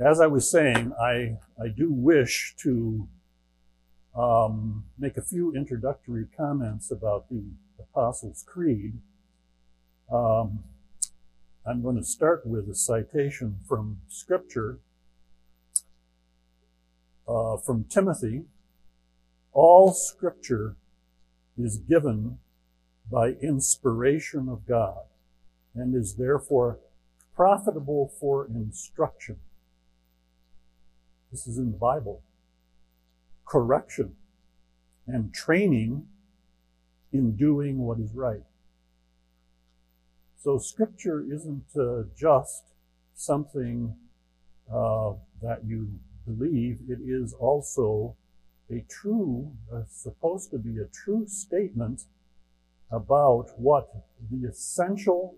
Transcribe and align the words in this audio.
as 0.00 0.20
I 0.20 0.26
was 0.26 0.50
saying, 0.50 0.92
I, 0.98 1.36
I 1.62 1.68
do 1.68 1.92
wish 1.92 2.54
to 2.62 3.06
um, 4.16 4.84
make 4.98 5.16
a 5.18 5.22
few 5.22 5.54
introductory 5.54 6.26
comments 6.34 6.90
about 6.90 7.28
the 7.28 7.42
Apostles' 7.78 8.42
Creed. 8.46 8.94
Um, 10.10 10.64
I'm 11.66 11.82
going 11.82 11.96
to 11.96 12.02
start 12.02 12.46
with 12.46 12.68
a 12.70 12.74
citation 12.74 13.58
from 13.68 14.00
Scripture 14.08 14.78
uh, 17.28 17.58
from 17.58 17.84
Timothy. 17.84 18.44
All 19.52 19.92
Scripture 19.92 20.76
is 21.58 21.76
given 21.76 22.38
by 23.10 23.32
inspiration 23.42 24.48
of 24.48 24.66
God 24.66 25.02
and 25.74 25.94
is 25.94 26.14
therefore 26.14 26.78
profitable 27.36 28.12
for 28.18 28.46
instruction. 28.46 29.36
This 31.30 31.46
is 31.46 31.58
in 31.58 31.72
the 31.72 31.78
Bible. 31.78 32.22
Correction 33.46 34.16
and 35.06 35.32
training 35.32 36.06
in 37.12 37.36
doing 37.36 37.78
what 37.78 37.98
is 37.98 38.12
right. 38.14 38.42
So 40.42 40.58
scripture 40.58 41.24
isn't 41.30 41.64
uh, 41.76 42.04
just 42.16 42.64
something 43.14 43.94
uh, 44.72 45.12
that 45.42 45.64
you 45.66 45.88
believe. 46.26 46.78
It 46.88 47.00
is 47.04 47.32
also 47.34 48.16
a 48.70 48.84
true, 48.88 49.52
uh, 49.72 49.82
supposed 49.88 50.50
to 50.52 50.58
be 50.58 50.78
a 50.78 50.86
true 50.86 51.26
statement 51.26 52.04
about 52.90 53.50
what 53.56 53.88
the 54.30 54.48
essential 54.48 55.36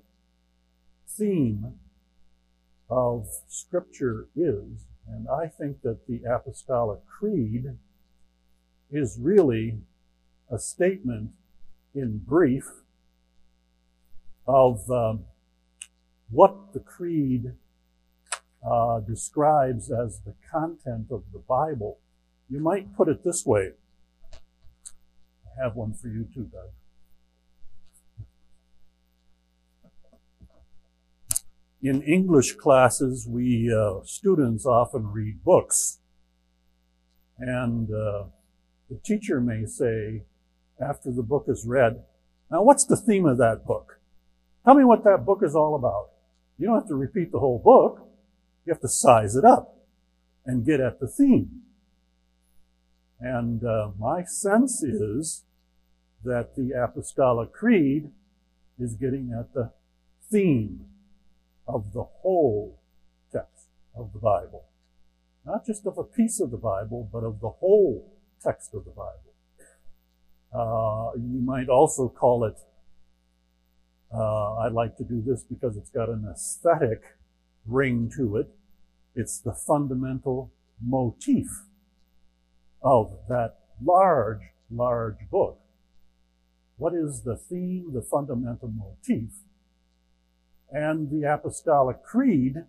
theme 1.08 1.74
of 2.88 3.26
Scripture 3.48 4.28
is. 4.36 4.86
And 5.08 5.28
I 5.28 5.46
think 5.46 5.82
that 5.82 6.06
the 6.06 6.22
Apostolic 6.24 7.00
Creed 7.06 7.76
is 8.90 9.18
really 9.20 9.78
a 10.50 10.58
statement 10.58 11.30
in 11.94 12.18
brief 12.18 12.68
of 14.46 14.90
um, 14.90 15.24
what 16.30 16.72
the 16.72 16.80
Creed 16.80 17.52
uh, 18.68 19.00
describes 19.00 19.90
as 19.90 20.20
the 20.20 20.34
content 20.50 21.06
of 21.10 21.24
the 21.32 21.38
Bible. 21.38 21.98
You 22.48 22.60
might 22.60 22.96
put 22.96 23.08
it 23.08 23.24
this 23.24 23.44
way. 23.44 23.72
I 24.34 25.62
have 25.62 25.74
one 25.74 25.94
for 25.94 26.08
you 26.08 26.28
too, 26.34 26.44
Doug. 26.44 26.70
In 31.82 32.00
English 32.02 32.54
classes, 32.54 33.26
we 33.28 33.72
uh, 33.72 34.04
students 34.04 34.64
often 34.64 35.08
read 35.08 35.42
books, 35.42 35.98
and 37.38 37.90
uh, 37.90 38.24
the 38.88 38.96
teacher 39.04 39.40
may 39.40 39.66
say 39.66 40.22
after 40.80 41.10
the 41.10 41.24
book 41.24 41.46
is 41.48 41.66
read, 41.66 42.04
"Now, 42.50 42.62
what's 42.62 42.84
the 42.84 42.96
theme 42.96 43.26
of 43.26 43.38
that 43.38 43.66
book? 43.66 43.98
Tell 44.64 44.74
me 44.74 44.84
what 44.84 45.02
that 45.04 45.26
book 45.26 45.40
is 45.42 45.56
all 45.56 45.74
about." 45.74 46.10
You 46.56 46.66
don't 46.68 46.76
have 46.76 46.88
to 46.88 46.94
repeat 46.94 47.32
the 47.32 47.40
whole 47.40 47.58
book; 47.58 48.06
you 48.64 48.72
have 48.72 48.82
to 48.82 48.88
size 48.88 49.34
it 49.34 49.44
up 49.44 49.76
and 50.46 50.64
get 50.64 50.80
at 50.80 51.00
the 51.00 51.08
theme. 51.08 51.62
And 53.18 53.64
uh, 53.64 53.90
my 53.98 54.22
sense 54.24 54.84
is 54.84 55.44
that 56.24 56.54
the 56.54 56.70
Apostolic 56.70 57.52
Creed 57.52 58.10
is 58.78 58.94
getting 58.94 59.32
at 59.36 59.52
the 59.52 59.72
theme 60.30 60.86
of 61.66 61.92
the 61.92 62.02
whole 62.02 62.80
text 63.32 63.68
of 63.96 64.12
the 64.12 64.18
Bible. 64.18 64.64
Not 65.44 65.66
just 65.66 65.86
of 65.86 65.98
a 65.98 66.04
piece 66.04 66.40
of 66.40 66.50
the 66.50 66.56
Bible, 66.56 67.08
but 67.12 67.24
of 67.24 67.40
the 67.40 67.48
whole 67.48 68.12
text 68.42 68.74
of 68.74 68.84
the 68.84 68.90
Bible. 68.90 69.32
Uh, 70.52 71.16
you 71.16 71.40
might 71.40 71.68
also 71.68 72.08
call 72.08 72.44
it, 72.44 72.58
uh, 74.14 74.56
I 74.56 74.68
like 74.68 74.96
to 74.98 75.04
do 75.04 75.22
this 75.26 75.42
because 75.42 75.76
it's 75.76 75.90
got 75.90 76.08
an 76.08 76.26
aesthetic 76.30 77.02
ring 77.66 78.10
to 78.16 78.36
it. 78.36 78.48
It's 79.14 79.38
the 79.38 79.52
fundamental 79.52 80.52
motif 80.80 81.46
of 82.82 83.18
that 83.28 83.58
large, 83.82 84.40
large 84.70 85.28
book. 85.30 85.58
What 86.76 86.94
is 86.94 87.22
the 87.22 87.36
theme, 87.36 87.92
the 87.94 88.02
fundamental 88.02 88.68
motif 88.68 89.30
and 90.72 91.10
the 91.10 91.30
Apostolic 91.30 92.02
Creed 92.02 92.64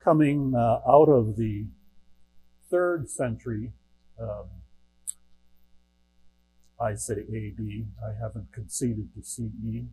coming 0.00 0.54
uh, 0.56 0.80
out 0.88 1.08
of 1.08 1.36
the 1.36 1.66
third 2.70 3.08
century, 3.10 3.72
um, 4.20 4.46
I 6.80 6.94
say 6.94 7.20
AD, 7.20 7.60
I 7.60 8.12
haven't 8.20 8.52
conceded 8.52 9.10
to 9.14 9.22
CE, 9.22 9.84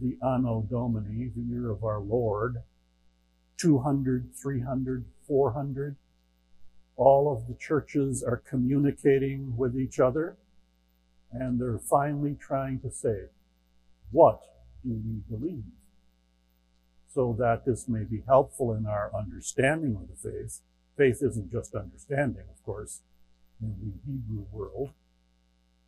the 0.00 0.18
Anno 0.22 0.66
Domini, 0.68 1.30
the 1.34 1.42
year 1.42 1.70
of 1.70 1.82
our 1.82 2.00
Lord, 2.00 2.62
200, 3.56 4.30
300, 4.34 5.04
400. 5.26 5.96
All 6.96 7.32
of 7.32 7.46
the 7.48 7.54
churches 7.54 8.22
are 8.22 8.36
communicating 8.36 9.56
with 9.56 9.78
each 9.78 10.00
other, 10.00 10.36
and 11.32 11.60
they're 11.60 11.78
finally 11.78 12.36
trying 12.38 12.80
to 12.80 12.90
say, 12.90 13.26
what 14.10 14.40
do 14.84 15.00
we 15.04 15.36
believe? 15.36 15.64
So 17.12 17.34
that 17.38 17.64
this 17.64 17.88
may 17.88 18.04
be 18.04 18.22
helpful 18.26 18.74
in 18.74 18.86
our 18.86 19.10
understanding 19.16 19.96
of 19.96 20.08
the 20.08 20.30
faith. 20.30 20.60
Faith 20.96 21.22
isn't 21.22 21.50
just 21.50 21.74
understanding, 21.74 22.44
of 22.50 22.62
course, 22.64 23.00
in 23.62 23.74
the 23.80 24.12
Hebrew 24.12 24.44
world. 24.52 24.90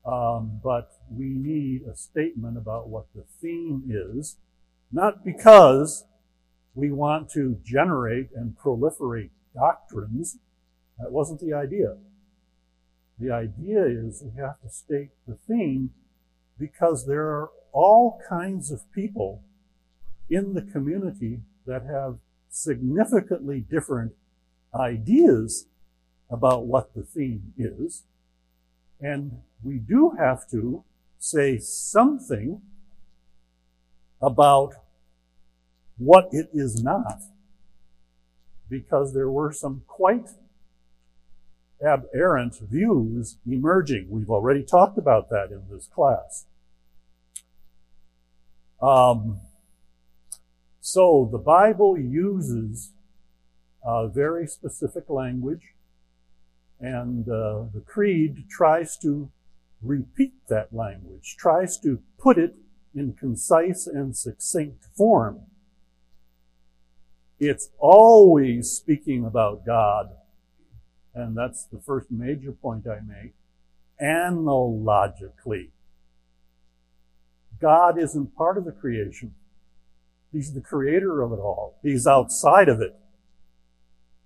Um, 0.05 0.61
but 0.65 0.93
we 1.11 1.27
need 1.27 1.83
a 1.83 1.95
statement 1.95 2.57
about 2.57 2.89
what 2.89 3.07
the 3.15 3.25
theme 3.41 3.85
is, 3.89 4.37
not 4.91 5.25
because 5.25 6.05
we 6.75 6.91
want 6.91 7.31
to 7.33 7.59
generate 7.65 8.31
and 8.35 8.57
proliferate 8.57 9.31
doctrines. 9.55 10.39
That 10.99 11.13
wasn't 11.13 11.41
the 11.41 11.53
idea. 11.53 11.97
The 13.19 13.31
idea 13.31 13.85
is 13.85 14.23
we 14.23 14.41
have 14.41 14.61
to 14.63 14.71
state 14.71 15.11
the 15.29 15.37
theme 15.47 15.91
because 16.59 17.07
there 17.07 17.27
are 17.27 17.51
all 17.73 18.21
kinds 18.27 18.71
of 18.71 18.91
people 18.93 19.43
in 20.31 20.55
the 20.55 20.63
community 20.63 21.41
that 21.67 21.85
have 21.85 22.19
significantly 22.49 23.61
different 23.61 24.13
ideas 24.75 25.67
about 26.31 26.67
what 26.67 26.95
the 26.95 27.03
theme 27.03 27.53
is. 27.59 28.05
And 29.01 29.43
we 29.63 29.79
do 29.79 30.11
have 30.19 30.49
to 30.51 30.85
say 31.19 31.59
something 31.59 32.63
about 34.23 34.75
what 35.99 36.29
it 36.33 36.49
is 36.53 36.83
not. 36.83 37.21
Because 38.69 39.13
there 39.13 39.31
were 39.31 39.53
some 39.53 39.83
quite 39.87 40.29
aberrant 41.85 42.59
views 42.61 43.39
emerging. 43.47 44.07
We've 44.11 44.31
already 44.31 44.63
talked 44.63 44.99
about 44.99 45.31
that 45.31 45.51
in 45.51 45.63
this 45.71 45.87
class. 45.87 46.47
Um, 48.81 49.41
so 50.81 51.29
the 51.31 51.39
Bible 51.39 51.99
uses 51.99 52.93
a 53.85 54.09
very 54.09 54.47
specific 54.47 55.05
language, 55.09 55.75
and 56.79 57.29
uh, 57.29 57.65
the 57.73 57.83
Creed 57.85 58.45
tries 58.49 58.97
to 58.99 59.31
repeat 59.83 60.35
that 60.49 60.73
language, 60.73 61.37
tries 61.39 61.79
to 61.81 62.01
put 62.19 62.39
it 62.39 62.55
in 62.95 63.13
concise 63.13 63.87
and 63.87 64.17
succinct 64.17 64.87
form. 64.97 65.41
It's 67.39 67.71
always 67.79 68.71
speaking 68.71 69.25
about 69.25 69.65
God, 69.65 70.11
and 71.15 71.37
that's 71.37 71.65
the 71.65 71.79
first 71.79 72.11
major 72.11 72.53
point 72.53 72.87
I 72.87 73.01
make, 73.07 73.35
analogically. 74.01 75.71
God 77.61 77.99
isn't 77.99 78.35
part 78.37 78.59
of 78.59 78.65
the 78.65 78.73
creation. 78.73 79.35
He's 80.33 80.53
the 80.53 80.61
creator 80.61 81.23
of 81.23 81.33
it 81.33 81.39
all. 81.41 81.79
He's 81.83 82.07
outside 82.07 82.69
of 82.69 82.81
it. 82.81 82.95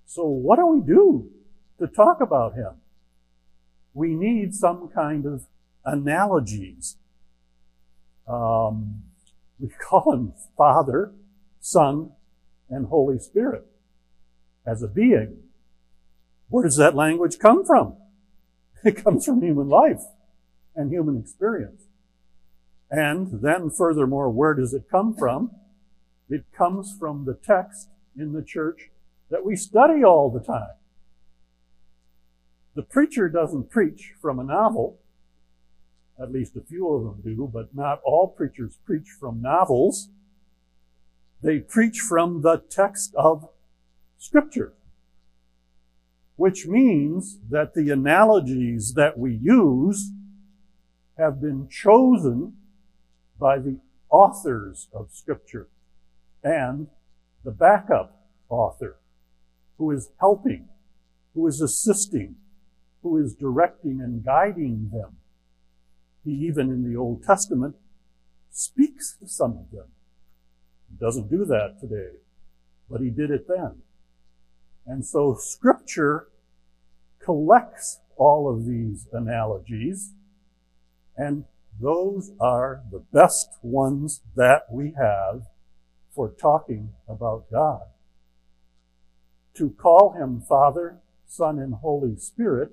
So 0.06 0.26
what 0.26 0.56
do 0.56 0.66
we 0.66 0.80
do 0.80 1.30
to 1.78 1.86
talk 1.86 2.20
about 2.20 2.54
him? 2.54 2.72
We 3.94 4.14
need 4.14 4.54
some 4.54 4.88
kind 4.94 5.24
of 5.24 5.46
analogies. 5.84 6.96
Um, 8.28 9.02
we 9.58 9.68
call 9.80 10.12
him 10.12 10.32
Father, 10.56 11.12
Son, 11.60 12.10
and 12.68 12.86
Holy 12.86 13.18
Spirit 13.18 13.66
as 14.66 14.82
a 14.82 14.88
being. 14.88 15.38
Where 16.48 16.64
does 16.64 16.76
that 16.76 16.94
language 16.94 17.38
come 17.38 17.64
from? 17.64 17.96
It 18.84 19.02
comes 19.02 19.24
from 19.24 19.40
human 19.40 19.70
life 19.70 20.02
and 20.76 20.90
human 20.90 21.18
experience. 21.18 21.84
And 22.90 23.40
then 23.40 23.70
furthermore, 23.70 24.28
where 24.28 24.52
does 24.52 24.74
it 24.74 24.90
come 24.90 25.14
from? 25.16 25.52
It 26.28 26.44
comes 26.56 26.94
from 26.98 27.24
the 27.24 27.34
text 27.34 27.88
in 28.16 28.32
the 28.32 28.42
church 28.42 28.90
that 29.30 29.44
we 29.44 29.56
study 29.56 30.02
all 30.02 30.30
the 30.30 30.40
time. 30.40 30.76
The 32.74 32.82
preacher 32.82 33.28
doesn't 33.28 33.70
preach 33.70 34.14
from 34.20 34.38
a 34.38 34.44
novel. 34.44 34.98
At 36.20 36.32
least 36.32 36.56
a 36.56 36.60
few 36.60 36.88
of 36.88 37.04
them 37.04 37.22
do, 37.22 37.50
but 37.52 37.74
not 37.74 38.00
all 38.04 38.28
preachers 38.28 38.78
preach 38.84 39.08
from 39.08 39.42
novels. 39.42 40.08
They 41.42 41.58
preach 41.58 42.00
from 42.00 42.42
the 42.42 42.62
text 42.70 43.14
of 43.16 43.48
Scripture. 44.18 44.72
Which 46.36 46.66
means 46.66 47.38
that 47.50 47.74
the 47.74 47.90
analogies 47.90 48.94
that 48.94 49.18
we 49.18 49.34
use 49.34 50.10
have 51.16 51.40
been 51.40 51.68
chosen 51.68 52.54
by 53.38 53.58
the 53.58 53.78
authors 54.10 54.88
of 54.92 55.10
Scripture 55.12 55.68
and 56.44 56.86
the 57.42 57.50
backup 57.50 58.20
author 58.48 58.96
who 59.78 59.90
is 59.90 60.10
helping, 60.20 60.68
who 61.34 61.46
is 61.46 61.60
assisting, 61.60 62.36
who 63.02 63.18
is 63.18 63.34
directing 63.34 64.00
and 64.00 64.24
guiding 64.24 64.90
them. 64.92 65.16
He 66.24 66.30
even 66.46 66.70
in 66.70 66.88
the 66.88 66.96
Old 66.96 67.24
Testament 67.24 67.74
speaks 68.50 69.16
to 69.16 69.26
some 69.26 69.52
of 69.52 69.70
them. 69.72 69.88
He 70.90 70.96
doesn't 71.04 71.30
do 71.30 71.44
that 71.46 71.78
today, 71.80 72.18
but 72.88 73.00
he 73.00 73.10
did 73.10 73.30
it 73.30 73.48
then. 73.48 73.82
And 74.86 75.04
so 75.04 75.34
scripture 75.34 76.28
collects 77.18 78.00
all 78.16 78.48
of 78.48 78.66
these 78.66 79.08
analogies 79.12 80.12
and 81.16 81.44
those 81.80 82.32
are 82.40 82.82
the 82.90 83.02
best 83.12 83.48
ones 83.62 84.22
that 84.36 84.62
we 84.70 84.94
have 84.96 85.42
for 86.14 86.30
talking 86.30 86.90
about 87.08 87.50
God. 87.50 87.82
To 89.54 89.70
call 89.70 90.12
him 90.12 90.40
Father, 90.40 90.98
Son, 91.26 91.58
and 91.58 91.74
Holy 91.74 92.16
Spirit 92.16 92.72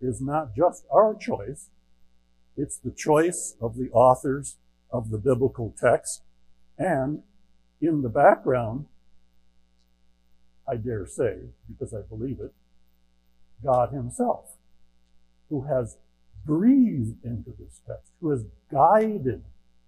is 0.00 0.20
not 0.20 0.54
just 0.54 0.84
our 0.90 1.14
choice, 1.14 1.70
it's 2.56 2.76
the 2.76 2.90
choice 2.90 3.56
of 3.60 3.76
the 3.76 3.90
authors 3.92 4.56
of 4.90 5.10
the 5.10 5.18
biblical 5.18 5.74
text. 5.78 6.22
And 6.78 7.22
in 7.80 8.02
the 8.02 8.08
background, 8.08 8.86
I 10.68 10.76
dare 10.76 11.06
say, 11.06 11.38
because 11.68 11.94
I 11.94 12.02
believe 12.02 12.40
it, 12.40 12.52
God 13.64 13.92
Himself, 13.92 14.56
who 15.48 15.62
has 15.62 15.96
breathed 16.44 17.24
into 17.24 17.50
this 17.58 17.80
text, 17.86 18.12
who 18.20 18.30
has 18.30 18.44
guided 18.70 19.42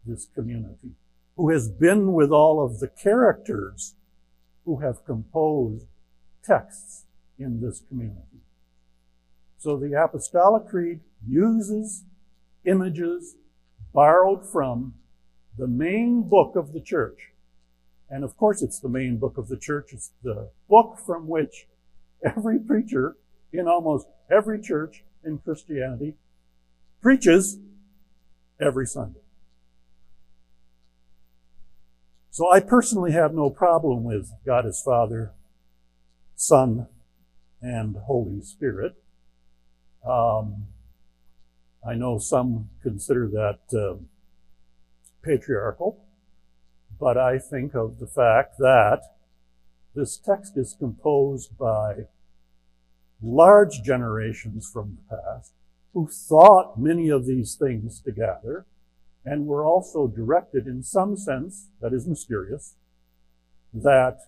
this 0.07 0.27
community, 0.35 0.93
who 1.37 1.51
has 1.51 1.69
been 1.69 2.13
with 2.13 2.31
all 2.31 2.65
of 2.65 2.81
the 2.81 2.89
characters 2.89 3.95
who 4.65 4.81
have 4.81 5.05
composed 5.05 5.87
texts 6.43 7.05
in 7.39 7.61
this 7.61 7.83
community. 7.89 8.43
So 9.59 9.77
the 9.77 10.01
Apostolic 10.01 10.69
Creed 10.69 11.01
uses 11.27 12.05
images 12.65 13.37
borrowed 13.93 14.47
from 14.47 14.95
the 15.57 15.67
main 15.67 16.23
book 16.29 16.57
of 16.57 16.73
the 16.73 16.81
church. 16.81 17.33
And 18.11 18.25
of 18.25 18.37
course 18.37 18.63
it's 18.63 18.79
the 18.79 18.89
main 18.89 19.17
book 19.19 19.39
of 19.39 19.49
the 19.49 19.57
church. 19.57 19.93
It's 19.93 20.13
the 20.23 20.51
book 20.69 20.99
from 21.05 21.29
which 21.29 21.67
every 22.25 22.59
preacher 22.59 23.17
in 23.53 23.67
almost 23.67 24.07
every 24.31 24.61
church 24.61 25.05
in 25.25 25.39
Christianity 25.39 26.15
preaches 27.01 27.59
every 28.61 28.87
Sunday. 28.87 29.24
So 32.35 32.51
I 32.51 32.59
personally 32.59 33.13
have 33.13 33.33
no 33.33 33.49
problem 33.49 34.03
with 34.03 34.33
God 34.45 34.67
as 34.67 34.83
Father, 34.83 35.31
Son, 36.35 36.89
and 37.63 37.95
Holy 37.95 38.41
Spirit. 38.41 38.97
Um, 40.05 40.67
I 41.89 41.95
know 41.95 42.19
some 42.19 42.71
consider 42.83 43.29
that 43.29 43.61
uh, 43.73 44.03
patriarchal, 45.23 46.05
but 46.99 47.17
I 47.17 47.39
think 47.39 47.73
of 47.73 48.01
the 48.01 48.09
fact 48.09 48.59
that 48.59 49.03
this 49.95 50.19
text 50.19 50.57
is 50.57 50.75
composed 50.77 51.57
by 51.57 52.09
large 53.23 53.81
generations 53.85 54.69
from 54.69 54.99
the 55.09 55.17
past 55.17 55.53
who 55.93 56.09
thought 56.09 56.81
many 56.81 57.11
of 57.11 57.27
these 57.27 57.55
things 57.55 58.01
together 58.01 58.67
and 59.25 59.47
were 59.47 59.65
also 59.65 60.07
directed 60.07 60.67
in 60.67 60.83
some 60.83 61.17
sense 61.17 61.69
that 61.81 61.93
is 61.93 62.07
mysterious 62.07 62.77
that 63.73 64.19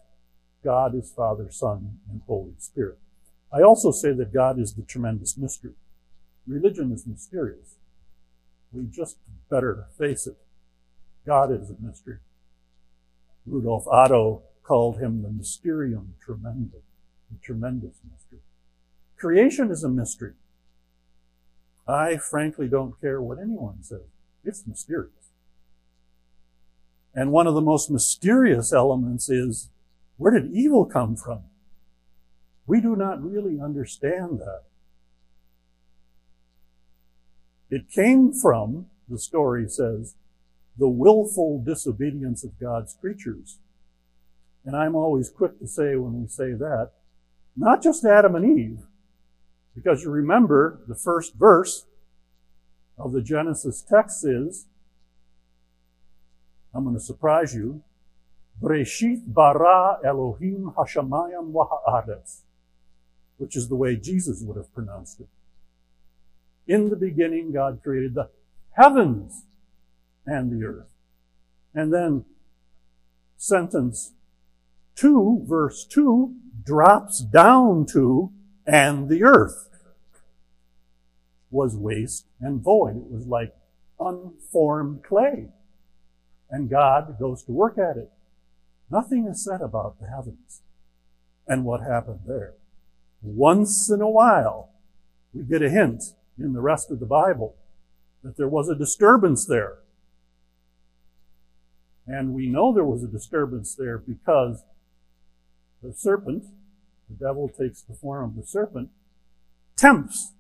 God 0.65 0.95
is 0.95 1.13
Father, 1.15 1.51
Son, 1.51 1.99
and 2.11 2.23
Holy 2.27 2.55
Spirit. 2.59 2.99
I 3.53 3.63
also 3.63 3.93
say 3.93 4.13
that 4.13 4.33
God 4.33 4.59
is 4.59 4.75
the 4.75 4.83
tremendous 4.83 5.37
mystery. 5.37 5.75
Religion 6.47 6.91
is 6.93 7.07
mysterious. 7.07 7.77
We 8.73 8.87
just 8.87 9.19
better 9.49 9.87
face 9.97 10.27
it. 10.27 10.37
God 11.25 11.53
is 11.53 11.71
a 11.71 11.77
mystery. 11.81 12.19
Rudolf 13.47 13.87
Otto 13.87 14.43
called 14.63 14.99
him 14.99 15.23
the 15.23 15.31
mysterium 15.31 16.15
tremendum, 16.21 16.83
the 17.31 17.39
tremendous 17.43 18.01
mystery. 18.11 18.41
Creation 19.17 19.71
is 19.71 19.85
a 19.85 19.89
mystery. 19.89 20.33
I 21.87 22.17
frankly 22.17 22.67
don't 22.67 23.01
care 23.01 23.23
what 23.23 23.39
anyone 23.39 23.83
says. 23.83 24.01
It's 24.47 24.67
mysterious. 24.67 25.11
And 27.15 27.33
one 27.33 27.47
of 27.47 27.55
the 27.55 27.61
most 27.61 27.91
mysterious 27.91 28.73
elements 28.73 29.29
is 29.29 29.71
where 30.17 30.39
did 30.39 30.53
evil 30.53 30.85
come 30.85 31.17
from? 31.17 31.41
We 32.67 32.81
do 32.81 32.95
not 32.95 33.23
really 33.23 33.61
understand 33.61 34.39
that. 34.39 34.63
It 37.69 37.91
came 37.91 38.33
from, 38.33 38.87
the 39.09 39.19
story 39.19 39.69
says, 39.69 40.15
the 40.79 40.89
willful 40.89 41.63
disobedience 41.65 42.45
of 42.45 42.61
God's 42.61 42.95
creatures. 43.01 43.59
And 44.65 44.77
I'm 44.77 44.95
always 44.95 45.31
quick 45.31 45.59
to 45.59 45.67
say 45.67 45.97
when 45.97 46.21
we 46.21 46.29
say 46.29 46.53
that, 46.53 46.91
not 47.57 47.83
just 47.83 48.05
Adam 48.05 48.35
and 48.35 48.59
Eve, 48.59 48.81
because 49.75 50.03
you 50.03 50.11
remember 50.11 50.81
the 50.87 50.95
first 50.95 51.35
verse 51.35 51.87
of 52.99 53.13
the 53.13 53.23
Genesis 53.23 53.83
text 53.83 54.25
is, 54.25 54.67
I'm 56.75 56.85
going 56.85 56.97
to 56.97 57.01
surprise 57.01 57.55
you, 57.55 57.83
Breshit 58.61 59.23
bara 59.27 59.99
Elohim 60.05 60.73
hashamayim 60.77 61.53
waha'aretz, 61.53 62.43
which 63.37 63.57
is 63.57 63.69
the 63.69 63.77
way 63.77 63.97
Jesus 63.97 64.43
would 64.43 64.57
have 64.57 64.73
pronounced 64.75 65.21
it. 65.21 65.29
In 66.67 66.89
the 66.89 66.97
beginning, 66.97 67.53
God 67.53 67.81
created 67.83 68.15
the 68.15 68.31
heavens 68.73 69.45
and 70.27 70.51
the 70.51 70.67
earth. 70.67 70.87
And 71.75 71.93
then 71.93 72.25
sentence 73.37 74.13
2, 74.97 75.45
verse 75.47 75.85
2, 75.85 76.35
drops 76.65 77.21
down 77.21 77.87
to, 77.87 78.33
and 78.67 79.09
the 79.09 79.23
earth 79.23 79.69
was 81.57 81.75
waste 81.75 82.27
and 82.41 82.61
void. 82.61 82.97
It 82.97 83.11
was 83.11 83.27
like 83.27 83.57
unformed 83.99 85.03
clay. 85.03 85.49
And 86.51 86.71
God 86.71 87.17
goes 87.19 87.43
to 87.45 87.53
work 87.53 87.79
at 87.79 87.97
it. 87.97 88.13
Nothing 88.91 89.27
is 89.27 89.43
said 89.43 89.63
about 89.63 89.99
the 89.99 90.07
heavens 90.07 90.63
and 91.49 91.65
what 91.65 91.81
happened 91.81 92.21
there. 92.27 92.55
Once 93.23 93.91
in 93.91 94.01
a 94.01 94.09
while, 94.09 94.71
we 95.33 95.43
get 95.43 95.63
a 95.63 95.71
hint 95.71 96.03
in 96.39 96.53
the 96.53 96.61
rest 96.61 96.91
of 96.91 97.01
the 97.01 97.07
Bible 97.07 97.57
that 98.23 98.37
there 98.37 98.49
was 98.49 98.69
a 98.69 98.75
disturbance 98.75 99.47
there. 99.47 99.79
And 102.07 102.35
we 102.35 102.47
know 102.47 102.73
there 102.73 102.85
was 102.85 103.03
a 103.03 103.09
disturbance 103.09 103.75
there 103.75 103.99
because 103.99 104.63
the 105.83 105.93
serpent, 105.93 106.45
the 107.09 107.25
devil 107.25 107.49
takes 107.49 107.81
the 107.81 107.95
form 107.95 108.31
of 108.31 108.37
the 108.37 108.47
serpent, 108.47 108.91
tempts 109.75 110.33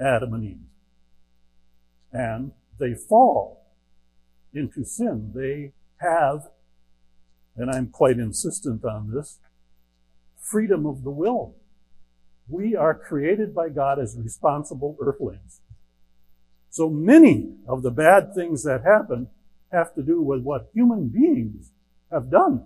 Adam 0.00 0.34
and 0.34 0.44
Eve. 0.44 0.56
And 2.12 2.52
they 2.78 2.94
fall 2.94 3.66
into 4.52 4.84
sin. 4.84 5.32
They 5.34 5.72
have, 5.98 6.48
and 7.56 7.70
I'm 7.70 7.88
quite 7.88 8.18
insistent 8.18 8.84
on 8.84 9.12
this, 9.14 9.38
freedom 10.38 10.86
of 10.86 11.04
the 11.04 11.10
will. 11.10 11.54
We 12.48 12.74
are 12.74 12.94
created 12.94 13.54
by 13.54 13.68
God 13.68 14.00
as 14.00 14.16
responsible 14.18 14.96
earthlings. 15.00 15.60
So 16.70 16.88
many 16.88 17.54
of 17.68 17.82
the 17.82 17.90
bad 17.90 18.34
things 18.34 18.64
that 18.64 18.82
happen 18.84 19.28
have 19.70 19.94
to 19.94 20.02
do 20.02 20.20
with 20.20 20.42
what 20.42 20.70
human 20.74 21.08
beings 21.08 21.70
have 22.10 22.30
done. 22.30 22.64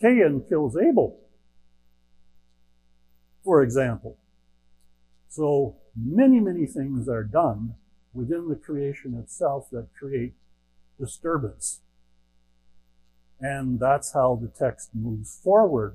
Cain 0.00 0.44
kills 0.48 0.76
Abel, 0.76 1.18
for 3.44 3.62
example. 3.62 4.16
So 5.30 5.76
many, 5.96 6.40
many 6.40 6.66
things 6.66 7.08
are 7.08 7.22
done 7.22 7.76
within 8.12 8.48
the 8.48 8.56
creation 8.56 9.14
itself 9.14 9.70
that 9.70 9.94
create 9.96 10.34
disturbance. 10.98 11.80
And 13.40 13.78
that's 13.78 14.12
how 14.12 14.40
the 14.42 14.48
text 14.48 14.90
moves 14.92 15.38
forward 15.42 15.94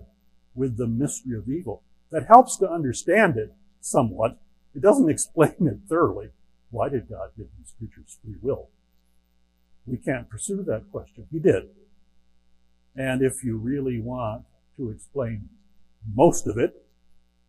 with 0.55 0.77
the 0.77 0.87
mystery 0.87 1.37
of 1.37 1.49
evil. 1.49 1.83
That 2.11 2.27
helps 2.27 2.55
to 2.57 2.71
understand 2.71 3.35
it 3.35 3.53
somewhat. 3.81 4.39
It 4.73 4.81
doesn't 4.81 5.09
explain 5.15 5.67
it 5.67 5.79
thoroughly. 5.89 6.29
Why 6.71 6.87
did 6.87 7.09
God 7.09 7.31
give 7.35 7.47
these 7.57 7.73
creatures 7.77 8.17
free 8.23 8.37
will? 8.41 8.69
We 9.85 9.97
can't 9.97 10.29
pursue 10.29 10.63
that 10.63 10.89
question. 10.93 11.27
He 11.29 11.39
did. 11.39 11.63
And 12.95 13.21
if 13.21 13.43
you 13.43 13.57
really 13.57 13.99
want 13.99 14.45
to 14.77 14.89
explain 14.91 15.49
most 16.15 16.47
of 16.47 16.57
it, 16.57 16.84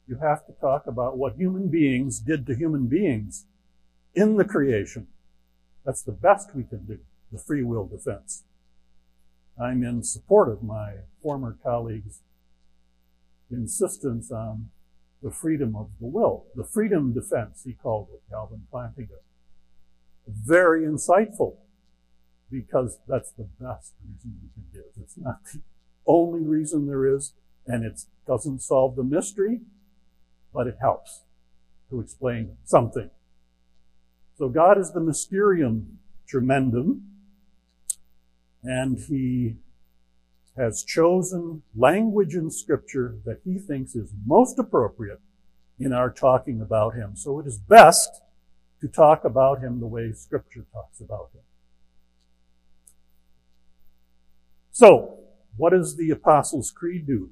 you 0.07 0.19
have 0.23 0.47
to 0.47 0.53
talk 0.61 0.87
about 0.87 1.19
what 1.19 1.37
human 1.37 1.69
beings 1.69 2.21
did 2.21 2.47
to 2.47 2.55
human 2.55 2.87
beings 2.87 3.47
in 4.15 4.37
the 4.37 4.45
creation. 4.45 5.09
That's 5.85 6.03
the 6.03 6.13
best 6.13 6.55
we 6.55 6.65
can 6.65 6.85
do, 6.85 6.99
the 7.33 7.39
free 7.39 7.63
will 7.63 7.87
defense. 7.87 8.45
I'm 9.61 9.83
in 9.83 10.03
support 10.03 10.49
of 10.49 10.63
my 10.63 10.95
former 11.23 11.57
colleague's 11.63 12.21
insistence 13.51 14.31
on 14.31 14.71
the 15.23 15.31
freedom 15.31 15.75
of 15.75 15.91
the 16.01 16.07
will. 16.07 16.47
The 16.55 16.65
freedom 16.65 17.13
defense, 17.13 17.63
he 17.65 17.73
called 17.73 18.09
it, 18.13 18.23
Alvin 18.35 18.67
Plantinga. 18.73 19.21
Very 20.27 20.83
insightful 20.83 21.57
because 22.51 22.99
that's 23.09 23.33
the 23.33 23.49
best 23.61 23.95
reason 24.05 24.37
we 24.43 24.49
can 24.55 24.65
give. 24.73 25.03
It's 25.03 25.17
not 25.17 25.39
the 25.53 25.61
only 26.07 26.41
reason 26.41 26.87
there 26.87 27.07
is, 27.07 27.33
and 27.67 27.85
it 27.85 28.03
doesn't 28.27 28.61
solve 28.63 28.97
the 28.97 29.05
mystery, 29.05 29.61
but 30.57 30.67
it 30.67 30.79
helps 30.81 31.21
to 31.91 32.01
explain 32.01 32.57
something. 32.65 33.11
So 34.39 34.49
God 34.49 34.79
is 34.79 34.91
the 34.91 35.01
mysterium 35.01 35.99
tremendum, 36.27 37.03
and 38.65 38.99
he 38.99 39.57
has 40.57 40.83
chosen 40.83 41.63
language 41.77 42.35
in 42.35 42.51
scripture 42.51 43.19
that 43.27 43.41
he 43.45 43.59
thinks 43.59 43.95
is 43.95 44.15
most 44.25 44.59
appropriate 44.59 45.21
in 45.79 45.93
our 45.93 46.11
talking 46.11 46.63
about 46.63 46.95
him. 46.95 47.17
So 47.17 47.39
it 47.39 47.47
is 47.47 47.59
best 47.59 48.23
to 48.81 48.89
talk 48.89 49.27
about 49.27 49.61
him 49.61 49.79
the 49.79 49.87
way 49.87 50.11
scripture 50.13 50.65
talks 50.73 51.01
about 51.01 51.29
him. 51.35 51.43
So, 54.73 55.19
what 55.59 55.71
does 55.71 55.97
the 55.97 56.11
Apostles' 56.11 56.71
Creed 56.71 57.07
do? 57.07 57.31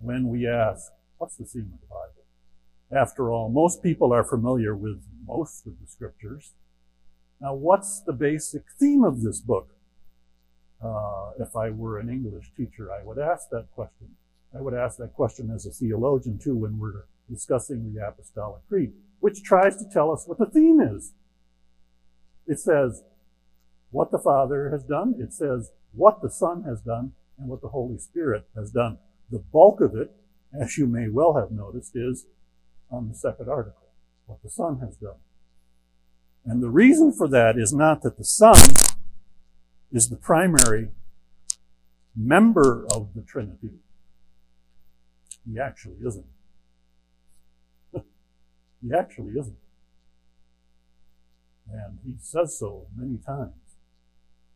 When 0.00 0.28
we 0.28 0.46
ask, 0.46 0.92
what's 1.18 1.36
the 1.36 1.44
theme 1.44 1.70
of 1.74 1.80
the 1.80 1.86
Bible? 1.86 3.02
After 3.02 3.30
all, 3.30 3.48
most 3.50 3.82
people 3.82 4.12
are 4.12 4.24
familiar 4.24 4.74
with 4.74 5.02
most 5.26 5.66
of 5.66 5.74
the 5.80 5.86
scriptures. 5.86 6.54
Now, 7.40 7.54
what's 7.54 8.00
the 8.00 8.12
basic 8.12 8.62
theme 8.80 9.04
of 9.04 9.22
this 9.22 9.40
book? 9.40 9.68
Uh, 10.82 11.32
if 11.38 11.54
I 11.56 11.70
were 11.70 11.98
an 11.98 12.08
English 12.08 12.52
teacher, 12.56 12.90
I 12.92 13.04
would 13.04 13.18
ask 13.18 13.50
that 13.50 13.70
question. 13.74 14.08
I 14.56 14.60
would 14.60 14.74
ask 14.74 14.96
that 14.98 15.12
question 15.12 15.50
as 15.50 15.66
a 15.66 15.70
theologian 15.70 16.38
too 16.38 16.56
when 16.56 16.78
we're 16.78 17.04
discussing 17.28 17.92
the 17.92 18.06
Apostolic 18.06 18.66
Creed, 18.68 18.92
which 19.20 19.42
tries 19.42 19.76
to 19.76 19.84
tell 19.92 20.10
us 20.10 20.24
what 20.26 20.38
the 20.38 20.46
theme 20.46 20.80
is. 20.80 21.12
It 22.46 22.58
says 22.58 23.02
what 23.90 24.10
the 24.10 24.18
Father 24.18 24.70
has 24.70 24.82
done. 24.82 25.14
It 25.18 25.32
says 25.32 25.72
what 25.92 26.22
the 26.22 26.30
Son 26.30 26.62
has 26.62 26.80
done 26.80 27.12
and 27.38 27.48
what 27.48 27.60
the 27.60 27.68
Holy 27.68 27.98
Spirit 27.98 28.48
has 28.56 28.70
done. 28.70 28.98
The 29.30 29.38
bulk 29.38 29.80
of 29.80 29.94
it, 29.94 30.14
as 30.52 30.78
you 30.78 30.86
may 30.86 31.08
well 31.08 31.34
have 31.34 31.50
noticed, 31.50 31.94
is 31.94 32.26
on 32.90 33.08
the 33.08 33.14
second 33.14 33.48
article, 33.48 33.88
what 34.26 34.42
the 34.42 34.50
Son 34.50 34.78
has 34.80 34.96
done. 34.96 35.20
And 36.44 36.62
the 36.62 36.70
reason 36.70 37.12
for 37.12 37.28
that 37.28 37.58
is 37.58 37.72
not 37.72 38.02
that 38.02 38.16
the 38.16 38.24
Son 38.24 38.56
is 39.92 40.08
the 40.08 40.16
primary 40.16 40.88
member 42.16 42.86
of 42.94 43.14
the 43.14 43.22
Trinity. 43.22 43.74
He 45.46 45.58
actually 45.58 45.96
isn't. 46.04 46.26
he 47.94 48.94
actually 48.96 49.32
isn't. 49.38 49.56
And 51.70 51.98
he 52.04 52.14
says 52.20 52.58
so 52.58 52.86
many 52.96 53.18
times. 53.18 53.52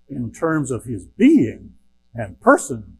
In 0.08 0.32
terms 0.32 0.70
of 0.70 0.84
his 0.84 1.06
being 1.06 1.74
and 2.14 2.40
person, 2.40 2.98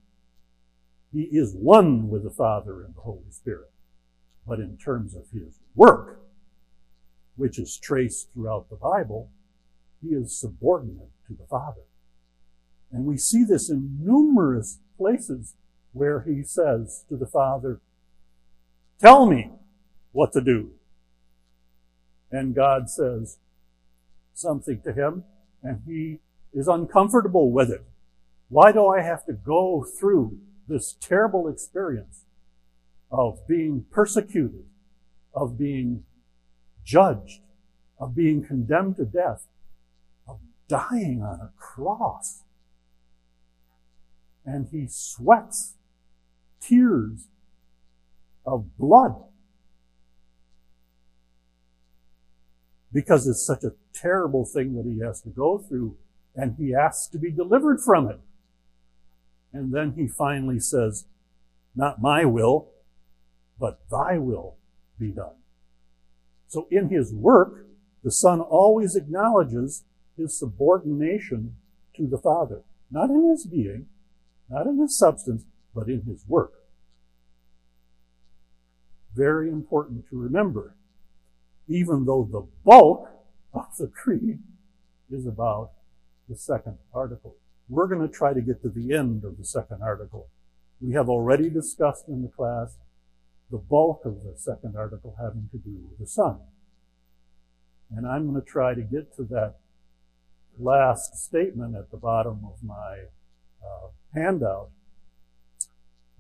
he 1.13 1.23
is 1.31 1.55
one 1.55 2.09
with 2.09 2.25
the 2.25 2.31
Father 2.31 2.83
and 2.83 2.95
the 2.95 3.03
Holy 3.03 3.31
Spirit. 3.31 3.71
But 4.47 4.61
in 4.61 4.77
terms 4.77 5.15
of 5.15 5.29
his 5.31 5.61
work, 5.75 6.21
which 7.37 7.59
is 7.59 7.79
traced 7.79 8.33
throughout 8.33 8.71
the 8.71 8.77
Bible, 8.77 9.31
he 10.01 10.09
is 10.09 10.39
subordinate 10.39 11.11
to 11.27 11.35
the 11.35 11.47
Father. 11.47 11.83
And 12.91 13.05
we 13.05 13.17
see 13.17 13.45
this 13.45 13.71
in 13.71 13.99
numerous 14.03 14.81
places 14.97 15.55
where 15.93 16.23
he 16.23 16.43
says 16.43 17.05
to 17.09 17.17
the 17.17 17.27
Father, 17.27 17.81
Tell 18.99 19.27
me 19.27 19.51
what 20.13 20.33
to 20.33 20.41
do. 20.41 20.71
And 22.31 22.55
God 22.55 22.89
says 22.89 23.39
something 24.33 24.81
to 24.83 24.93
him, 24.93 25.25
and 25.63 25.83
he 25.87 26.21
is 26.53 26.69
uncomfortable 26.69 27.51
with 27.51 27.71
it. 27.71 27.85
Why 28.49 28.73
do 28.73 28.87
I 28.87 29.03
have 29.03 29.25
to 29.27 29.33
go 29.33 29.85
through 29.99 30.39
this 30.69 30.95
terrible 31.01 31.49
experience 31.49 32.25
of 33.11 33.47
being 33.47 33.85
persecuted, 33.91 34.65
of 35.35 35.59
being 35.59 36.05
judged, 36.85 37.41
of 37.99 38.15
being 38.15 38.45
condemned 38.45 38.97
to 38.97 39.05
death, 39.05 39.47
of 40.27 40.39
dying 40.69 41.23
on 41.23 41.41
a 41.41 41.53
cross? 41.59 42.45
and 44.45 44.69
he 44.71 44.87
sweats 44.89 45.75
tears 46.61 47.29
of 48.45 48.77
blood 48.77 49.15
because 52.93 53.27
it's 53.27 53.45
such 53.45 53.65
a 53.65 53.73
terrible 53.95 54.45
thing 54.45 54.75
that 54.75 54.85
he 54.85 55.01
has 55.01 55.21
to 55.23 55.31
go 55.31 55.59
through 55.59 55.97
and 56.35 56.57
he 56.59 56.75
asks 56.75 57.09
to 57.09 57.19
be 57.19 57.31
delivered 57.31 57.81
from 57.81 58.09
it. 58.09 58.21
And 59.53 59.73
then 59.73 59.93
he 59.97 60.07
finally 60.09 60.59
says, 60.59 61.07
not 61.75 62.01
my 62.01 62.25
will, 62.25 62.71
but 63.59 63.81
thy 63.91 64.19
will 64.19 64.57
be 64.99 65.11
done. 65.11 65.37
So 66.49 66.69
in 66.71 66.89
his 66.89 67.13
work, 67.13 67.67
the 68.03 68.11
son 68.11 68.41
always 68.41 68.97
acknowledges 68.97 69.85
his 70.17 70.39
subordination 70.39 71.57
to 71.97 72.07
the 72.07 72.19
father, 72.19 72.63
not 72.91 73.11
in 73.11 73.31
his 73.31 73.47
being, 73.47 73.87
not 74.49 74.67
in 74.67 74.79
his 74.79 74.99
substance, 74.99 75.45
but 75.75 75.89
in 75.89 76.03
his 76.03 76.25
work. 76.27 76.53
Very 79.15 79.49
important 79.49 80.09
to 80.11 80.19
remember, 80.19 80.75
even 81.69 82.05
though 82.05 82.29
the 82.31 82.47
bulk 82.65 83.09
of 83.55 83.77
the 83.79 83.87
creed 83.87 84.41
is 85.11 85.27
about 85.27 85.73
the 86.29 86.37
second 86.37 86.79
article. 86.95 87.37
We're 87.73 87.87
going 87.87 88.07
to 88.07 88.15
try 88.15 88.35
to 88.35 88.43
get 88.43 88.61
to 88.63 88.69
the 88.69 88.93
end 88.93 89.25
of 89.25 89.39
the 89.39 89.47
second 89.47 89.83
article. 89.83 90.29
We 90.79 90.93
have 90.93 91.09
already 91.09 91.49
discussed 91.49 92.07
in 92.07 92.21
the 92.21 92.29
class 92.29 92.77
the 93.51 93.57
bulk 93.57 94.03
of 94.05 94.23
the 94.25 94.35
second 94.37 94.77
article 94.77 95.17
having 95.19 95.49
to 95.53 95.57
do 95.57 95.79
with 95.89 95.99
the 95.99 96.07
Son. 96.07 96.37
And 97.97 98.07
I'm 98.07 98.29
going 98.29 98.39
to 98.39 98.47
try 98.47 98.75
to 98.75 98.83
get 98.83 99.17
to 99.17 99.23
that 99.31 99.55
last 100.59 101.17
statement 101.17 101.75
at 101.75 101.91
the 101.91 101.97
bottom 101.97 102.41
of 102.45 102.63
my 102.63 103.05
uh, 103.65 103.89
handout 104.15 104.69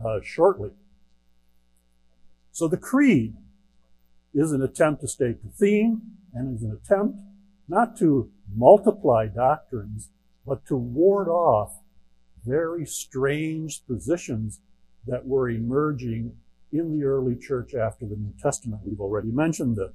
uh, 0.03 0.21
shortly. 0.23 0.71
So 2.51 2.67
the 2.67 2.79
creed 2.79 3.35
is 4.33 4.53
an 4.53 4.63
attempt 4.63 5.03
to 5.03 5.09
state 5.09 5.45
the 5.45 5.51
theme 5.51 6.01
and 6.33 6.57
is 6.57 6.63
an 6.63 6.73
attempt 6.73 7.19
not 7.69 7.99
to 7.99 8.31
multiply 8.57 9.27
doctrines, 9.27 10.09
but 10.47 10.67
to 10.67 10.77
ward 10.77 11.29
off 11.29 11.81
very 12.45 12.85
strange 12.85 13.87
positions 13.87 14.61
that 15.07 15.27
were 15.27 15.49
emerging 15.49 16.37
in 16.73 16.99
the 16.99 17.05
early 17.05 17.37
church 17.37 17.75
after 17.75 18.07
the 18.07 18.17
New 18.17 18.33
Testament. 18.41 18.83
We've 18.85 19.01
already 19.01 19.31
mentioned 19.31 19.77
the, 19.77 19.93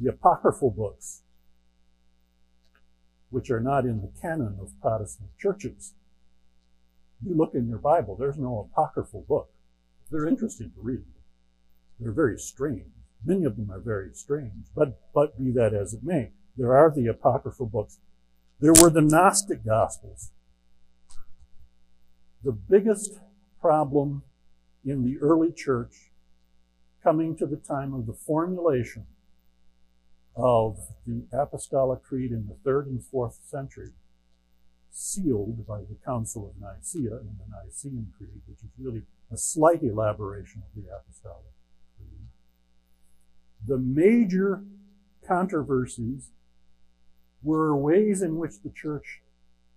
the 0.00 0.10
apocryphal 0.10 0.70
books, 0.70 1.22
which 3.30 3.50
are 3.50 3.60
not 3.60 3.84
in 3.84 4.00
the 4.00 4.10
canon 4.20 4.58
of 4.60 4.80
Protestant 4.80 5.30
churches. 5.38 5.94
You 7.24 7.34
look 7.34 7.54
in 7.54 7.68
your 7.68 7.78
Bible, 7.78 8.16
there's 8.16 8.38
no 8.38 8.68
apocryphal 8.70 9.24
book. 9.28 9.50
They're 10.10 10.26
interesting 10.26 10.70
to 10.74 10.80
read. 10.80 11.04
They're 12.00 12.12
very 12.12 12.38
strange. 12.38 12.86
Many 13.24 13.44
of 13.44 13.56
them 13.56 13.70
are 13.70 13.80
very 13.80 14.10
strange, 14.12 14.66
but, 14.74 15.00
but 15.14 15.38
be 15.38 15.50
that 15.52 15.72
as 15.72 15.94
it 15.94 16.02
may, 16.02 16.32
there 16.56 16.76
are 16.76 16.92
the 16.94 17.06
apocryphal 17.06 17.66
books. 17.66 17.98
There 18.60 18.72
were 18.72 18.90
the 18.90 19.02
Gnostic 19.02 19.64
Gospels. 19.64 20.30
The 22.42 22.52
biggest 22.52 23.18
problem 23.60 24.22
in 24.84 25.02
the 25.02 25.18
early 25.18 25.52
church 25.52 26.10
coming 27.02 27.36
to 27.36 27.46
the 27.46 27.56
time 27.56 27.92
of 27.92 28.06
the 28.06 28.12
formulation 28.12 29.06
of 30.36 30.78
the 31.06 31.24
Apostolic 31.32 32.02
Creed 32.02 32.32
in 32.32 32.46
the 32.46 32.56
third 32.64 32.86
and 32.86 33.02
fourth 33.02 33.40
century 33.44 33.92
sealed 34.90 35.66
by 35.66 35.80
the 35.80 35.96
Council 36.04 36.48
of 36.48 36.60
Nicaea 36.60 37.18
in 37.18 37.36
the 37.38 37.56
Nicene 37.64 38.12
Creed, 38.16 38.40
which 38.46 38.58
is 38.58 38.70
really 38.78 39.02
a 39.32 39.36
slight 39.36 39.82
elaboration 39.82 40.62
of 40.62 40.82
the 40.82 40.88
Apostolic 40.88 41.52
Creed. 41.96 42.28
The 43.66 43.78
major 43.78 44.62
controversies 45.26 46.30
were 47.44 47.76
ways 47.76 48.22
in 48.22 48.36
which 48.36 48.62
the 48.64 48.70
church 48.70 49.20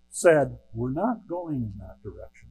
said, 0.09 0.57
we're 0.74 0.91
not 0.91 1.27
going 1.27 1.57
in 1.57 1.74
that 1.79 2.01
direction. 2.01 2.50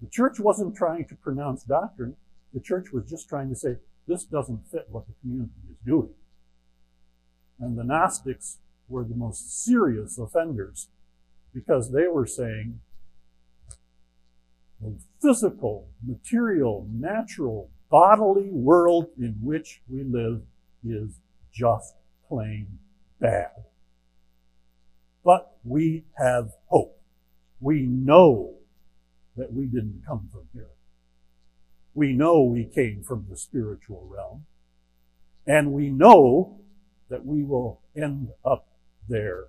The 0.00 0.08
church 0.08 0.38
wasn't 0.38 0.76
trying 0.76 1.06
to 1.06 1.16
pronounce 1.16 1.64
doctrine. 1.64 2.16
The 2.52 2.60
church 2.60 2.92
was 2.92 3.08
just 3.08 3.28
trying 3.28 3.48
to 3.48 3.56
say, 3.56 3.76
this 4.06 4.24
doesn't 4.24 4.68
fit 4.70 4.86
what 4.90 5.06
the 5.06 5.14
community 5.20 5.52
is 5.70 5.78
doing. 5.84 6.10
And 7.58 7.76
the 7.76 7.82
Gnostics 7.82 8.58
were 8.88 9.04
the 9.04 9.16
most 9.16 9.64
serious 9.64 10.18
offenders 10.18 10.88
because 11.52 11.90
they 11.90 12.06
were 12.06 12.26
saying 12.26 12.80
the 14.80 14.98
physical, 15.22 15.88
material, 16.06 16.86
natural, 16.92 17.70
bodily 17.90 18.50
world 18.50 19.06
in 19.18 19.36
which 19.40 19.80
we 19.88 20.02
live 20.04 20.42
is 20.84 21.18
just 21.52 21.94
plain 22.28 22.78
bad. 23.18 23.50
But 25.26 25.56
we 25.64 26.04
have 26.16 26.52
hope. 26.66 27.00
We 27.58 27.82
know 27.82 28.54
that 29.36 29.52
we 29.52 29.66
didn't 29.66 30.04
come 30.06 30.28
from 30.30 30.46
here. 30.54 30.70
We 31.94 32.12
know 32.12 32.42
we 32.42 32.64
came 32.64 33.02
from 33.02 33.26
the 33.28 33.36
spiritual 33.36 34.06
realm. 34.08 34.46
And 35.44 35.72
we 35.72 35.90
know 35.90 36.60
that 37.08 37.26
we 37.26 37.42
will 37.42 37.80
end 37.96 38.28
up 38.44 38.68
there 39.08 39.46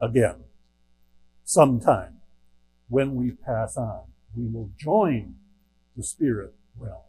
again 0.00 0.44
sometime 1.44 2.18
when 2.88 3.16
we 3.16 3.32
pass 3.32 3.76
on. 3.76 4.02
We 4.36 4.46
will 4.46 4.70
join 4.78 5.34
the 5.96 6.04
spirit 6.04 6.54
realm. 6.78 7.02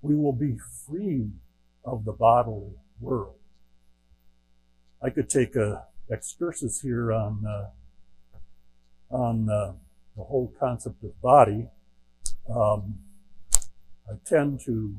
We 0.00 0.14
will 0.14 0.32
be 0.32 0.56
free 0.86 1.28
of 1.84 2.06
the 2.06 2.12
bodily 2.12 2.72
world. 3.00 3.36
I 5.02 5.10
could 5.10 5.28
take 5.28 5.56
a 5.56 5.89
excursus 6.10 6.80
here 6.80 7.12
on 7.12 7.44
uh, 7.46 7.70
on 9.14 9.48
uh, 9.48 9.72
the 10.16 10.24
whole 10.24 10.52
concept 10.58 11.02
of 11.04 11.20
body. 11.20 11.68
Um, 12.52 12.96
I 14.08 14.14
tend 14.24 14.60
to 14.66 14.96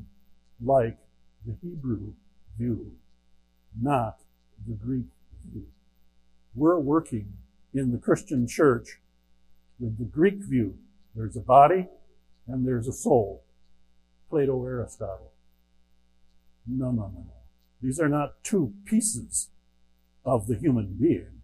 like 0.64 0.98
the 1.46 1.54
Hebrew 1.62 2.12
view, 2.58 2.92
not 3.80 4.18
the 4.66 4.74
Greek 4.74 5.06
view. 5.52 5.66
We're 6.54 6.78
working 6.78 7.32
in 7.74 7.92
the 7.92 7.98
Christian 7.98 8.46
church 8.46 9.00
with 9.78 9.98
the 9.98 10.04
Greek 10.04 10.36
view. 10.36 10.76
There's 11.14 11.36
a 11.36 11.40
body 11.40 11.88
and 12.46 12.66
there's 12.66 12.88
a 12.88 12.92
soul. 12.92 13.42
Plato, 14.30 14.64
Aristotle. 14.64 15.32
No, 16.66 16.86
no, 16.86 17.10
no, 17.14 17.24
no. 17.26 17.32
These 17.82 18.00
are 18.00 18.08
not 18.08 18.42
two 18.44 18.72
pieces 18.84 19.48
of 20.24 20.46
the 20.46 20.56
human 20.56 20.96
being. 21.00 21.42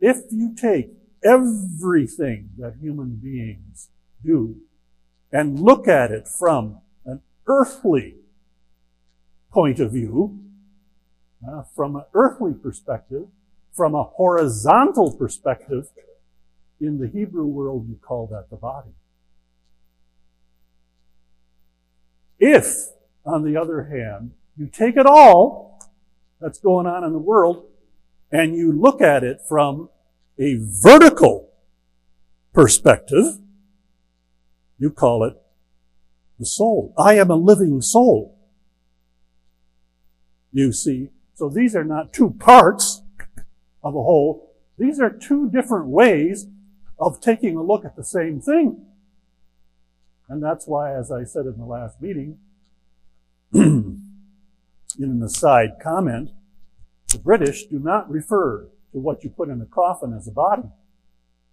If 0.00 0.18
you 0.30 0.54
take 0.54 0.90
everything 1.24 2.50
that 2.58 2.76
human 2.80 3.16
beings 3.16 3.88
do 4.24 4.56
and 5.32 5.58
look 5.58 5.88
at 5.88 6.10
it 6.10 6.28
from 6.28 6.78
an 7.04 7.20
earthly 7.46 8.14
point 9.50 9.80
of 9.80 9.92
view, 9.92 10.38
uh, 11.46 11.62
from 11.74 11.96
an 11.96 12.04
earthly 12.14 12.54
perspective, 12.54 13.26
from 13.72 13.94
a 13.94 14.04
horizontal 14.04 15.12
perspective, 15.12 15.88
in 16.80 16.98
the 16.98 17.08
Hebrew 17.08 17.46
world 17.46 17.86
you 17.88 17.98
call 18.00 18.28
that 18.28 18.50
the 18.50 18.56
body. 18.56 18.90
If, 22.38 22.90
on 23.24 23.42
the 23.42 23.56
other 23.56 23.84
hand, 23.84 24.32
you 24.56 24.66
take 24.66 24.96
it 24.96 25.06
all 25.06 25.67
that's 26.40 26.58
going 26.58 26.86
on 26.86 27.04
in 27.04 27.12
the 27.12 27.18
world 27.18 27.66
and 28.30 28.54
you 28.54 28.72
look 28.72 29.00
at 29.00 29.24
it 29.24 29.40
from 29.48 29.88
a 30.38 30.58
vertical 30.60 31.50
perspective, 32.52 33.38
you 34.78 34.90
call 34.90 35.24
it 35.24 35.40
the 36.38 36.46
soul. 36.46 36.94
I 36.96 37.14
am 37.14 37.30
a 37.30 37.36
living 37.36 37.80
soul. 37.80 38.38
You 40.52 40.72
see, 40.72 41.10
so 41.34 41.48
these 41.48 41.74
are 41.74 41.84
not 41.84 42.12
two 42.12 42.30
parts 42.30 43.02
of 43.82 43.94
a 43.94 44.02
whole. 44.02 44.54
These 44.78 45.00
are 45.00 45.10
two 45.10 45.50
different 45.50 45.86
ways 45.86 46.46
of 46.98 47.20
taking 47.20 47.56
a 47.56 47.62
look 47.62 47.84
at 47.84 47.96
the 47.96 48.04
same 48.04 48.40
thing. 48.40 48.84
And 50.28 50.42
that's 50.42 50.66
why, 50.66 50.94
as 50.94 51.10
I 51.10 51.24
said 51.24 51.46
in 51.46 51.56
the 51.56 51.64
last 51.64 52.00
meeting, 52.00 52.38
in 54.98 55.10
an 55.10 55.22
aside 55.22 55.76
comment, 55.82 56.30
the 57.08 57.18
British 57.18 57.66
do 57.66 57.78
not 57.78 58.10
refer 58.10 58.68
to 58.92 58.98
what 58.98 59.22
you 59.24 59.30
put 59.30 59.48
in 59.48 59.60
a 59.60 59.66
coffin 59.66 60.12
as 60.12 60.26
a 60.26 60.32
body. 60.32 60.68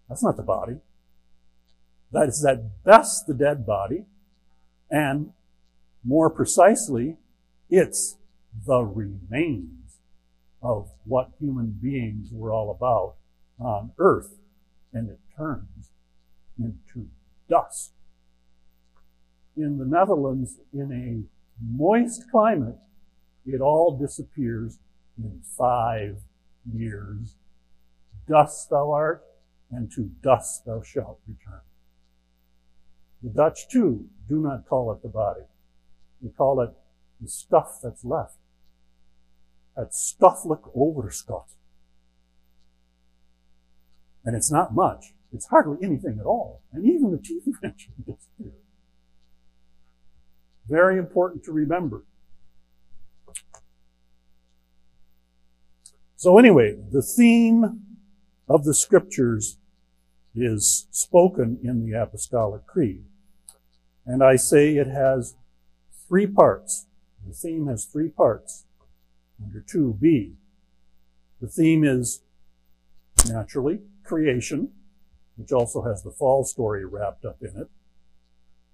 That's 0.10 0.24
not 0.24 0.38
the 0.38 0.44
body. 0.44 0.78
That 2.12 2.28
is 2.28 2.46
at 2.46 2.84
best 2.84 3.28
the 3.28 3.34
dead 3.34 3.66
body. 3.66 4.06
And 4.90 5.32
more 6.04 6.30
precisely, 6.30 7.18
it's 7.70 8.18
the 8.66 8.84
remains 8.84 9.98
of 10.62 10.90
what 11.06 11.32
human 11.40 11.78
beings 11.82 12.30
were 12.32 12.52
all 12.52 12.72
about 12.72 13.16
on 13.60 13.92
earth. 13.98 14.38
And 14.94 15.10
it 15.10 15.20
turns 15.36 15.92
into 16.58 17.08
dust. 17.50 17.92
In 19.58 19.78
the 19.78 19.86
Netherlands, 19.86 20.60
in 20.74 20.92
a 20.92 21.24
moist 21.64 22.30
climate, 22.32 22.78
it 23.46 23.62
all 23.62 23.98
disappears 23.98 24.80
in 25.18 25.42
five 25.58 26.18
years. 26.72 27.36
Dust 28.28 28.70
thou 28.70 28.92
art, 28.92 29.24
and 29.72 29.92
to 29.92 30.12
dust 30.22 30.66
thou 30.66 30.82
shalt 30.82 31.20
return. 31.28 31.62
The 33.22 33.30
Dutch 33.30 33.68
too 33.70 34.06
do 34.28 34.40
not 34.40 34.68
call 34.68 34.92
it 34.92 35.02
the 35.02 35.10
body. 35.10 35.42
They 36.22 36.30
call 36.30 36.62
it 36.62 36.72
the 37.22 37.28
stuff 37.28 37.80
that's 37.82 38.04
left. 38.04 38.38
That 39.76 39.92
stoffelijk 39.92 40.76
overschot. 40.76 41.46
And 44.24 44.36
it's 44.36 44.52
not 44.52 44.74
much. 44.74 45.14
It's 45.32 45.48
hardly 45.48 45.78
anything 45.84 46.18
at 46.20 46.26
all. 46.26 46.62
And 46.72 46.86
even 46.86 47.12
the 47.12 47.18
teeth 47.18 47.44
eventually 47.48 47.96
disappear. 48.06 48.54
Very 50.68 50.98
important 50.98 51.44
to 51.44 51.52
remember. 51.52 52.06
So 56.16 56.38
anyway, 56.38 56.78
the 56.92 57.02
theme 57.02 57.82
of 58.48 58.64
the 58.64 58.74
scriptures 58.74 59.58
is 60.34 60.88
spoken 60.92 61.60
in 61.64 61.86
the 61.86 62.00
Apostolic 62.00 62.66
Creed. 62.66 63.04
And 64.06 64.24
I 64.24 64.36
say 64.36 64.76
it 64.76 64.88
has 64.88 65.36
three 66.08 66.28
parts. 66.28 66.88
The 67.28 67.34
theme 67.34 67.68
has 67.68 67.86
three 67.86 68.10
parts. 68.10 68.66
Under 69.44 69.60
2b, 69.60 70.34
the 71.42 71.48
theme 71.48 71.84
is 71.84 72.22
naturally 73.28 73.80
creation, 74.04 74.70
which 75.36 75.52
also 75.52 75.82
has 75.82 76.04
the 76.04 76.12
fall 76.12 76.46
story 76.46 76.86
wrapped 76.86 77.26
up 77.26 77.42
in 77.42 77.60
it. 77.60 77.70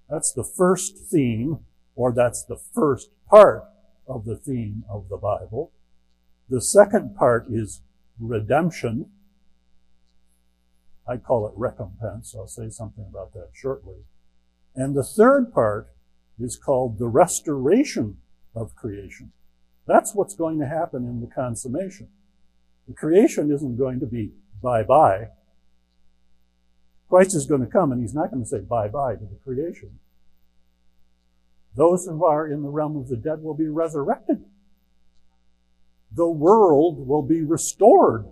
That's 0.09 0.31
the 0.31 0.43
first 0.43 0.97
theme, 0.97 1.59
or 1.95 2.11
that's 2.11 2.43
the 2.43 2.57
first 2.57 3.09
part 3.27 3.63
of 4.07 4.25
the 4.25 4.35
theme 4.35 4.83
of 4.89 5.09
the 5.09 5.17
Bible. 5.17 5.71
The 6.51 6.61
second 6.61 7.15
part 7.15 7.45
is 7.49 7.81
redemption. 8.19 9.09
I 11.07 11.15
call 11.15 11.47
it 11.47 11.53
recompense. 11.55 12.35
I'll 12.37 12.45
say 12.45 12.69
something 12.69 13.05
about 13.09 13.31
that 13.33 13.51
shortly. 13.53 14.03
And 14.75 14.93
the 14.93 15.03
third 15.03 15.53
part 15.53 15.87
is 16.37 16.57
called 16.57 16.99
the 16.99 17.07
restoration 17.07 18.17
of 18.53 18.75
creation. 18.75 19.31
That's 19.87 20.13
what's 20.13 20.35
going 20.35 20.59
to 20.59 20.67
happen 20.67 21.05
in 21.05 21.21
the 21.21 21.33
consummation. 21.33 22.09
The 22.85 22.95
creation 22.95 23.49
isn't 23.49 23.77
going 23.77 24.01
to 24.01 24.05
be 24.05 24.33
bye 24.61 24.83
bye. 24.83 25.29
Christ 27.09 27.33
is 27.33 27.45
going 27.45 27.61
to 27.61 27.67
come 27.67 27.93
and 27.93 28.01
he's 28.01 28.13
not 28.13 28.29
going 28.29 28.43
to 28.43 28.49
say 28.49 28.59
bye 28.59 28.89
bye 28.89 29.15
to 29.15 29.25
the 29.25 29.39
creation. 29.41 29.99
Those 31.77 32.05
who 32.05 32.25
are 32.25 32.45
in 32.45 32.61
the 32.61 32.69
realm 32.69 32.97
of 32.97 33.07
the 33.07 33.15
dead 33.15 33.41
will 33.41 33.53
be 33.53 33.69
resurrected. 33.69 34.43
The 36.13 36.27
world 36.27 37.07
will 37.07 37.21
be 37.21 37.41
restored. 37.41 38.25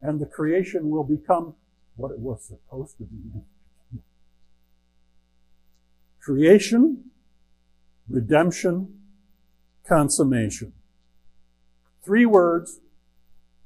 And 0.00 0.20
the 0.20 0.26
creation 0.26 0.90
will 0.90 1.04
become 1.04 1.54
what 1.96 2.10
it 2.10 2.18
was 2.18 2.44
supposed 2.44 2.98
to 2.98 3.04
be. 3.04 4.00
Creation, 6.20 7.04
redemption, 8.08 9.00
consummation. 9.86 10.72
Three 12.02 12.26
words, 12.26 12.80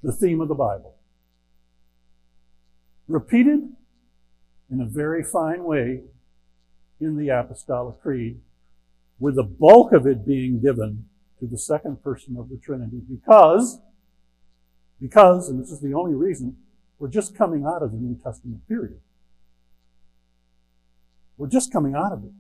the 0.03 0.13
theme 0.13 0.41
of 0.41 0.49
the 0.49 0.55
Bible. 0.55 0.95
repeated 3.09 3.61
in 4.71 4.81
a 4.81 4.85
very 4.85 5.25
fine 5.25 5.65
way 5.65 6.03
in 7.01 7.17
the 7.17 7.31
Apostolic 7.31 8.01
Creed, 8.03 8.41
with 9.19 9.37
the 9.37 9.43
bulk 9.43 9.93
of 9.93 10.07
it 10.07 10.27
being 10.27 10.61
given 10.61 11.07
to 11.41 11.47
the 11.47 11.59
second 11.59 12.03
person 12.03 12.37
of 12.37 12.49
the 12.49 12.57
Trinity 12.57 13.01
because, 13.09 13.79
because, 15.01 15.49
and 15.49 15.61
this 15.61 15.71
is 15.71 15.81
the 15.81 15.95
only 15.95 16.15
reason, 16.15 16.57
we're 16.99 17.09
just 17.09 17.37
coming 17.37 17.65
out 17.65 17.83
of 17.83 17.93
the 17.93 17.99
New 17.99 18.17
Testament 18.17 18.67
period. 18.67 19.01
We're 21.37 21.49
just 21.49 21.73
coming 21.73 21.95
out 21.95 22.13
of 22.13 22.25
it. 22.25 22.33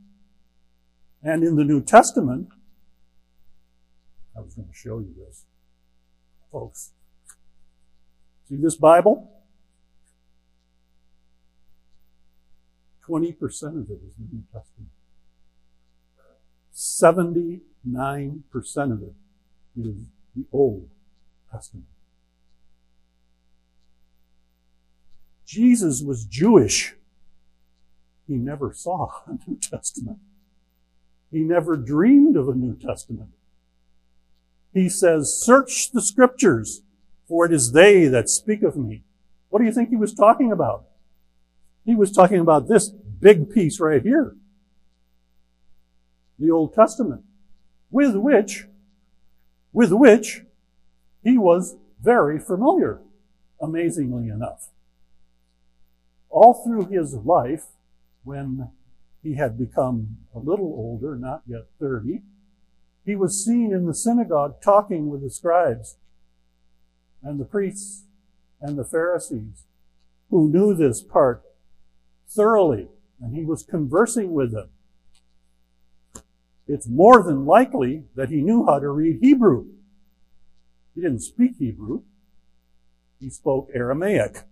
And 1.22 1.44
in 1.44 1.56
the 1.56 1.64
New 1.64 1.80
Testament, 1.80 2.48
I 4.37 4.40
was 4.40 4.54
going 4.54 4.68
to 4.68 4.74
show 4.74 4.98
you 4.98 5.14
this, 5.16 5.44
folks. 6.50 6.92
See 8.48 8.56
this 8.56 8.76
Bible? 8.76 9.30
20% 13.08 13.32
of 13.82 13.90
it 13.90 14.00
is 14.06 14.14
the 14.16 14.26
New 14.30 14.42
Testament. 14.52 14.90
79% 17.88 18.92
of 18.92 19.03
it 19.03 19.14
is 19.77 19.96
the 20.37 20.44
Old 20.53 20.88
Testament. 21.51 21.87
Jesus 25.46 26.03
was 26.03 26.24
Jewish. 26.24 26.94
He 28.27 28.35
never 28.35 28.72
saw 28.72 29.11
a 29.27 29.38
New 29.48 29.57
Testament. 29.57 30.18
He 31.31 31.40
never 31.40 31.77
dreamed 31.77 32.37
of 32.37 32.48
a 32.48 32.55
New 32.55 32.77
Testament. 32.77 33.31
He 34.72 34.88
says, 34.88 35.35
search 35.35 35.90
the 35.92 36.03
scriptures, 36.03 36.83
for 37.27 37.46
it 37.46 37.53
is 37.53 37.72
they 37.72 38.07
that 38.07 38.29
speak 38.29 38.62
of 38.62 38.77
me. 38.77 39.03
What 39.48 39.61
do 39.61 39.64
you 39.64 39.72
think 39.72 39.88
he 39.88 39.96
was 39.96 40.12
talking 40.12 40.53
about? 40.53 40.85
He 41.85 41.94
was 41.94 42.12
talking 42.12 42.38
about 42.38 42.68
this 42.68 42.90
big 42.90 43.51
piece 43.51 43.81
right 43.81 44.03
here. 44.03 44.37
The 46.38 46.51
Old 46.51 46.74
Testament. 46.74 47.24
With 47.90 48.16
which, 48.16 48.66
with 49.72 49.92
which 49.92 50.42
he 51.22 51.38
was 51.38 51.77
very 52.01 52.38
familiar, 52.38 53.01
amazingly 53.61 54.29
enough. 54.29 54.68
All 56.31 56.55
through 56.55 56.87
his 56.87 57.14
life, 57.14 57.66
when 58.24 58.70
he 59.22 59.35
had 59.35 59.59
become 59.59 60.18
a 60.35 60.38
little 60.38 60.66
older, 60.66 61.16
not 61.16 61.42
yet 61.46 61.66
30, 61.81 62.22
he 63.05 63.16
was 63.16 63.42
seen 63.42 63.72
in 63.72 63.87
the 63.87 63.94
synagogue 63.94 64.61
talking 64.61 65.09
with 65.09 65.22
the 65.22 65.31
scribes 65.31 65.96
and 67.22 67.40
the 67.40 67.44
priests 67.44 68.05
and 68.61 68.79
the 68.79 68.85
Pharisees 68.85 69.64
who 70.31 70.48
knew 70.48 70.74
this 70.74 71.03
part 71.03 71.42
thoroughly, 72.29 72.88
and 73.20 73.35
he 73.35 73.44
was 73.44 73.62
conversing 73.62 74.33
with 74.33 74.53
them. 74.53 74.68
It's 76.68 76.87
more 76.87 77.22
than 77.22 77.46
likely 77.46 78.04
that 78.14 78.28
he 78.28 78.42
knew 78.42 78.66
how 78.66 78.78
to 78.78 78.90
read 78.90 79.20
Hebrew. 79.22 79.66
He 80.94 81.00
didn't 81.00 81.20
speak 81.20 81.52
Hebrew. 81.59 82.02
He 83.18 83.31
spoke 83.31 83.70
Aramaic, 83.74 84.42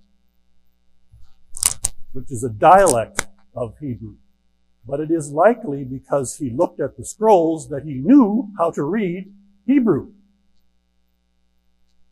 which 2.12 2.30
is 2.30 2.42
a 2.42 2.48
dialect 2.48 3.26
of 3.54 3.74
Hebrew. 3.78 4.16
But 4.86 5.00
it 5.00 5.10
is 5.10 5.30
likely 5.30 5.84
because 5.84 6.38
he 6.38 6.50
looked 6.50 6.80
at 6.80 6.96
the 6.96 7.04
scrolls 7.04 7.68
that 7.68 7.84
he 7.84 7.94
knew 7.94 8.50
how 8.58 8.70
to 8.72 8.82
read 8.82 9.32
Hebrew. 9.66 10.12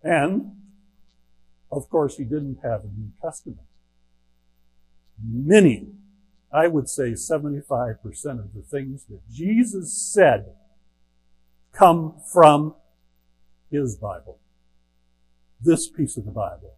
And, 0.02 0.52
of 1.72 1.88
course, 1.88 2.16
he 2.18 2.24
didn't 2.24 2.58
have 2.62 2.82
a 2.84 2.88
New 2.88 3.10
Testament. 3.22 3.60
Many, 5.22 5.88
I 6.54 6.68
would 6.68 6.88
say 6.88 7.12
75% 7.12 7.98
of 8.38 8.54
the 8.54 8.62
things 8.62 9.06
that 9.06 9.28
Jesus 9.28 9.92
said 9.92 10.54
come 11.72 12.14
from 12.32 12.76
his 13.72 13.96
Bible. 13.96 14.38
This 15.60 15.88
piece 15.88 16.16
of 16.16 16.24
the 16.24 16.30
Bible. 16.30 16.76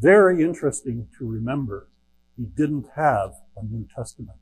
Very 0.00 0.42
interesting 0.42 1.06
to 1.16 1.24
remember 1.24 1.88
he 2.36 2.46
didn't 2.46 2.88
have 2.96 3.34
a 3.56 3.62
New 3.64 3.86
Testament. 3.94 4.38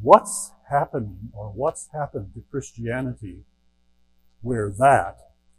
What's 0.00 0.52
happening 0.70 1.28
or 1.34 1.48
what's 1.50 1.90
happened 1.92 2.30
to 2.34 2.42
Christianity 2.50 3.40
where 4.40 4.70
that 4.70 5.18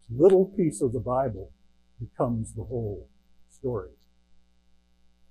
little 0.09 0.45
piece 0.45 0.81
of 0.81 0.93
the 0.93 0.99
Bible 0.99 1.51
becomes 1.99 2.53
the 2.53 2.63
whole 2.63 3.07
story? 3.49 3.91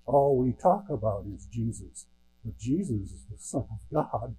All 0.07 0.39
we 0.39 0.53
talk 0.53 0.85
about 0.91 1.25
is 1.35 1.47
Jesus. 1.47 2.07
But 2.45 2.59
Jesus 2.59 3.13
is 3.13 3.25
the 3.31 3.39
Son 3.39 3.67
of 3.71 3.81
God, 3.93 4.37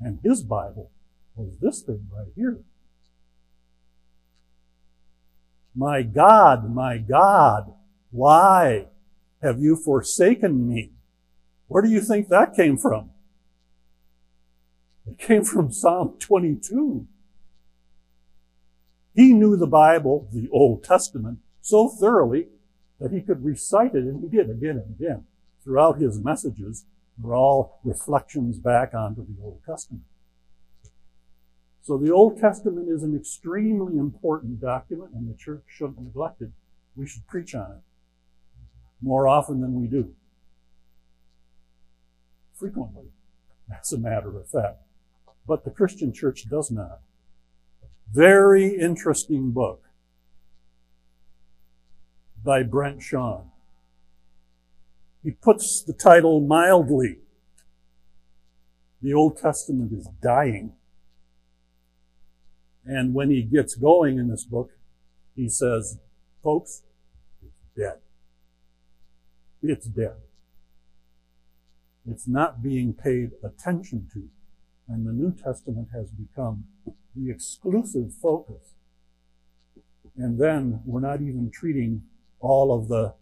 and 0.00 0.20
his 0.22 0.42
Bible 0.42 0.90
was 1.34 1.58
this 1.60 1.82
thing 1.82 2.08
right 2.14 2.32
here. 2.36 2.60
My 5.74 6.02
God, 6.02 6.74
my 6.74 6.98
God, 6.98 7.72
why 8.10 8.86
have 9.42 9.60
you 9.60 9.76
forsaken 9.76 10.68
me? 10.68 10.92
Where 11.68 11.82
do 11.82 11.88
you 11.88 12.00
think 12.00 12.28
that 12.28 12.54
came 12.54 12.76
from? 12.76 13.10
It 15.06 15.18
came 15.18 15.44
from 15.44 15.72
Psalm 15.72 16.16
22. 16.18 17.06
He 19.14 19.32
knew 19.32 19.56
the 19.56 19.66
Bible, 19.66 20.28
the 20.32 20.48
Old 20.50 20.84
Testament, 20.84 21.38
so 21.68 21.88
thoroughly 21.88 22.48
that 22.98 23.12
he 23.12 23.20
could 23.20 23.44
recite 23.44 23.94
it, 23.94 24.04
and 24.04 24.22
he 24.22 24.28
did 24.28 24.48
again 24.48 24.82
and 24.82 24.94
again. 24.98 25.24
Throughout 25.62 25.98
his 25.98 26.18
messages 26.18 26.86
were 27.20 27.34
all 27.34 27.78
reflections 27.84 28.58
back 28.58 28.94
onto 28.94 29.26
the 29.26 29.42
Old 29.42 29.60
Testament. 29.66 30.04
So 31.82 31.98
the 31.98 32.10
Old 32.10 32.40
Testament 32.40 32.88
is 32.88 33.02
an 33.02 33.14
extremely 33.14 33.98
important 33.98 34.60
document, 34.60 35.12
and 35.14 35.28
the 35.28 35.36
church 35.36 35.62
shouldn't 35.66 36.00
neglect 36.00 36.40
it. 36.40 36.50
We 36.96 37.06
should 37.06 37.26
preach 37.26 37.54
on 37.54 37.70
it 37.70 37.82
more 39.00 39.28
often 39.28 39.60
than 39.60 39.80
we 39.80 39.86
do. 39.86 40.14
Frequently, 42.54 43.10
as 43.78 43.92
a 43.92 43.98
matter 43.98 44.36
of 44.36 44.48
fact. 44.48 44.82
But 45.46 45.64
the 45.64 45.70
Christian 45.70 46.12
church 46.12 46.48
does 46.48 46.70
not. 46.70 47.00
Very 48.10 48.74
interesting 48.74 49.50
book 49.52 49.82
by 52.44 52.62
Brent 52.62 53.02
Strawn. 53.02 53.50
He 55.22 55.30
puts 55.30 55.82
the 55.82 55.92
title 55.92 56.40
mildly. 56.40 57.18
The 59.02 59.14
Old 59.14 59.36
Testament 59.36 59.92
is 59.92 60.08
dying. 60.22 60.72
And 62.84 63.14
when 63.14 63.30
he 63.30 63.42
gets 63.42 63.74
going 63.74 64.18
in 64.18 64.28
this 64.28 64.44
book, 64.44 64.70
he 65.36 65.48
says, 65.48 65.98
folks, 66.42 66.82
it's 67.42 67.60
dead 67.76 67.98
it's 69.62 69.86
dead. 69.86 70.16
It's 72.06 72.28
not 72.28 72.62
being 72.62 72.94
paid 72.94 73.32
attention 73.44 74.08
to. 74.14 74.28
And 74.88 75.06
the 75.06 75.12
New 75.12 75.32
Testament 75.32 75.88
has 75.92 76.10
become 76.10 76.64
the 77.14 77.30
exclusive 77.30 78.12
focus. 78.14 78.74
And 80.16 80.38
then 80.38 80.80
we're 80.84 81.00
not 81.00 81.20
even 81.20 81.50
treating 81.52 82.02
all 82.40 82.76
of 82.76 82.88
the 82.88 83.14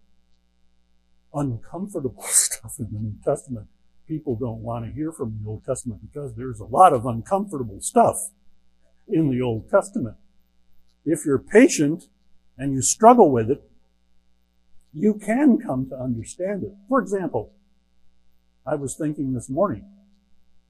uncomfortable 1.35 2.23
stuff 2.29 2.79
in 2.79 2.89
the 2.93 2.99
New 2.99 3.15
Testament. 3.25 3.67
People 4.07 4.37
don't 4.37 4.63
want 4.63 4.85
to 4.85 4.93
hear 4.93 5.13
from 5.13 5.39
the 5.43 5.49
Old 5.49 5.65
Testament 5.65 6.01
because 6.03 6.35
there's 6.35 6.61
a 6.61 6.65
lot 6.65 6.93
of 6.93 7.07
uncomfortable 7.07 7.81
stuff 7.81 8.31
in 9.09 9.31
the 9.31 9.43
Old 9.43 9.69
Testament. 9.69 10.17
If 11.05 11.25
you're 11.25 11.39
patient 11.39 12.09
and 12.57 12.73
you 12.73 12.83
struggle 12.83 13.31
with 13.31 13.51
it, 13.51 13.63
you 14.93 15.15
can 15.15 15.59
come 15.59 15.89
to 15.91 15.97
understand 15.97 16.63
it. 16.63 16.73
For 16.89 17.01
example, 17.01 17.53
I 18.65 18.77
was 18.77 18.97
thinking 18.97 19.33
this 19.33 19.49
morning, 19.51 19.85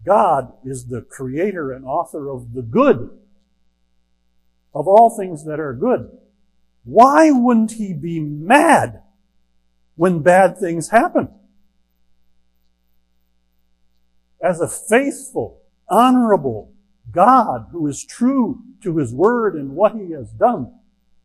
God 0.05 0.53
is 0.65 0.87
the 0.87 1.03
creator 1.03 1.73
and 1.73 1.85
author 1.85 2.29
of 2.29 2.53
the 2.53 2.63
good, 2.63 3.11
of 4.75 4.87
all 4.89 5.17
things 5.17 5.45
that 5.45 5.61
are 5.61 5.73
good. 5.73 6.11
Why 6.87 7.33
wouldn't 7.33 7.73
he 7.73 7.93
be 7.93 8.21
mad 8.21 9.03
when 9.97 10.23
bad 10.23 10.57
things 10.57 10.91
happen? 10.91 11.29
As 14.41 14.61
a 14.61 14.69
faithful, 14.69 15.63
honorable 15.89 16.73
God 17.11 17.67
who 17.73 17.89
is 17.89 18.05
true 18.05 18.63
to 18.85 18.99
his 18.99 19.13
word 19.13 19.57
and 19.57 19.73
what 19.73 19.97
he 19.97 20.13
has 20.13 20.31
done, 20.31 20.75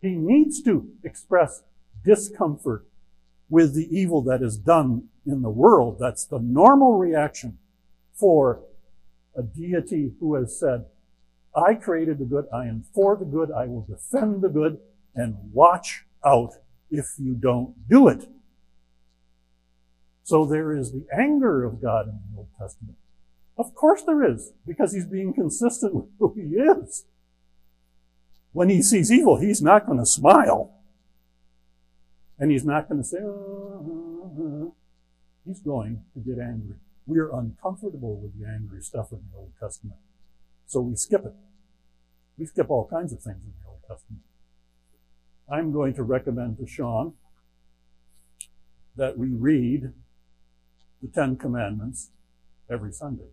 he 0.02 0.15
needs 0.15 0.63
to 0.63 0.89
express 1.04 1.62
discomfort 2.04 2.88
with 3.47 3.76
the 3.76 3.88
evil 3.95 4.24
that 4.24 4.41
is 4.41 4.58
done 4.58 5.10
in 5.28 5.43
the 5.43 5.50
world. 5.52 5.97
That's 6.00 6.26
the 6.26 6.39
normal 6.39 6.97
reaction 6.97 7.60
for 8.15 8.63
a 9.36 9.43
deity 9.43 10.13
who 10.19 10.34
has 10.34 10.58
said, 10.58 10.86
I 11.56 11.76
created 11.76 12.17
the 12.17 12.26
good. 12.26 12.45
I 12.52 12.65
am 12.65 12.86
for 12.95 13.15
the 13.15 13.26
good. 13.26 13.52
I 13.52 13.67
will 13.67 13.86
defend 13.88 14.41
the 14.41 14.50
good 14.50 14.80
and 15.15 15.36
watch 15.54 16.06
out 16.26 16.54
if 16.89 17.15
you 17.17 17.34
don't 17.34 17.88
do 17.89 18.08
it. 18.08 18.28
So 20.24 20.45
there 20.45 20.76
is 20.76 20.91
the 20.91 21.06
anger 21.17 21.63
of 21.63 21.82
God 21.82 22.08
in 22.08 22.19
the 22.32 22.38
Old 22.38 22.50
Testament. 22.58 22.97
Of 23.58 23.76
course 23.76 24.04
there 24.04 24.24
is, 24.24 24.54
because 24.65 24.93
he's 24.93 25.06
being 25.06 25.34
consistent 25.34 25.93
with 25.93 26.06
who 26.19 26.34
he 26.36 26.56
is. 26.56 27.06
When 28.54 28.69
he 28.69 28.82
sees 28.82 29.12
evil, 29.12 29.38
he's 29.38 29.62
not 29.62 29.86
going 29.86 30.00
to 30.00 30.06
smile. 30.06 30.71
And 32.39 32.52
he's 32.52 32.65
not 32.65 32.89
going 32.89 33.02
to 33.02 33.08
say, 33.08 33.19
uh, 33.19 34.69
he's 35.45 35.60
going 35.60 36.04
to 36.13 36.19
get 36.19 36.39
angry. 36.39 36.76
We 37.06 37.19
are 37.19 37.30
uncomfortable 37.38 38.15
with 38.15 38.39
the 38.39 38.47
angry 38.47 38.82
stuff 38.82 39.12
in 39.12 39.19
the 39.32 39.38
Old 39.38 39.52
Testament. 39.60 39.97
So 40.65 40.82
we 40.82 40.95
skip 40.95 41.26
it. 41.26 41.34
We 42.38 42.45
skip 42.45 42.69
all 42.69 42.88
kinds 42.88 43.13
of 43.13 43.21
things 43.21 43.43
in 43.43 43.54
the 43.62 43.69
Old 43.69 43.82
Testament. 43.88 44.24
I'm 45.52 45.74
going 45.74 45.94
to 45.96 46.04
recommend 46.04 46.60
to 46.60 46.66
Sean 46.66 47.14
that 48.96 49.18
we 49.18 49.28
read 49.28 49.92
the 51.02 51.10
Ten 51.10 51.36
Commandments 51.36 52.12
every 52.70 52.94
Sunday. 52.94 53.32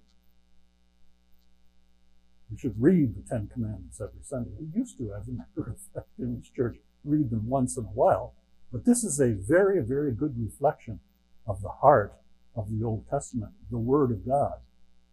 We 2.50 2.58
should 2.58 2.74
read 2.76 3.14
the 3.14 3.28
Ten 3.28 3.48
Commandments 3.52 4.00
every 4.00 4.22
Sunday. 4.24 4.50
We 4.58 4.80
used 4.80 4.98
to, 4.98 5.12
as 5.12 5.28
a 5.28 5.32
matter 5.32 5.70
of 5.70 5.76
fact, 5.94 6.08
in 6.18 6.40
this 6.40 6.50
church, 6.50 6.78
read 7.04 7.30
them 7.30 7.48
once 7.48 7.76
in 7.76 7.84
a 7.84 7.88
while. 7.88 8.34
But 8.72 8.84
this 8.84 9.04
is 9.04 9.20
a 9.20 9.34
very, 9.34 9.80
very 9.80 10.10
good 10.10 10.34
reflection 10.42 10.98
of 11.46 11.62
the 11.62 11.68
heart 11.68 12.14
of 12.56 12.68
the 12.68 12.84
Old 12.84 13.08
Testament, 13.08 13.52
the 13.70 13.78
Word 13.78 14.10
of 14.10 14.26
God, 14.26 14.54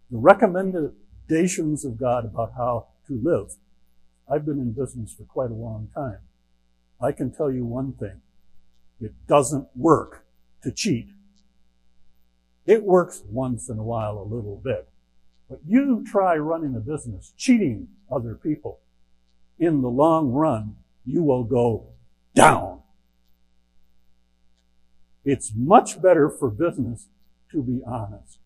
the 0.10 0.18
recommendations 0.18 1.86
of 1.86 1.98
God 2.00 2.26
about 2.26 2.54
how 2.58 2.88
to 3.08 3.22
live. 3.22 3.54
I've 4.28 4.46
been 4.46 4.58
in 4.58 4.72
business 4.72 5.14
for 5.14 5.24
quite 5.26 5.52
a 5.52 5.54
long 5.54 5.90
time. 5.94 6.20
I 7.02 7.12
can 7.12 7.32
tell 7.32 7.52
you 7.52 7.66
one 7.66 7.94
thing. 7.94 8.22
It 9.02 9.14
doesn't 9.28 9.68
work 9.76 10.26
to 10.64 10.72
cheat. 10.72 11.10
It 12.66 12.84
works 12.84 13.22
once 13.30 13.70
in 13.70 13.78
a 13.78 13.84
while 13.84 14.18
a 14.18 14.24
little 14.24 14.60
bit. 14.64 14.88
But 15.50 15.60
you 15.68 16.04
try 16.06 16.36
running 16.38 16.76
a 16.76 16.80
business 16.80 17.34
cheating 17.38 17.90
other 18.12 18.36
people. 18.36 18.80
In 19.60 19.82
the 19.82 19.90
long 19.90 20.32
run, 20.32 20.78
you 21.06 21.22
will 21.22 21.44
go 21.44 21.88
down. 22.34 22.82
It's 25.24 25.52
much 25.56 26.02
better 26.02 26.30
for 26.30 26.50
business 26.50 27.08
to 27.52 27.62
be 27.62 27.82
honest. 27.86 28.40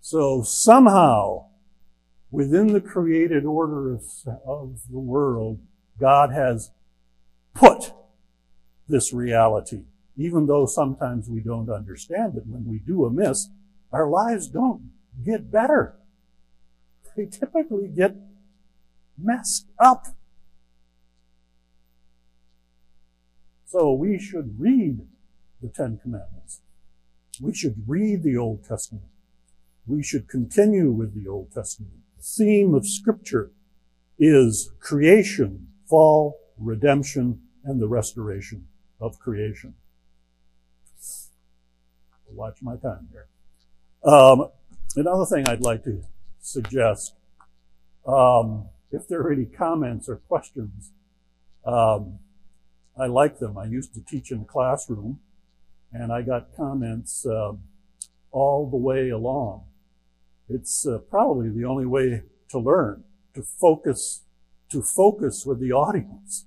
So 0.00 0.42
somehow, 0.42 1.46
within 2.30 2.72
the 2.72 2.80
created 2.80 3.44
order 3.44 3.94
of, 3.94 4.02
of 4.44 4.80
the 4.90 4.98
world, 4.98 5.60
God 5.98 6.32
has 6.32 6.70
put 7.54 7.92
this 8.88 9.12
reality. 9.12 9.84
Even 10.16 10.46
though 10.46 10.66
sometimes 10.66 11.28
we 11.28 11.40
don't 11.40 11.70
understand 11.70 12.36
it, 12.36 12.44
when 12.46 12.66
we 12.66 12.78
do 12.78 13.04
amiss, 13.04 13.48
our 13.92 14.08
lives 14.08 14.48
don't 14.48 14.90
get 15.24 15.50
better. 15.50 15.96
They 17.16 17.26
typically 17.26 17.88
get 17.88 18.16
messed 19.18 19.66
up. 19.78 20.06
So 23.66 23.92
we 23.92 24.18
should 24.18 24.58
read 24.58 25.00
the 25.62 25.68
Ten 25.68 25.98
Commandments. 26.02 26.60
We 27.40 27.54
should 27.54 27.84
read 27.86 28.22
the 28.22 28.36
Old 28.36 28.64
Testament. 28.64 29.04
We 29.86 30.02
should 30.02 30.28
continue 30.28 30.90
with 30.90 31.14
the 31.14 31.28
Old 31.28 31.52
Testament. 31.52 31.94
The 32.18 32.22
theme 32.22 32.74
of 32.74 32.86
Scripture 32.86 33.50
is 34.18 34.70
creation, 34.80 35.68
fall, 35.92 36.40
redemption, 36.56 37.38
and 37.64 37.78
the 37.78 37.86
restoration 37.86 38.66
of 38.98 39.18
creation. 39.18 39.74
Watch 42.30 42.62
my 42.62 42.76
time 42.76 43.08
here. 43.12 43.26
Um, 44.02 44.48
another 44.96 45.26
thing 45.26 45.46
I'd 45.46 45.60
like 45.60 45.84
to 45.84 46.02
suggest, 46.40 47.14
um, 48.06 48.70
if 48.90 49.06
there 49.06 49.20
are 49.20 49.30
any 49.30 49.44
comments 49.44 50.08
or 50.08 50.16
questions, 50.16 50.92
um, 51.66 52.20
I 52.98 53.04
like 53.04 53.38
them. 53.38 53.58
I 53.58 53.66
used 53.66 53.92
to 53.92 54.00
teach 54.00 54.30
in 54.30 54.38
the 54.38 54.44
classroom, 54.46 55.20
and 55.92 56.10
I 56.10 56.22
got 56.22 56.56
comments 56.56 57.26
uh, 57.26 57.52
all 58.30 58.70
the 58.70 58.78
way 58.78 59.10
along. 59.10 59.64
It's 60.48 60.86
uh, 60.86 61.00
probably 61.10 61.50
the 61.50 61.66
only 61.66 61.84
way 61.84 62.22
to 62.48 62.58
learn, 62.58 63.04
to 63.34 63.42
focus, 63.42 64.22
to 64.72 64.82
focus 64.82 65.46
with 65.46 65.60
the 65.60 65.72
audience. 65.72 66.46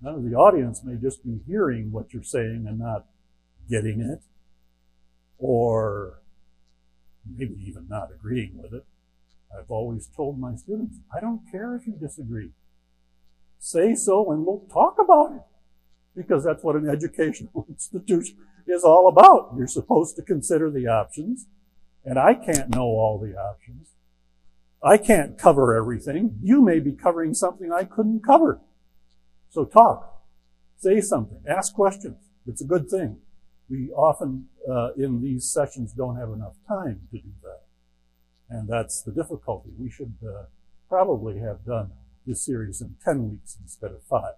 Now, 0.00 0.18
the 0.18 0.34
audience 0.34 0.82
may 0.82 0.96
just 0.96 1.24
be 1.24 1.40
hearing 1.46 1.92
what 1.92 2.12
you're 2.12 2.22
saying 2.22 2.64
and 2.68 2.78
not 2.78 3.06
getting 3.70 4.00
it, 4.00 4.22
or 5.38 6.20
maybe 7.24 7.56
even 7.66 7.86
not 7.88 8.10
agreeing 8.12 8.60
with 8.60 8.72
it. 8.72 8.84
I've 9.56 9.70
always 9.70 10.08
told 10.08 10.38
my 10.38 10.56
students, 10.56 10.96
I 11.14 11.20
don't 11.20 11.42
care 11.50 11.76
if 11.76 11.86
you 11.86 11.92
disagree. 11.92 12.50
Say 13.58 13.94
so 13.94 14.32
and 14.32 14.44
we'll 14.44 14.66
talk 14.72 14.96
about 14.98 15.36
it 15.36 15.42
because 16.16 16.44
that's 16.44 16.64
what 16.64 16.76
an 16.76 16.88
educational 16.88 17.66
institution 17.68 18.38
is 18.66 18.82
all 18.82 19.08
about. 19.08 19.54
You're 19.56 19.66
supposed 19.66 20.16
to 20.16 20.22
consider 20.22 20.70
the 20.70 20.86
options, 20.86 21.46
and 22.04 22.18
I 22.18 22.34
can't 22.34 22.70
know 22.70 22.82
all 22.82 23.18
the 23.18 23.36
options. 23.36 23.88
I 24.82 24.96
can't 24.96 25.38
cover 25.38 25.76
everything. 25.76 26.38
You 26.42 26.60
may 26.60 26.80
be 26.80 26.92
covering 26.92 27.34
something 27.34 27.70
I 27.72 27.84
couldn't 27.84 28.24
cover. 28.24 28.60
So 29.50 29.64
talk, 29.64 30.22
say 30.76 31.00
something, 31.00 31.42
ask 31.46 31.74
questions. 31.74 32.16
It's 32.46 32.60
a 32.60 32.66
good 32.66 32.88
thing. 32.88 33.18
We 33.70 33.90
often, 33.92 34.48
uh, 34.68 34.92
in 34.94 35.22
these 35.22 35.48
sessions, 35.48 35.92
don't 35.92 36.16
have 36.16 36.30
enough 36.30 36.54
time 36.66 37.02
to 37.12 37.18
do 37.18 37.28
that. 37.42 37.60
And 38.50 38.68
that's 38.68 39.02
the 39.02 39.12
difficulty. 39.12 39.70
We 39.78 39.88
should 39.88 40.14
uh, 40.26 40.44
probably 40.88 41.38
have 41.38 41.64
done 41.64 41.92
this 42.26 42.44
series 42.44 42.80
in 42.80 42.96
10 43.04 43.30
weeks 43.30 43.56
instead 43.62 43.92
of 43.92 44.02
five. 44.02 44.34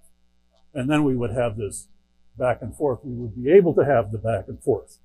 And 0.74 0.90
then 0.90 1.04
we 1.04 1.16
would 1.16 1.30
have 1.30 1.56
this 1.56 1.88
back 2.36 2.60
and 2.60 2.76
forth. 2.76 3.00
We 3.02 3.14
would 3.14 3.42
be 3.42 3.50
able 3.50 3.74
to 3.74 3.84
have 3.84 4.12
the 4.12 4.18
back 4.18 4.44
and 4.48 4.62
forth. 4.62 4.98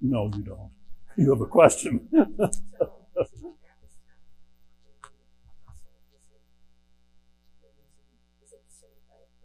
No, 0.00 0.30
you 0.34 0.42
don't. 0.42 0.70
You 1.18 1.30
have 1.30 1.40
a 1.40 1.46
question. 1.46 2.10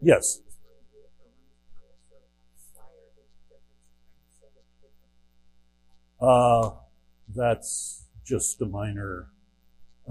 yes. 0.02 0.40
Uh, 6.20 6.70
that's 7.34 8.04
just 8.24 8.60
a 8.62 8.66
minor 8.66 9.28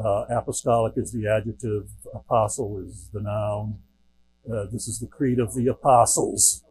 uh, 0.03 0.25
apostolic 0.29 0.93
is 0.97 1.11
the 1.11 1.27
adjective, 1.27 1.89
apostle 2.13 2.79
is 2.79 3.09
the 3.13 3.21
noun. 3.21 3.79
Uh, 4.51 4.65
this 4.71 4.87
is 4.87 4.99
the 4.99 5.07
creed 5.07 5.39
of 5.39 5.55
the 5.55 5.67
apostles. 5.67 6.63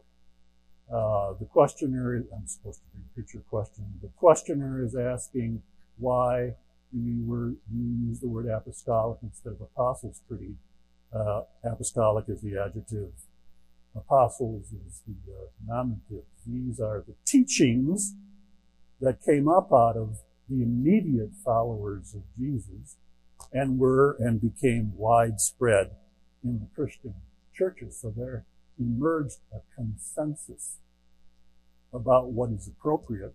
Uh, 0.93 1.33
the 1.39 1.45
questionnaire, 1.45 2.23
I'm 2.35 2.47
supposed 2.47 2.79
to 2.79 2.85
repeat 2.93 3.15
picture 3.15 3.43
question. 3.49 3.85
The 4.01 4.09
questionnaire 4.17 4.83
is 4.83 4.95
asking 4.95 5.61
why 5.97 6.55
you, 6.91 7.23
were, 7.25 7.49
you 7.73 8.07
use 8.07 8.19
the 8.19 8.27
word 8.27 8.47
apostolic 8.47 9.19
instead 9.23 9.53
of 9.53 9.61
apostles' 9.61 10.21
creed. 10.27 10.57
Uh, 11.13 11.43
apostolic 11.63 12.25
is 12.27 12.41
the 12.41 12.57
adjective. 12.57 13.11
Apostles 13.95 14.73
is 14.87 15.01
the 15.07 15.33
uh, 15.33 15.47
nominative. 15.65 16.25
These 16.45 16.79
are 16.79 17.03
the 17.05 17.13
teachings 17.25 18.15
that 18.99 19.23
came 19.23 19.47
up 19.47 19.71
out 19.71 19.97
of 19.97 20.19
the 20.49 20.61
immediate 20.61 21.31
followers 21.43 22.13
of 22.13 22.21
Jesus 22.37 22.97
and 23.53 23.79
were 23.79 24.17
and 24.19 24.41
became 24.41 24.93
widespread 24.95 25.91
in 26.43 26.59
the 26.59 26.67
Christian 26.75 27.13
churches. 27.53 27.99
So 28.01 28.13
there 28.15 28.45
emerged 28.81 29.39
a 29.53 29.59
consensus 29.75 30.77
about 31.93 32.31
what 32.31 32.51
is 32.51 32.67
appropriate. 32.67 33.33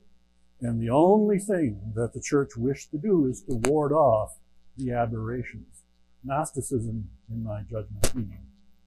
And 0.61 0.81
the 0.81 0.91
only 0.91 1.39
thing 1.39 1.93
that 1.95 2.13
the 2.15 2.21
church 2.21 2.57
wished 2.57 2.91
to 2.93 2.99
do 2.99 3.27
is 3.27 3.43
to 3.43 3.61
ward 3.65 3.93
off 3.93 4.39
the 4.77 4.93
aberrations. 4.93 5.83
Gnosticism, 6.25 7.09
in 7.31 7.45
my 7.45 7.61
judgment, 7.63 8.15
being 8.15 8.47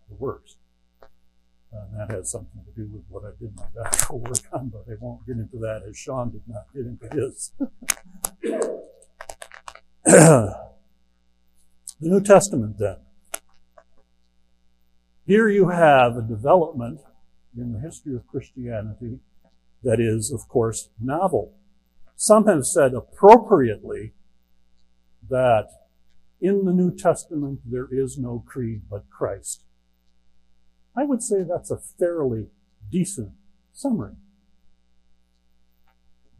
the 0.10 0.16
worst. 0.16 0.58
Uh, 1.02 1.86
and 1.92 2.00
that 2.00 2.10
has 2.12 2.32
something 2.32 2.62
to 2.66 2.72
do 2.82 2.90
with 2.92 3.04
what 3.10 3.24
I 3.24 3.30
did 3.40 3.56
my 3.56 3.66
doctoral 3.76 4.20
work 4.20 4.40
on, 4.52 4.70
but 4.70 4.86
I 4.90 4.96
won't 5.00 5.26
get 5.28 5.38
into 5.38 5.58
that 5.60 5.84
as 5.88 5.96
Sean 5.96 6.32
did 6.32 6.42
not 6.48 6.66
get 6.74 6.86
into 6.86 7.08
his. 7.16 7.52
The 12.02 12.08
New 12.08 12.22
Testament 12.22 12.78
then. 12.78 12.96
Here 15.30 15.48
you 15.48 15.70
have 15.70 16.18
a 16.18 16.24
development 16.24 17.02
in 17.56 17.72
the 17.72 17.80
history 17.80 18.16
of 18.16 18.26
Christianity 18.26 19.20
that 19.84 20.00
is, 20.00 20.32
of 20.32 20.48
course, 20.48 20.90
novel. 21.00 21.54
Some 22.16 22.48
have 22.48 22.66
said 22.66 22.96
appropriately 22.96 24.14
that 25.30 25.68
in 26.42 26.66
the 26.66 26.74
New 26.74 26.96
Testament 26.96 27.60
there 27.64 27.88
is 27.92 28.18
no 28.18 28.44
creed 28.48 28.82
but 28.90 29.08
Christ. 29.12 29.66
I 30.98 31.04
would 31.04 31.22
say 31.22 31.44
that's 31.44 31.70
a 31.70 31.78
fairly 31.78 32.48
decent 32.90 33.34
summary. 33.72 34.16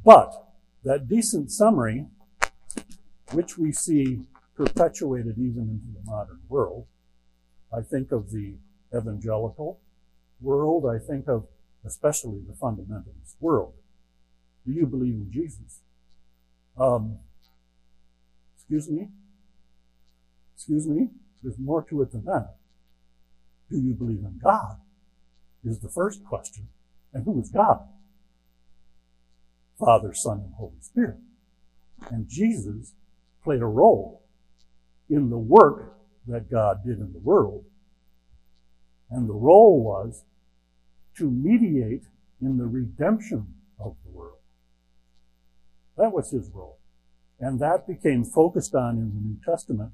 But 0.04 0.34
that 0.84 1.08
decent 1.08 1.52
summary, 1.52 2.08
which 3.34 3.56
we 3.56 3.72
see 3.72 4.22
perpetuated 4.56 5.38
even 5.38 5.70
into 5.70 5.94
the 5.94 6.04
modern 6.12 6.40
world, 6.50 6.88
I 7.72 7.82
think 7.82 8.12
of 8.12 8.32
the 8.32 8.56
evangelical 8.96 9.80
world, 10.42 10.86
I 10.86 11.00
think 11.00 11.28
of 11.28 11.48
especially 11.86 12.40
the 12.48 12.54
fundamentalist 12.54 13.36
world. 13.40 13.74
Do 14.66 14.74
you 14.74 14.86
believe 14.86 15.14
in 15.14 15.32
Jesus? 15.32 15.82
Um, 16.78 17.20
excuse 18.56 18.90
me? 18.90 19.10
Excuse 20.56 20.88
me? 20.88 21.10
There's 21.42 21.58
more 21.58 21.84
to 21.90 22.02
it 22.02 22.12
than 22.12 22.26
that. 22.26 22.56
Do 23.70 23.78
you 23.78 23.94
believe 23.94 24.20
in 24.20 24.40
God? 24.44 24.78
Is 25.64 25.80
the 25.80 25.90
first 25.90 26.24
question. 26.24 26.68
And 27.14 27.26
who 27.26 27.40
is 27.40 27.50
God? 27.50 27.88
Father, 29.80 30.14
Son, 30.14 30.42
and 30.46 30.54
Holy 30.56 30.82
Spirit. 30.82 31.18
And 32.10 32.28
Jesus 32.28 32.94
played 33.44 33.62
a 33.62 33.66
role 33.66 34.24
in 35.10 35.30
the 35.30 35.38
work 35.38 35.98
that 36.28 36.52
God 36.52 36.80
did 36.86 37.00
in 37.00 37.14
the 37.14 37.20
world. 37.20 37.66
And 39.10 39.28
the 39.28 39.34
role 39.34 39.82
was 39.84 40.24
to 41.18 41.30
mediate 41.30 42.04
in 42.42 42.58
the 42.58 42.66
redemption 42.66 43.56
of 43.80 43.96
the 44.06 44.12
world. 44.12 44.38
That 45.98 46.14
was 46.14 46.32
his 46.32 46.50
role. 46.54 46.78
And 47.40 47.60
that 47.60 47.88
became 47.88 48.24
focused 48.24 48.76
on 48.76 48.98
in 48.98 49.14
the 49.14 49.22
New 49.22 49.38
Testament. 49.46 49.92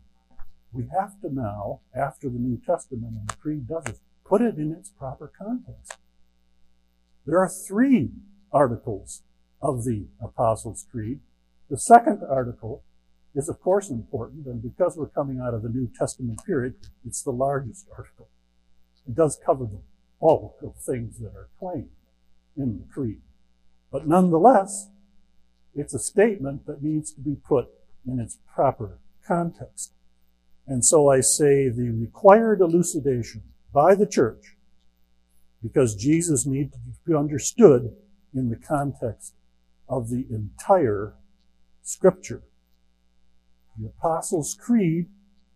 We 0.72 0.88
have 1.00 1.20
to 1.22 1.34
now, 1.34 1.82
after 1.96 2.30
the 2.30 2.40
New 2.40 2.60
Testament 2.66 3.14
and 3.14 3.30
the 3.30 3.36
Creed 3.36 3.68
does 3.68 3.86
it, 3.88 4.00
put 4.26 4.42
it 4.42 4.58
in 4.58 4.72
its 4.72 4.90
proper 4.90 5.32
context. 5.38 5.98
There 7.26 7.40
are 7.40 7.50
three 7.50 8.12
articles 8.52 9.24
of 9.62 9.84
the 9.84 10.08
Apostles' 10.22 10.86
Creed. 10.92 11.22
The 11.70 11.78
second 11.78 12.22
article 12.30 12.84
is 13.34 13.50
of 13.50 13.60
course 13.60 13.90
important, 13.90 14.46
and 14.46 14.62
because 14.62 14.96
we're 14.96 15.08
coming 15.08 15.40
out 15.40 15.54
of 15.54 15.62
the 15.62 15.70
New 15.70 15.90
Testament 15.98 16.40
period, 16.46 16.76
it's 17.06 17.22
the 17.22 17.32
largest 17.32 17.88
article. 17.98 18.30
It 19.08 19.16
does 19.16 19.40
cover 19.44 19.66
the 19.66 19.82
bulk 20.20 20.58
of 20.64 20.76
things 20.76 21.20
that 21.20 21.36
are 21.36 21.50
claimed 21.60 21.90
in 22.58 22.80
the 22.80 22.94
Creed. 22.94 23.22
But 23.92 24.08
nonetheless, 24.08 24.90
it's 25.76 25.94
a 25.94 26.00
statement 26.00 26.66
that 26.66 26.82
needs 26.82 27.12
to 27.14 27.22
be 27.22 27.36
put 27.36 27.68
in 28.08 28.20
its 28.20 28.40
proper 28.54 29.00
context. 29.26 29.94
And 30.68 30.84
so 30.84 31.10
I 31.10 31.22
say 31.22 31.70
the 31.70 31.92
required 31.92 32.62
elucidation 32.62 33.44
by 33.74 33.94
the 33.94 34.08
church, 34.08 34.56
because 35.62 35.96
Jesus 35.96 36.46
needs 36.46 36.74
to 36.74 36.80
be 37.06 37.14
understood 37.14 37.96
in 38.34 38.50
the 38.50 38.56
context 38.56 39.34
of 39.88 40.10
the 40.10 40.26
entire 40.30 41.14
scripture. 41.84 42.42
The 43.78 43.88
Apostles' 43.88 44.58
Creed 44.60 45.08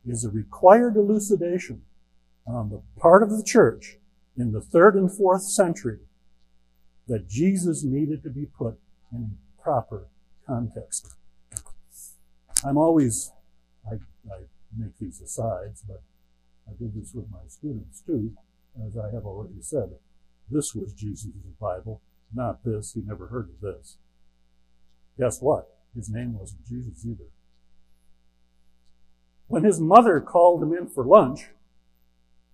is 0.05 0.25
a 0.25 0.29
required 0.29 0.95
elucidation 0.95 1.81
on 2.49 2.69
the 2.69 2.81
part 2.99 3.23
of 3.23 3.29
the 3.29 3.43
church 3.43 3.97
in 4.37 4.51
the 4.51 4.61
third 4.61 4.95
and 4.95 5.11
fourth 5.11 5.43
century 5.43 5.99
that 7.07 7.27
Jesus 7.27 7.83
needed 7.83 8.23
to 8.23 8.29
be 8.29 8.45
put 8.45 8.79
in 9.11 9.37
proper 9.61 10.07
context. 10.47 11.15
I'm 12.63 12.77
always, 12.77 13.31
I, 13.89 13.95
I 14.31 14.39
make 14.77 14.97
these 14.99 15.21
asides, 15.21 15.83
but 15.87 16.01
I 16.67 16.71
did 16.77 16.93
this 16.95 17.13
with 17.13 17.25
my 17.31 17.39
students 17.47 18.01
too, 18.05 18.33
as 18.85 18.97
I 18.97 19.13
have 19.13 19.25
already 19.25 19.61
said. 19.61 19.91
This 20.51 20.73
was 20.73 20.93
Jesus' 20.93 21.31
Bible, 21.59 22.01
not 22.33 22.63
this. 22.63 22.93
He 22.93 23.01
never 23.01 23.27
heard 23.27 23.49
of 23.49 23.61
this. 23.61 23.97
Guess 25.17 25.41
what? 25.41 25.67
His 25.95 26.09
name 26.09 26.37
wasn't 26.37 26.67
Jesus 26.67 27.05
either. 27.05 27.29
When 29.47 29.63
his 29.63 29.79
mother 29.79 30.19
called 30.21 30.61
him 30.61 30.73
in 30.73 30.87
for 30.87 31.03
lunch, 31.03 31.49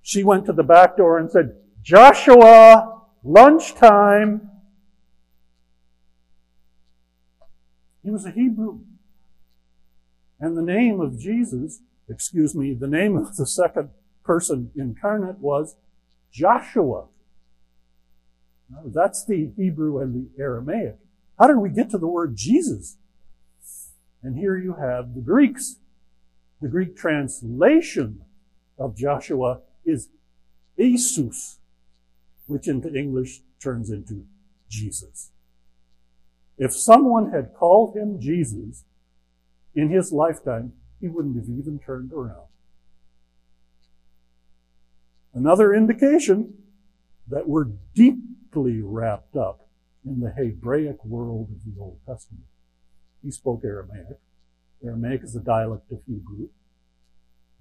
she 0.06 0.24
went 0.24 0.46
to 0.46 0.54
the 0.54 0.62
back 0.62 0.98
door 0.98 1.18
and 1.18 1.32
said, 1.32 1.56
Joshua, 1.82 3.02
lunchtime. 3.24 4.52
He 8.04 8.12
was 8.12 8.24
a 8.24 8.30
Hebrew. 8.30 8.82
And 10.40 10.56
the 10.56 10.62
name 10.62 11.02
of 11.02 11.18
Jesus, 11.18 11.82
excuse 12.08 12.54
me, 12.54 12.76
the 12.76 12.88
name 12.88 13.18
of 13.18 13.36
the 13.36 13.48
second 13.48 13.90
person 14.24 14.70
incarnate 14.76 15.40
was 15.40 15.76
Joshua. 16.32 17.06
That's 18.86 19.26
the 19.26 19.50
Hebrew 19.58 20.00
and 20.00 20.14
the 20.14 20.40
Aramaic. 20.40 20.98
How 21.40 21.48
did 21.48 21.58
we 21.58 21.70
get 21.70 21.90
to 21.90 21.98
the 21.98 22.06
word 22.06 22.36
Jesus? 22.36 22.98
And 24.22 24.38
here 24.38 24.56
you 24.56 24.76
have 24.76 25.16
the 25.16 25.22
Greeks. 25.22 25.78
The 26.62 26.68
Greek 26.68 26.96
translation 26.96 28.22
of 28.78 28.96
Joshua 28.96 29.62
is 29.86 30.10
Jesus 30.78 31.60
which 32.48 32.68
into 32.68 32.94
English 32.94 33.42
turns 33.62 33.90
into 33.90 34.26
Jesus. 34.70 35.32
If 36.58 36.74
someone 36.74 37.32
had 37.32 37.54
called 37.54 37.96
him 37.96 38.20
Jesus 38.20 38.86
in 39.74 39.90
his 39.90 40.12
lifetime, 40.12 40.74
he 41.00 41.08
wouldn't 41.08 41.36
have 41.36 41.50
even 41.50 41.80
turned 41.80 42.14
around. 42.14 42.48
Another 45.34 45.74
indication 45.74 46.54
that 47.28 47.48
we're 47.48 47.68
deeply 47.94 48.82
wrapped 48.82 49.36
up 49.36 49.68
in 50.06 50.20
the 50.22 50.30
Hebraic 50.30 51.04
world 51.04 51.50
of 51.52 51.66
the 51.66 51.82
Old 51.82 52.00
Testament. 52.08 52.46
He 53.22 53.32
spoke 53.32 53.62
Aramaic. 53.66 54.20
Aramaic 54.84 55.24
is 55.24 55.36
a 55.36 55.42
dialect 55.42 55.92
of 55.92 56.00
Hebrew, 56.08 56.50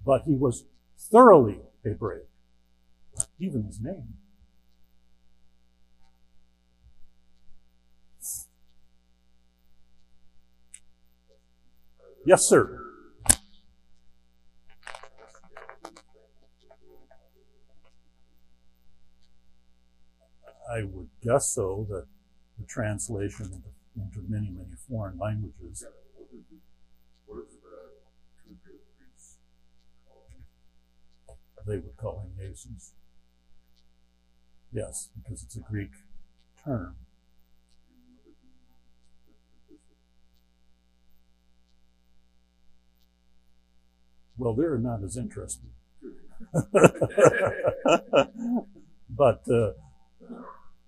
but 0.05 0.23
he 0.25 0.35
was 0.35 0.65
thoroughly 0.97 1.59
Hebraic. 1.85 2.27
Even 3.39 3.63
his 3.63 3.79
name 3.79 4.15
Yes, 12.25 12.43
sir. 12.49 12.81
I 20.67 20.83
would 20.83 21.09
guess 21.21 21.53
so, 21.53 21.85
that 21.91 22.07
the 22.57 22.65
translation 22.65 23.45
into, 23.45 23.69
into 23.95 24.27
many, 24.27 24.49
many 24.49 24.75
foreign 24.89 25.19
languages. 25.19 25.85
They 31.65 31.77
would 31.77 31.97
call 31.97 32.21
him 32.21 32.31
Jesus. 32.55 32.93
Yes, 34.71 35.09
because 35.15 35.43
it's 35.43 35.55
a 35.55 35.61
Greek 35.61 35.91
term. 36.63 36.95
Well, 44.37 44.53
they're 44.53 44.77
not 44.77 45.01
as 45.03 45.17
interested. 45.17 45.69
but 49.09 49.43
uh, 49.49 49.71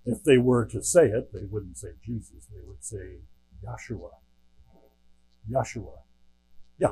if 0.05 0.23
they 0.23 0.37
were 0.37 0.65
to 0.65 0.83
say 0.83 1.05
it, 1.07 1.31
they 1.33 1.45
wouldn't 1.49 1.77
say 1.77 1.89
Jesus. 2.05 2.47
They 2.53 2.61
would 2.67 2.83
say 2.83 3.19
Yeshua. 3.65 4.11
Yeshua. 5.49 5.99
Yeah. 6.77 6.91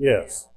Yes. 0.00 0.48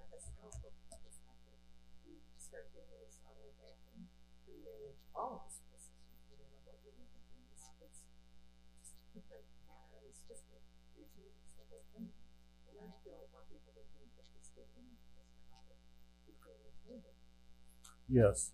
Yes. 18.09 18.51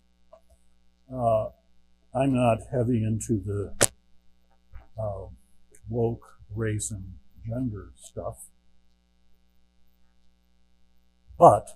Uh, 1.12 1.48
I'm 2.14 2.34
not 2.34 2.58
heavy 2.72 3.04
into 3.04 3.40
the 3.40 3.74
uh, 4.98 5.26
woke 5.88 6.38
race 6.54 6.90
and 6.90 7.14
gender 7.46 7.90
stuff. 7.96 8.46
But 11.40 11.70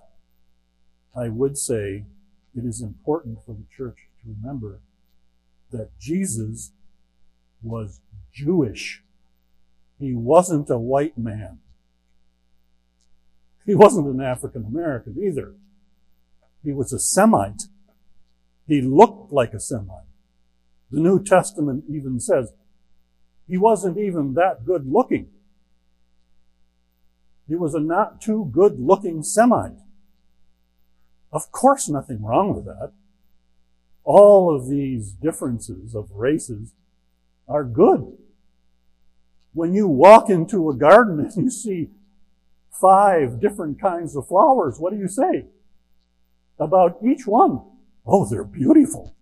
I 1.17 1.27
would 1.29 1.57
say 1.57 2.05
it 2.55 2.63
is 2.63 2.81
important 2.81 3.39
for 3.43 3.53
the 3.53 3.65
church 3.75 3.97
to 4.21 4.29
remember 4.29 4.79
that 5.71 5.89
Jesus 5.99 6.71
was 7.63 7.99
Jewish. 8.31 9.01
He 9.99 10.13
wasn't 10.13 10.69
a 10.69 10.77
white 10.77 11.17
man. 11.17 11.57
He 13.65 13.73
wasn't 13.73 14.05
an 14.05 14.21
African 14.21 14.65
American 14.65 15.17
either. 15.19 15.55
He 16.63 16.71
was 16.71 16.93
a 16.93 16.99
Semite. 16.99 17.63
He 18.67 18.81
looked 18.81 19.33
like 19.33 19.55
a 19.55 19.59
Semite. 19.59 20.05
The 20.91 20.99
New 20.99 21.23
Testament 21.23 21.85
even 21.89 22.19
says 22.19 22.53
he 23.47 23.57
wasn't 23.57 23.97
even 23.97 24.35
that 24.35 24.63
good 24.63 24.85
looking. 24.85 25.29
He 27.47 27.55
was 27.55 27.75
a 27.75 27.79
not 27.79 28.21
too 28.21 28.49
good 28.51 28.79
looking 28.79 29.23
Semite. 29.23 29.77
Of 31.31 31.51
course, 31.51 31.89
nothing 31.89 32.23
wrong 32.23 32.55
with 32.55 32.65
that. 32.65 32.93
All 34.03 34.55
of 34.55 34.67
these 34.67 35.11
differences 35.11 35.95
of 35.95 36.11
races 36.11 36.73
are 37.47 37.63
good. 37.63 38.17
When 39.53 39.73
you 39.73 39.87
walk 39.87 40.29
into 40.29 40.69
a 40.69 40.75
garden 40.75 41.19
and 41.19 41.35
you 41.35 41.49
see 41.49 41.89
five 42.71 43.39
different 43.39 43.79
kinds 43.79 44.15
of 44.15 44.27
flowers, 44.27 44.79
what 44.79 44.91
do 44.91 44.99
you 44.99 45.07
say 45.07 45.45
about 46.59 46.97
each 47.03 47.25
one? 47.25 47.61
Oh, 48.05 48.25
they're 48.25 48.43
beautiful. 48.43 49.15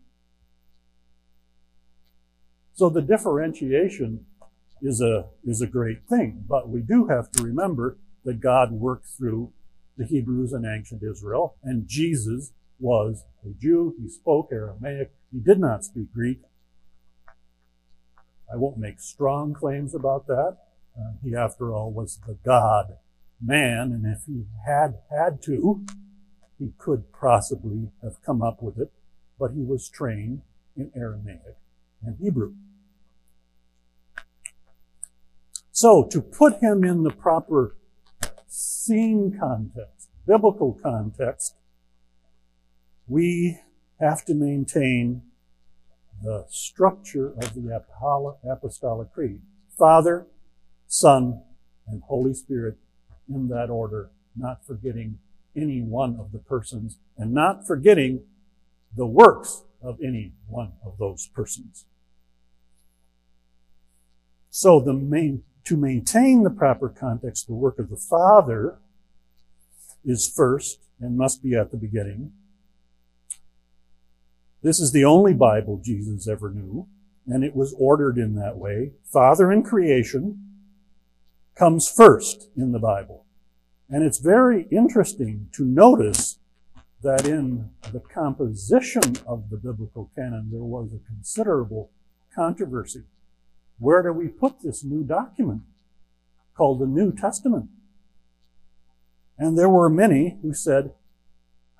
So 2.73 2.89
the 2.89 3.01
differentiation 3.01 4.25
is 4.81 5.01
a, 5.01 5.25
is 5.45 5.61
a 5.61 5.67
great 5.67 6.07
thing, 6.09 6.43
but 6.47 6.69
we 6.69 6.81
do 6.81 7.07
have 7.07 7.31
to 7.31 7.43
remember 7.43 7.97
that 8.25 8.39
God 8.39 8.71
worked 8.71 9.07
through 9.07 9.51
the 9.97 10.05
Hebrews 10.05 10.53
and 10.53 10.65
ancient 10.65 11.03
Israel, 11.03 11.55
and 11.63 11.87
Jesus 11.87 12.53
was 12.79 13.23
a 13.45 13.49
Jew. 13.59 13.95
He 13.99 14.09
spoke 14.09 14.49
Aramaic. 14.51 15.11
He 15.31 15.39
did 15.39 15.59
not 15.59 15.83
speak 15.83 16.11
Greek. 16.13 16.41
I 18.51 18.55
won't 18.55 18.77
make 18.77 18.99
strong 18.99 19.53
claims 19.53 19.95
about 19.95 20.27
that. 20.27 20.57
Uh, 20.97 21.13
he, 21.23 21.35
after 21.35 21.73
all, 21.73 21.91
was 21.91 22.19
the 22.27 22.37
God 22.45 22.97
man, 23.41 23.91
and 23.91 24.05
if 24.05 24.25
he 24.25 24.45
had 24.65 24.99
had 25.09 25.41
to, 25.43 25.85
he 26.59 26.71
could 26.77 27.11
possibly 27.11 27.89
have 28.01 28.21
come 28.23 28.41
up 28.41 28.61
with 28.61 28.77
it, 28.77 28.91
but 29.39 29.51
he 29.51 29.61
was 29.61 29.89
trained 29.89 30.41
in 30.77 30.91
Aramaic 30.95 31.57
and 32.03 32.17
Hebrew. 32.21 32.53
So, 35.71 36.03
to 36.11 36.21
put 36.21 36.61
him 36.61 36.83
in 36.83 37.03
the 37.03 37.09
proper 37.09 37.75
scene 38.55 39.35
context, 39.39 40.09
biblical 40.27 40.77
context, 40.83 41.55
we 43.07 43.59
have 43.99 44.23
to 44.23 44.35
maintain 44.35 45.23
the 46.21 46.45
structure 46.49 47.33
of 47.41 47.55
the 47.55 47.83
Apostolic 48.47 49.11
Creed. 49.11 49.41
Father, 49.75 50.27
Son, 50.87 51.41
and 51.87 52.03
Holy 52.03 52.35
Spirit 52.35 52.77
in 53.27 53.47
that 53.47 53.71
order, 53.71 54.11
not 54.35 54.63
forgetting 54.63 55.17
any 55.55 55.81
one 55.81 56.15
of 56.19 56.31
the 56.31 56.37
persons 56.37 56.99
and 57.17 57.33
not 57.33 57.65
forgetting 57.65 58.21
the 58.95 59.07
works 59.07 59.63
of 59.81 59.97
any 60.03 60.33
one 60.47 60.73
of 60.85 60.99
those 60.99 61.27
persons. 61.33 61.85
So 64.51 64.79
the 64.79 64.93
main 64.93 65.41
to 65.65 65.77
maintain 65.77 66.43
the 66.43 66.49
proper 66.49 66.89
context, 66.89 67.47
the 67.47 67.53
work 67.53 67.79
of 67.79 67.89
the 67.89 67.97
Father 67.97 68.79
is 70.03 70.27
first 70.27 70.79
and 70.99 71.17
must 71.17 71.41
be 71.41 71.55
at 71.55 71.71
the 71.71 71.77
beginning. 71.77 72.33
This 74.61 74.79
is 74.79 74.91
the 74.91 75.05
only 75.05 75.33
Bible 75.33 75.81
Jesus 75.83 76.27
ever 76.27 76.49
knew, 76.49 76.87
and 77.27 77.43
it 77.43 77.55
was 77.55 77.75
ordered 77.77 78.17
in 78.17 78.35
that 78.35 78.57
way. 78.57 78.91
Father 79.05 79.51
in 79.51 79.63
creation 79.63 80.39
comes 81.55 81.89
first 81.89 82.49
in 82.55 82.71
the 82.71 82.79
Bible. 82.79 83.25
And 83.89 84.03
it's 84.03 84.19
very 84.19 84.63
interesting 84.71 85.49
to 85.53 85.63
notice 85.65 86.39
that 87.03 87.27
in 87.27 87.69
the 87.91 87.99
composition 87.99 89.17
of 89.27 89.49
the 89.49 89.57
biblical 89.57 90.09
canon, 90.15 90.49
there 90.51 90.63
was 90.63 90.89
a 90.93 91.05
considerable 91.07 91.91
controversy. 92.33 93.03
Where 93.83 94.01
do 94.01 94.13
we 94.13 94.29
put 94.29 94.61
this 94.61 94.81
new 94.81 95.03
document 95.03 95.63
called 96.55 96.79
the 96.79 96.85
New 96.85 97.11
Testament? 97.11 97.69
And 99.37 99.57
there 99.57 99.67
were 99.67 99.89
many 99.89 100.37
who 100.41 100.53
said, 100.53 100.93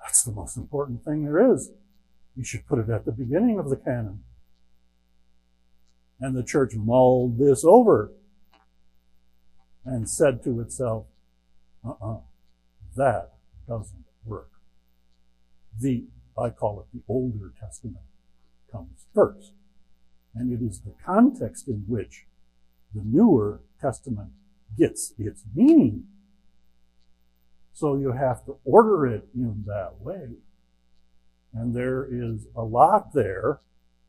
that's 0.02 0.22
the 0.22 0.30
most 0.30 0.58
important 0.58 1.02
thing 1.02 1.24
there 1.24 1.54
is. 1.54 1.70
You 2.36 2.44
should 2.44 2.66
put 2.66 2.78
it 2.78 2.90
at 2.90 3.06
the 3.06 3.12
beginning 3.12 3.58
of 3.58 3.70
the 3.70 3.76
canon. 3.76 4.22
And 6.20 6.36
the 6.36 6.42
church 6.42 6.74
mulled 6.74 7.38
this 7.38 7.64
over 7.64 8.12
and 9.82 10.06
said 10.06 10.44
to 10.44 10.60
itself, 10.60 11.06
uh-uh, 11.82 12.18
that 12.98 13.32
doesn't 13.66 14.04
work. 14.26 14.50
The, 15.80 16.04
I 16.36 16.50
call 16.50 16.80
it 16.80 16.86
the 16.92 17.02
Older 17.08 17.54
Testament, 17.58 18.04
comes 18.70 19.06
first. 19.14 19.52
And 20.34 20.52
it 20.52 20.64
is 20.64 20.80
the 20.80 20.94
context 21.04 21.68
in 21.68 21.84
which 21.86 22.26
the 22.94 23.02
newer 23.04 23.60
testament 23.80 24.30
gets 24.76 25.14
its 25.18 25.44
meaning. 25.54 26.04
So 27.72 27.96
you 27.96 28.12
have 28.12 28.44
to 28.46 28.56
order 28.64 29.06
it 29.06 29.28
in 29.34 29.64
that 29.66 30.00
way. 30.00 30.28
And 31.52 31.74
there 31.74 32.06
is 32.10 32.46
a 32.56 32.62
lot 32.62 33.12
there, 33.14 33.60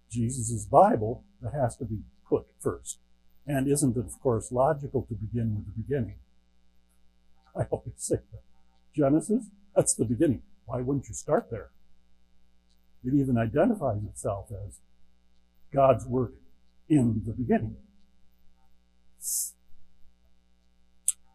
Jesus' 0.10 0.66
Bible, 0.66 1.24
that 1.42 1.54
has 1.54 1.76
to 1.78 1.86
be 1.86 2.00
put 2.28 2.46
first. 2.60 3.00
And 3.46 3.68
isn't 3.68 3.96
it, 3.96 4.06
of 4.06 4.20
course, 4.20 4.52
logical 4.52 5.04
to 5.04 5.14
begin 5.14 5.56
with 5.56 5.66
the 5.66 5.82
beginning? 5.82 6.16
I 7.56 7.64
always 7.70 7.94
say 7.98 8.16
that. 8.16 8.42
Genesis, 8.96 9.46
that's 9.76 9.94
the 9.94 10.06
beginning. 10.06 10.42
Why 10.66 10.82
wouldn't 10.82 11.08
you 11.08 11.14
start 11.14 11.52
there? 11.52 11.70
It 13.04 13.14
even 13.14 13.38
identifies 13.38 14.04
itself 14.04 14.48
as 14.52 14.80
God's 15.74 16.06
work 16.06 16.34
in 16.88 17.24
the 17.26 17.34
beginning. 17.34 17.78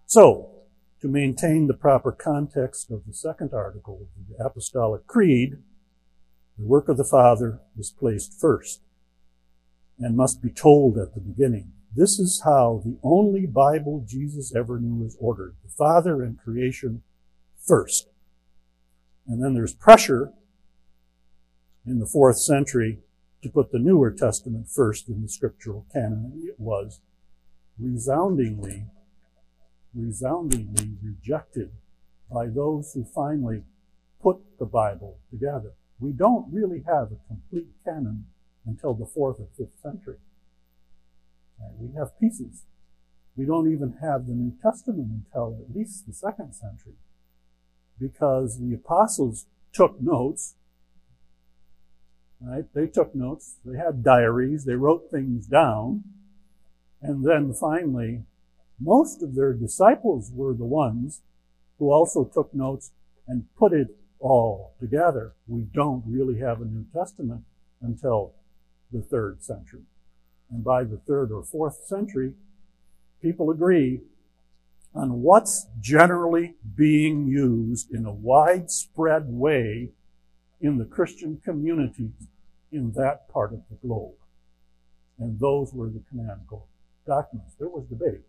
So, 0.07 0.51
to 1.01 1.09
maintain 1.09 1.67
the 1.67 1.75
proper 1.75 2.13
context 2.13 2.91
of 2.91 3.07
the 3.07 3.15
second 3.15 3.53
article 3.53 4.01
of 4.03 4.29
the 4.29 4.45
Apostolic 4.45 5.07
Creed, 5.07 5.59
the 6.59 6.67
work 6.67 6.89
of 6.89 6.97
the 6.97 7.05
Father 7.05 7.61
is 7.79 7.91
placed 7.91 8.39
first 8.39 8.83
and 9.99 10.17
must 10.17 10.43
be 10.43 10.51
told 10.51 10.99
at 10.99 11.15
the 11.15 11.21
beginning. 11.21 11.73
This 11.95 12.19
is 12.19 12.43
how 12.45 12.83
the 12.85 12.99
only 13.03 13.47
Bible 13.47 14.05
Jesus 14.07 14.55
ever 14.55 14.79
knew 14.79 15.05
is 15.05 15.17
ordered. 15.21 15.57
The 15.65 15.73
Father 15.73 16.23
and 16.23 16.39
creation 16.39 17.03
first. 17.59 18.09
And 19.27 19.43
then 19.43 19.55
there's 19.55 19.75
pressure 19.75 20.33
in 21.87 21.99
the 21.99 22.07
fourth 22.07 22.39
century 22.39 22.99
to 23.43 23.49
put 23.49 23.73
the 23.73 23.79
Newer 23.79 24.11
Testament 24.11 24.69
first 24.69 25.09
in 25.09 25.23
the 25.23 25.29
scriptural 25.29 25.87
canon. 25.93 26.43
It 26.45 26.59
was 26.59 27.01
resoundingly, 27.79 28.85
resoundingly 29.95 30.97
rejected 31.03 31.71
by 32.31 32.47
those 32.47 32.93
who 32.93 33.05
finally 33.05 33.65
put 34.23 34.39
the 34.59 34.67
Bible 34.67 35.19
together. 35.31 35.73
We 35.99 36.13
don't 36.13 36.53
really 36.53 36.83
have 36.87 37.13
a 37.13 37.27
complete 37.29 37.69
canon 37.85 38.27
until 38.67 38.95
the 38.95 39.07
fourth 39.07 39.41
or 39.41 39.49
fifth 39.57 39.81
century. 39.83 40.19
We 41.79 41.95
have 41.99 42.19
pieces. 42.19 42.65
We 43.37 43.45
don't 43.47 43.71
even 43.73 43.97
have 44.03 44.27
the 44.27 44.35
New 44.35 44.55
Testament 44.63 45.09
until 45.11 45.59
at 45.61 45.75
least 45.75 46.07
the 46.07 46.13
second 46.13 46.55
century 46.55 46.95
because 47.99 48.59
the 48.59 48.75
apostles 48.75 49.47
took 49.73 50.01
notes 50.01 50.57
Right? 52.41 52.65
They 52.75 52.87
took 52.87 53.15
notes. 53.15 53.57
They 53.65 53.77
had 53.77 54.03
diaries. 54.03 54.65
They 54.65 54.75
wrote 54.75 55.11
things 55.11 55.47
down. 55.47 56.05
And 57.03 57.25
then 57.25 57.53
finally, 57.53 58.25
most 58.79 59.23
of 59.23 59.35
their 59.35 59.53
disciples 59.53 60.31
were 60.33 60.55
the 60.55 60.65
ones 60.65 61.23
who 61.79 61.91
also 61.91 62.25
took 62.25 62.55
notes 62.55 62.93
and 63.29 63.45
put 63.59 63.73
it 63.73 63.89
all 64.19 64.75
together. 64.81 65.35
We 65.47 65.63
don't 65.63 66.03
really 66.07 66.39
have 66.41 66.61
a 66.61 66.65
New 66.65 66.87
Testament 66.93 67.45
until 67.81 68.35
the 68.93 69.03
third 69.03 69.43
century. 69.43 69.83
And 70.51 70.65
by 70.65 70.85
the 70.85 70.99
third 70.99 71.31
or 71.31 71.43
fourth 71.43 71.87
century, 71.87 72.35
people 73.23 73.51
agree 73.51 74.01
on 74.95 75.23
what's 75.23 75.67
generally 75.79 76.57
being 76.75 77.27
used 77.27 77.93
in 77.93 78.05
a 78.05 78.13
widespread 78.13 79.25
way 79.29 79.91
in 80.61 80.79
the 80.79 80.85
Christian 80.85 81.41
community 81.45 82.11
in 82.73 82.93
that 82.93 83.29
part 83.29 83.53
of 83.53 83.61
the 83.71 83.77
globe. 83.87 84.15
And 85.19 85.39
those 85.39 85.73
were 85.73 85.89
the 85.89 86.03
canonical 86.09 86.69
documents. 87.07 87.55
There 87.59 87.69
was 87.69 87.85
debate. 87.87 88.23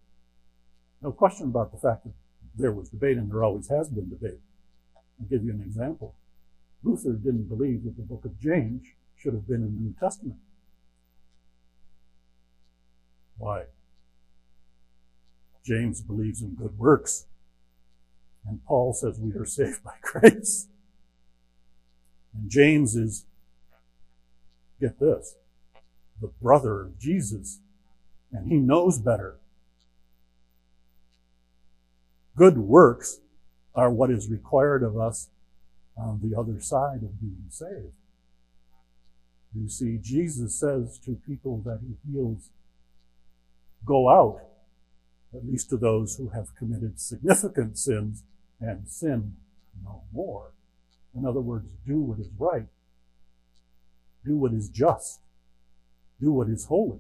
No 1.02 1.12
question 1.12 1.48
about 1.48 1.72
the 1.72 1.78
fact 1.78 2.04
that 2.04 2.14
there 2.56 2.72
was 2.72 2.90
debate 2.90 3.18
and 3.18 3.32
there 3.32 3.44
always 3.44 3.70
has 3.70 3.90
been 3.90 4.10
debate. 4.10 4.40
I'll 5.20 5.28
give 5.28 5.44
you 5.44 5.52
an 5.52 5.62
example. 5.62 6.16
Luther 6.84 7.14
didn't 7.14 7.48
believe 7.48 7.84
that 7.84 7.96
the 7.96 8.04
book 8.04 8.26
of 8.26 8.40
James 8.40 8.84
should 9.16 9.34
have 9.34 9.48
been 9.48 9.62
in 9.62 9.76
the 9.76 9.82
New 9.82 9.96
Testament. 10.00 10.40
Why? 13.38 13.66
James 15.64 16.02
believes 16.02 16.42
in 16.42 16.56
good 16.56 16.78
works. 16.78 17.28
And 18.46 18.64
Paul 18.66 18.94
says 18.94 19.20
we 19.20 19.32
are 19.34 19.46
saved 19.46 19.84
by 19.84 19.94
grace. 20.02 20.68
And 22.34 22.50
James 22.50 22.96
is, 22.96 23.26
get 24.80 25.00
this, 25.00 25.36
the 26.22 26.32
brother 26.42 26.82
of 26.82 27.00
Jesus. 27.00 27.60
And 28.32 28.52
he 28.52 28.58
knows 28.58 28.98
better. 28.98 29.36
Good 32.36 32.58
works 32.58 33.20
are 33.76 33.92
what 33.92 34.10
is 34.10 34.30
required 34.30 34.84
of 34.84 34.98
us 34.98 35.30
on 35.98 36.22
the 36.24 36.38
other 36.38 36.62
side 36.62 37.04
of 37.04 37.20
being 37.20 37.46
saved. 37.50 37.94
You 39.54 39.68
see, 39.68 40.00
Jesus 40.02 40.56
says 40.56 40.98
to 41.00 41.20
people 41.28 41.62
that 41.66 41.80
he 41.82 42.12
heals, 42.12 42.50
go 43.86 44.10
out 44.10 44.42
at 45.34 45.46
least 45.46 45.70
to 45.70 45.78
those 45.78 46.16
who 46.16 46.30
have 46.30 46.56
committed 46.56 47.00
significant 47.00 47.78
sins 47.78 48.24
and 48.60 48.88
sin 48.88 49.36
no 49.84 50.04
more. 50.14 50.52
In 51.16 51.26
other 51.26 51.42
words, 51.42 51.68
do 51.86 52.00
what 52.00 52.20
is 52.20 52.30
right. 52.38 52.68
Do 54.26 54.38
what 54.38 54.54
is 54.54 54.70
just. 54.70 55.20
Do 56.20 56.32
what 56.32 56.48
is 56.48 56.66
holy. 56.66 57.00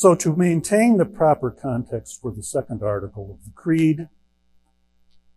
So 0.00 0.14
to 0.14 0.34
maintain 0.34 0.96
the 0.96 1.04
proper 1.04 1.50
context 1.50 2.22
for 2.22 2.32
the 2.32 2.42
second 2.42 2.82
article 2.82 3.38
of 3.38 3.44
the 3.44 3.50
Creed, 3.50 4.08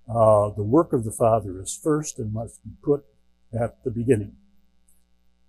uh, 0.07 0.51
the 0.51 0.64
work 0.64 0.93
of 0.93 1.03
the 1.03 1.11
Father 1.11 1.61
is 1.61 1.78
first 1.82 2.18
and 2.18 2.32
must 2.32 2.64
be 2.64 2.72
put 2.82 3.03
at 3.53 3.84
the 3.84 3.91
beginning. 3.91 4.38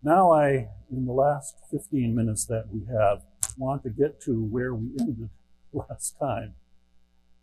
Now 0.02 0.32
I, 0.32 0.68
in 0.90 1.06
the 1.06 1.12
last 1.12 1.54
15 1.70 2.12
minutes 2.12 2.44
that 2.46 2.64
we 2.72 2.86
have, 2.92 3.22
want 3.56 3.82
to 3.84 3.90
get 3.90 4.20
to 4.22 4.42
where 4.42 4.74
we 4.74 4.88
ended 5.00 5.28
last 5.72 6.18
time 6.18 6.54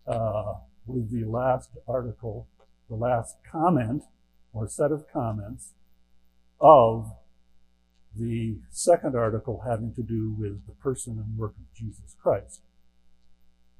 uh, 0.07 0.53
with 0.85 1.11
the 1.11 1.25
last 1.25 1.69
article, 1.87 2.47
the 2.89 2.95
last 2.95 3.37
comment 3.49 4.03
or 4.53 4.67
set 4.67 4.91
of 4.91 5.05
comments 5.11 5.73
of 6.59 7.11
the 8.15 8.57
second 8.69 9.15
article 9.15 9.63
having 9.65 9.93
to 9.93 10.03
do 10.03 10.35
with 10.37 10.65
the 10.67 10.73
person 10.73 11.17
and 11.17 11.37
work 11.37 11.53
of 11.57 11.73
Jesus 11.73 12.15
Christ. 12.21 12.61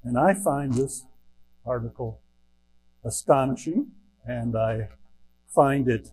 And 0.04 0.18
I 0.18 0.34
find 0.34 0.74
this 0.74 1.06
article 1.66 2.22
astonishing 3.04 3.92
and 4.26 4.56
I 4.56 4.90
find 5.54 5.88
it 5.88 6.12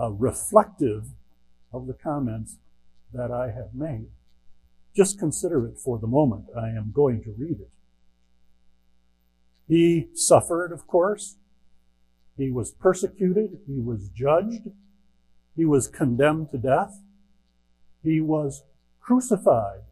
uh, 0.00 0.10
reflective 0.10 1.08
of 1.72 1.86
the 1.86 1.92
comments 1.92 2.56
that 3.12 3.30
I 3.30 3.50
have 3.50 3.74
made. 3.74 4.06
Just 4.98 5.20
consider 5.20 5.64
it 5.64 5.78
for 5.78 5.96
the 6.00 6.08
moment. 6.08 6.46
I 6.60 6.70
am 6.70 6.90
going 6.92 7.22
to 7.22 7.30
read 7.38 7.60
it. 7.60 7.70
He 9.68 10.08
suffered, 10.12 10.72
of 10.72 10.88
course. 10.88 11.36
He 12.36 12.50
was 12.50 12.72
persecuted. 12.72 13.60
He 13.68 13.78
was 13.78 14.08
judged. 14.08 14.72
He 15.54 15.64
was 15.64 15.86
condemned 15.86 16.50
to 16.50 16.58
death. 16.58 17.00
He 18.02 18.20
was 18.20 18.64
crucified 19.00 19.82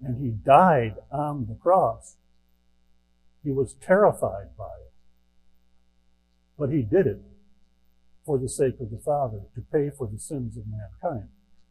and 0.00 0.20
he 0.20 0.30
died 0.30 0.96
on 1.12 1.46
the 1.48 1.54
cross. 1.54 2.16
He 3.44 3.52
was 3.52 3.74
terrified 3.74 4.56
by 4.58 4.64
it. 4.64 4.92
But 6.58 6.70
he 6.70 6.82
did 6.82 7.06
it 7.06 7.22
for 8.26 8.38
the 8.38 8.48
sake 8.48 8.80
of 8.80 8.90
the 8.90 8.98
Father, 8.98 9.42
to 9.54 9.60
pay 9.72 9.90
for 9.96 10.08
the 10.08 10.18
sins 10.18 10.56
of 10.56 10.64
mankind. 10.66 11.28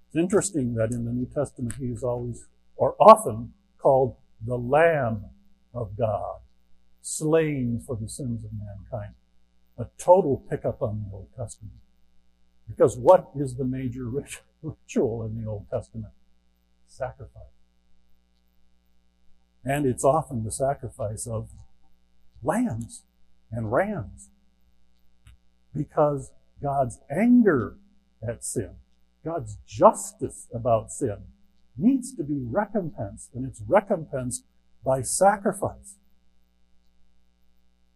It's 0.07 0.15
interesting 0.15 0.73
that 0.75 0.91
in 0.91 1.03
the 1.03 1.11
New 1.11 1.27
Testament 1.27 1.75
he 1.79 1.87
is 1.87 2.01
always, 2.01 2.47
or 2.77 2.95
often, 2.99 3.53
called 3.77 4.15
the 4.45 4.57
Lamb 4.57 5.25
of 5.73 5.97
God, 5.97 6.39
slain 7.01 7.81
for 7.85 7.95
the 7.95 8.09
sins 8.09 8.43
of 8.43 8.51
mankind. 8.53 9.13
A 9.77 9.87
total 9.97 10.43
pickup 10.49 10.81
on 10.81 11.05
the 11.05 11.15
Old 11.15 11.29
Testament. 11.37 11.75
Because 12.67 12.97
what 12.97 13.29
is 13.35 13.55
the 13.55 13.65
major 13.65 14.05
ritual 14.61 15.23
in 15.25 15.41
the 15.41 15.49
Old 15.49 15.67
Testament? 15.69 16.13
Sacrifice. 16.87 17.43
And 19.63 19.85
it's 19.85 20.03
often 20.03 20.43
the 20.43 20.51
sacrifice 20.51 21.27
of 21.27 21.49
lambs 22.41 23.03
and 23.51 23.71
rams. 23.71 24.29
Because 25.75 26.31
God's 26.61 26.99
anger 27.09 27.77
at 28.25 28.43
sin, 28.43 28.71
God's 29.23 29.57
justice 29.67 30.47
about 30.53 30.91
sin, 30.91 31.17
needs 31.77 32.13
to 32.15 32.23
be 32.23 32.39
recompensed, 32.39 33.29
and 33.33 33.45
it's 33.45 33.61
recompensed 33.67 34.45
by 34.83 35.01
sacrifice. 35.01 35.95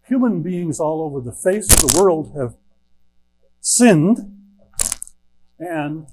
Human 0.07 0.41
beings 0.41 0.79
all 0.79 1.01
over 1.01 1.21
the 1.21 1.31
face 1.31 1.71
of 1.71 1.91
the 1.91 2.01
world 2.01 2.33
have 2.35 2.55
sinned 3.61 4.19
and 5.59 6.07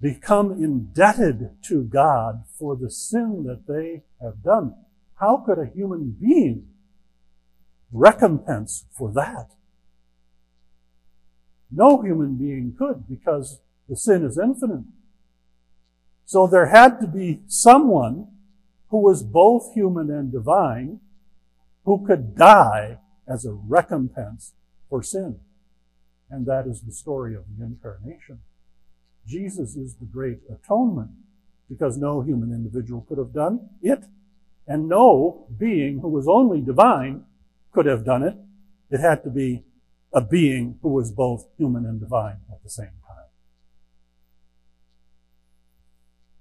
become 0.00 0.52
indebted 0.52 1.50
to 1.64 1.82
God 1.82 2.44
for 2.58 2.74
the 2.74 2.90
sin 2.90 3.44
that 3.44 3.66
they 3.66 4.02
have 4.22 4.42
done. 4.42 4.74
How 5.16 5.36
could 5.36 5.58
a 5.58 5.66
human 5.66 6.16
being 6.18 6.68
recompense 7.92 8.86
for 8.96 9.12
that? 9.12 9.50
No 11.70 12.00
human 12.00 12.36
being 12.36 12.74
could 12.78 13.06
because 13.08 13.60
the 13.88 13.96
sin 13.96 14.24
is 14.24 14.38
infinite. 14.38 14.84
So 16.30 16.46
there 16.46 16.66
had 16.66 17.00
to 17.00 17.08
be 17.08 17.40
someone 17.48 18.28
who 18.90 18.98
was 18.98 19.24
both 19.24 19.74
human 19.74 20.12
and 20.12 20.30
divine 20.30 21.00
who 21.84 22.06
could 22.06 22.36
die 22.36 22.98
as 23.26 23.44
a 23.44 23.50
recompense 23.52 24.52
for 24.88 25.02
sin. 25.02 25.40
And 26.30 26.46
that 26.46 26.68
is 26.68 26.82
the 26.82 26.92
story 26.92 27.34
of 27.34 27.46
the 27.58 27.64
incarnation. 27.64 28.38
Jesus 29.26 29.74
is 29.74 29.96
the 29.96 30.04
great 30.04 30.38
atonement 30.48 31.10
because 31.68 31.98
no 31.98 32.20
human 32.20 32.52
individual 32.52 33.04
could 33.08 33.18
have 33.18 33.32
done 33.32 33.68
it 33.82 34.04
and 34.68 34.88
no 34.88 35.48
being 35.58 35.98
who 35.98 36.10
was 36.10 36.28
only 36.28 36.60
divine 36.60 37.24
could 37.72 37.86
have 37.86 38.04
done 38.04 38.22
it. 38.22 38.36
It 38.88 39.00
had 39.00 39.24
to 39.24 39.30
be 39.30 39.64
a 40.12 40.20
being 40.20 40.78
who 40.80 40.90
was 40.90 41.10
both 41.10 41.48
human 41.58 41.84
and 41.84 41.98
divine 41.98 42.38
at 42.52 42.62
the 42.62 42.70
same 42.70 42.86
time. 42.86 42.99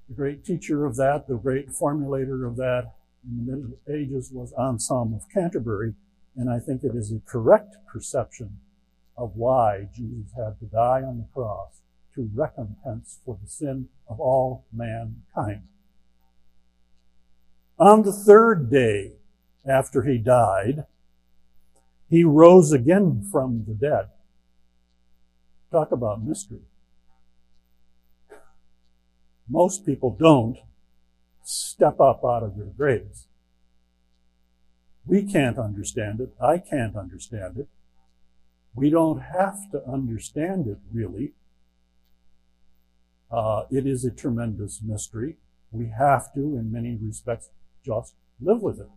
The 0.10 0.16
great 0.16 0.44
teacher 0.44 0.88
of 0.88 0.96
that, 0.96 1.28
the 1.28 1.38
great 1.38 1.70
formulator 1.70 2.48
of 2.48 2.56
that 2.56 2.96
in 3.24 3.46
the 3.46 3.52
Middle 3.52 3.78
Ages 3.88 4.32
was 4.34 4.52
Anselm 4.54 5.14
of 5.14 5.30
Canterbury, 5.32 5.94
and 6.36 6.50
I 6.50 6.58
think 6.58 6.84
it 6.84 6.96
is 6.96 7.12
a 7.12 7.22
correct 7.30 7.76
perception 7.88 8.58
of 9.16 9.36
why 9.36 9.88
Jesus 9.94 10.32
had 10.36 10.60
to 10.60 10.66
die 10.66 11.04
on 11.04 11.20
the 11.20 11.28
cross 11.32 11.82
to 12.16 12.28
recompense 12.34 13.20
for 13.24 13.38
the 13.40 13.48
sin 13.48 13.90
of 14.10 14.20
all 14.20 14.66
mankind. 14.74 15.64
On 17.78 18.02
the 18.02 18.12
third 18.12 18.72
day 18.72 19.14
after 19.64 20.02
he 20.02 20.18
died, 20.18 20.86
he 22.10 22.24
rose 22.24 22.72
again 22.72 23.28
from 23.32 23.66
the 23.68 23.76
dead. 23.76 24.10
Talk 25.72 25.92
about 25.92 26.24
mystery. 26.24 26.69
Most 29.50 29.86
people 29.86 30.16
don't 30.18 30.58
step 31.44 32.00
up 32.00 32.24
out 32.24 32.44
of 32.44 32.58
their 32.58 32.68
graves. 32.68 33.28
We 35.06 35.24
can't 35.24 35.58
understand 35.58 36.20
it. 36.20 36.34
I 36.40 36.60
can't 36.60 36.96
understand 36.96 37.58
it. 37.58 37.68
We 38.76 38.90
don't 38.90 39.20
have 39.20 39.72
to 39.72 39.84
understand 39.88 40.68
it, 40.68 40.78
really. 40.92 41.34
Uh, 43.32 43.64
it 43.72 43.88
is 43.88 44.06
a 44.06 44.12
tremendous 44.12 44.82
mystery. 44.84 45.38
We 45.72 45.92
have 45.98 46.34
to, 46.36 46.40
in 46.40 46.72
many 46.72 46.98
respects, 47.02 47.50
just 47.84 48.16
live 48.40 48.62
with 48.62 48.80
it 48.80 48.90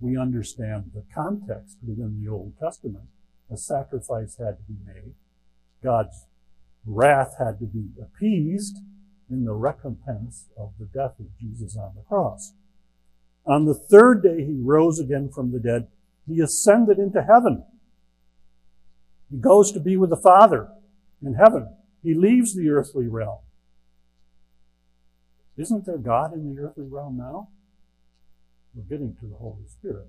we 0.00 0.18
understand 0.18 0.90
the 0.94 1.04
context 1.14 1.78
within 1.86 2.22
the 2.22 2.30
Old 2.30 2.52
Testament. 2.60 3.08
A 3.50 3.56
sacrifice 3.56 4.36
had 4.36 4.58
to 4.58 4.64
be 4.68 4.76
made. 4.86 5.14
God's 5.82 6.26
wrath 6.84 7.36
had 7.38 7.58
to 7.60 7.66
be 7.66 7.88
appeased 8.00 8.78
in 9.30 9.44
the 9.44 9.54
recompense 9.54 10.48
of 10.56 10.72
the 10.78 10.86
death 10.86 11.18
of 11.18 11.26
Jesus 11.38 11.76
on 11.76 11.92
the 11.96 12.02
cross. 12.02 12.52
On 13.46 13.64
the 13.64 13.74
third 13.74 14.22
day, 14.22 14.44
he 14.44 14.56
rose 14.60 14.98
again 14.98 15.28
from 15.28 15.52
the 15.52 15.58
dead. 15.58 15.88
He 16.26 16.40
ascended 16.40 16.98
into 16.98 17.22
heaven. 17.22 17.64
He 19.30 19.36
goes 19.36 19.72
to 19.72 19.80
be 19.80 19.96
with 19.96 20.10
the 20.10 20.16
Father 20.16 20.68
in 21.22 21.34
heaven. 21.34 21.74
He 22.02 22.14
leaves 22.14 22.54
the 22.54 22.70
earthly 22.70 23.06
realm. 23.06 23.38
Isn't 25.56 25.86
there 25.86 25.98
God 25.98 26.32
in 26.34 26.54
the 26.54 26.62
earthly 26.62 26.86
realm 26.86 27.16
now? 27.16 27.48
We're 28.74 28.82
getting 28.82 29.14
to 29.20 29.26
the 29.26 29.36
Holy 29.36 29.66
Spirit. 29.68 30.08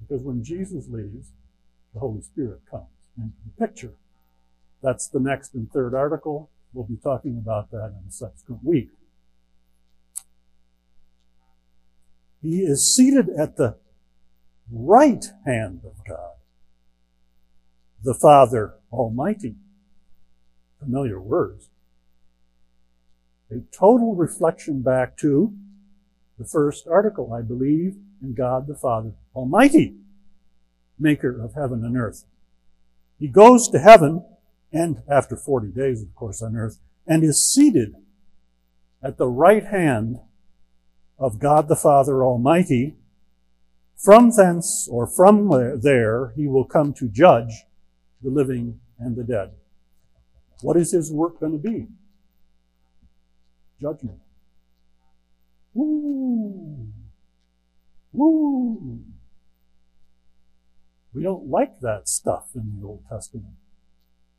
Because 0.00 0.22
when 0.22 0.42
Jesus 0.42 0.86
leaves, 0.88 1.32
the 1.92 2.00
Holy 2.00 2.22
Spirit 2.22 2.60
comes 2.70 2.86
into 3.16 3.36
the 3.44 3.66
picture. 3.66 3.92
That's 4.82 5.08
the 5.08 5.20
next 5.20 5.54
and 5.54 5.70
third 5.70 5.94
article. 5.94 6.50
We'll 6.72 6.86
be 6.86 6.96
talking 6.96 7.38
about 7.38 7.70
that 7.70 7.94
in 8.00 8.08
a 8.08 8.12
subsequent 8.12 8.62
week. 8.62 8.90
He 12.42 12.60
is 12.60 12.94
seated 12.94 13.28
at 13.30 13.56
the 13.56 13.76
right 14.70 15.24
hand 15.44 15.80
of 15.84 16.04
God, 16.06 16.34
the 18.02 18.14
Father 18.14 18.74
Almighty. 18.92 19.56
Familiar 20.78 21.20
words. 21.20 21.70
A 23.50 23.60
total 23.76 24.14
reflection 24.14 24.82
back 24.82 25.16
to 25.18 25.52
the 26.38 26.44
first 26.44 26.86
article. 26.86 27.32
I 27.32 27.42
believe 27.42 27.96
in 28.22 28.34
God 28.34 28.68
the 28.68 28.76
Father 28.76 29.12
Almighty, 29.34 29.96
maker 30.98 31.42
of 31.42 31.54
heaven 31.54 31.84
and 31.84 31.96
earth. 31.96 32.24
He 33.18 33.26
goes 33.26 33.68
to 33.70 33.78
heaven 33.78 34.24
and 34.72 35.02
after 35.10 35.36
40 35.36 35.68
days, 35.68 36.02
of 36.02 36.14
course, 36.14 36.42
on 36.42 36.56
earth, 36.56 36.78
and 37.06 37.24
is 37.24 37.50
seated 37.52 37.94
at 39.02 39.16
the 39.16 39.28
right 39.28 39.64
hand 39.64 40.20
of 41.18 41.38
God 41.38 41.68
the 41.68 41.76
Father 41.76 42.22
Almighty. 42.22 42.96
From 43.96 44.30
thence, 44.30 44.88
or 44.90 45.06
from 45.06 45.48
there, 45.82 46.32
he 46.36 46.46
will 46.46 46.64
come 46.64 46.92
to 46.94 47.08
judge 47.08 47.64
the 48.22 48.30
living 48.30 48.80
and 48.98 49.16
the 49.16 49.24
dead. 49.24 49.52
What 50.62 50.76
is 50.76 50.92
his 50.92 51.12
work 51.12 51.40
going 51.40 51.52
to 51.52 51.58
be? 51.58 51.86
Judgment. 53.80 54.18
Woo! 55.74 56.88
Woo! 58.12 59.00
We 61.12 61.22
don't 61.22 61.48
like 61.48 61.80
that 61.80 62.08
stuff 62.08 62.50
in 62.54 62.78
the 62.78 62.86
Old 62.86 63.04
Testament 63.08 63.54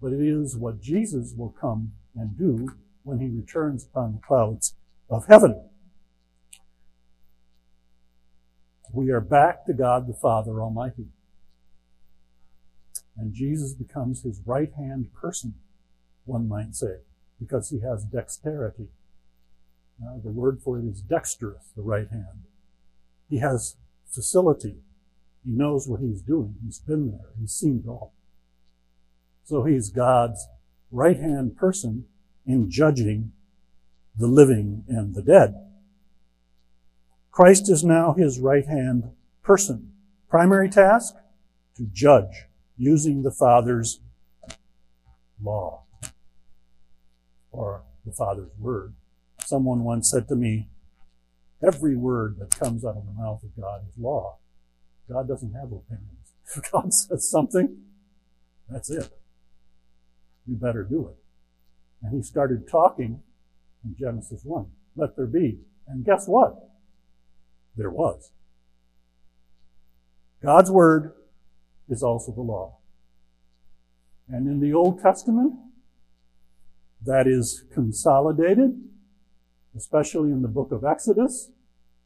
but 0.02 0.14
it 0.14 0.22
is 0.22 0.56
what 0.56 0.82
Jesus 0.82 1.34
will 1.36 1.56
come 1.60 1.94
and 2.16 2.38
do 2.38 2.70
when 3.04 3.20
he 3.20 3.28
returns 3.28 3.86
upon 3.86 4.14
the 4.14 4.20
clouds 4.20 4.76
of 5.10 5.28
heaven. 5.28 5.70
We 8.92 9.12
are 9.12 9.22
back 9.22 9.66
to 9.66 9.74
God 9.74 10.08
the 10.08 10.14
Father 10.14 10.62
Almighty. 10.62 11.08
And 13.18 13.34
Jesus 13.34 13.74
becomes 13.74 14.24
his 14.24 14.42
right 14.46 14.72
hand 14.74 15.14
person, 15.14 15.56
one 16.26 16.48
might 16.48 16.76
say, 16.76 16.98
because 17.40 17.70
he 17.70 17.82
has 17.82 18.06
dexterity. 18.06 18.88
Uh, 20.02 20.20
the 20.24 20.32
word 20.32 20.62
for 20.62 20.80
it 20.80 20.86
is 20.86 21.02
dexterous, 21.02 21.72
the 21.76 21.82
right 21.82 22.10
hand. 22.10 22.46
He 23.30 23.40
has 23.40 23.76
facility. 24.10 24.78
He 25.46 25.52
knows 25.52 25.88
what 25.88 26.00
he's 26.00 26.22
doing. 26.22 26.56
He's 26.66 26.80
been 26.80 27.12
there. 27.12 27.30
He's 27.40 27.52
seen 27.52 27.84
it 27.86 27.90
all. 27.90 28.14
So 29.50 29.64
he's 29.64 29.90
God's 29.90 30.48
right 30.92 31.18
hand 31.18 31.58
person 31.58 32.06
in 32.46 32.70
judging 32.70 33.32
the 34.16 34.28
living 34.28 34.84
and 34.88 35.16
the 35.16 35.24
dead. 35.24 35.56
Christ 37.32 37.68
is 37.68 37.84
now 37.84 38.14
his 38.14 38.40
right 38.40 38.68
hand 38.68 39.10
person. 39.42 39.92
Primary 40.30 40.70
task? 40.70 41.16
To 41.78 41.88
judge 41.92 42.46
using 42.78 43.24
the 43.24 43.32
Father's 43.32 44.02
law 45.44 45.82
or 47.52 47.82
the 48.06 48.12
Father's 48.12 48.52
word. 48.60 48.94
Someone 49.44 49.84
once 49.84 50.12
said 50.12 50.28
to 50.28 50.36
me, 50.36 50.68
every 51.66 51.96
word 51.96 52.38
that 52.38 52.52
comes 52.52 52.86
out 52.86 52.98
of 52.98 53.06
the 53.08 53.20
mouth 53.20 53.42
of 53.42 53.60
God 53.60 53.82
is 53.90 53.98
law. 53.98 54.38
God 55.12 55.28
doesn't 55.28 55.54
have 55.54 55.72
opinions. 55.72 56.34
If 56.56 56.72
God 56.72 56.94
says 56.94 57.28
something, 57.28 57.78
that's 58.70 58.92
it 58.92 59.12
you 60.50 60.56
better 60.56 60.84
do 60.84 61.08
it. 61.08 61.16
And 62.02 62.16
he 62.16 62.24
started 62.24 62.68
talking 62.68 63.22
in 63.84 63.96
Genesis 63.98 64.42
1. 64.44 64.66
Let 64.96 65.16
there 65.16 65.28
be. 65.28 65.60
And 65.88 66.04
guess 66.04 66.28
what? 66.28 66.56
There 67.76 67.92
was. 67.92 68.32
God's 70.42 70.72
word 70.72 71.14
is 71.88 72.02
also 72.02 72.32
the 72.32 72.42
law. 72.42 72.78
And 74.28 74.48
in 74.48 74.60
the 74.60 74.74
Old 74.74 75.02
Testament, 75.02 75.54
that 77.06 77.28
is 77.28 77.64
consolidated, 77.74 78.80
especially 79.76 80.32
in 80.32 80.42
the 80.42 80.48
book 80.48 80.72
of 80.72 80.84
Exodus, 80.84 81.52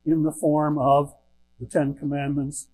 in 0.06 0.24
the 0.24 0.32
form 0.32 0.78
of 0.78 1.14
the 1.60 1.66
Ten 1.66 1.94
Commandments, 1.94 2.68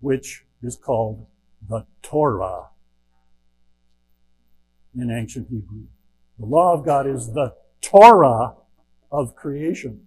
which 0.00 0.44
is 0.62 0.76
called 0.76 1.26
the 1.66 1.86
Torah 2.02 2.69
in 4.96 5.10
ancient 5.10 5.48
Hebrew. 5.48 5.84
The 6.38 6.46
law 6.46 6.74
of 6.74 6.84
God 6.84 7.06
is 7.06 7.32
the 7.32 7.54
Torah 7.80 8.54
of 9.10 9.34
creation. 9.36 10.06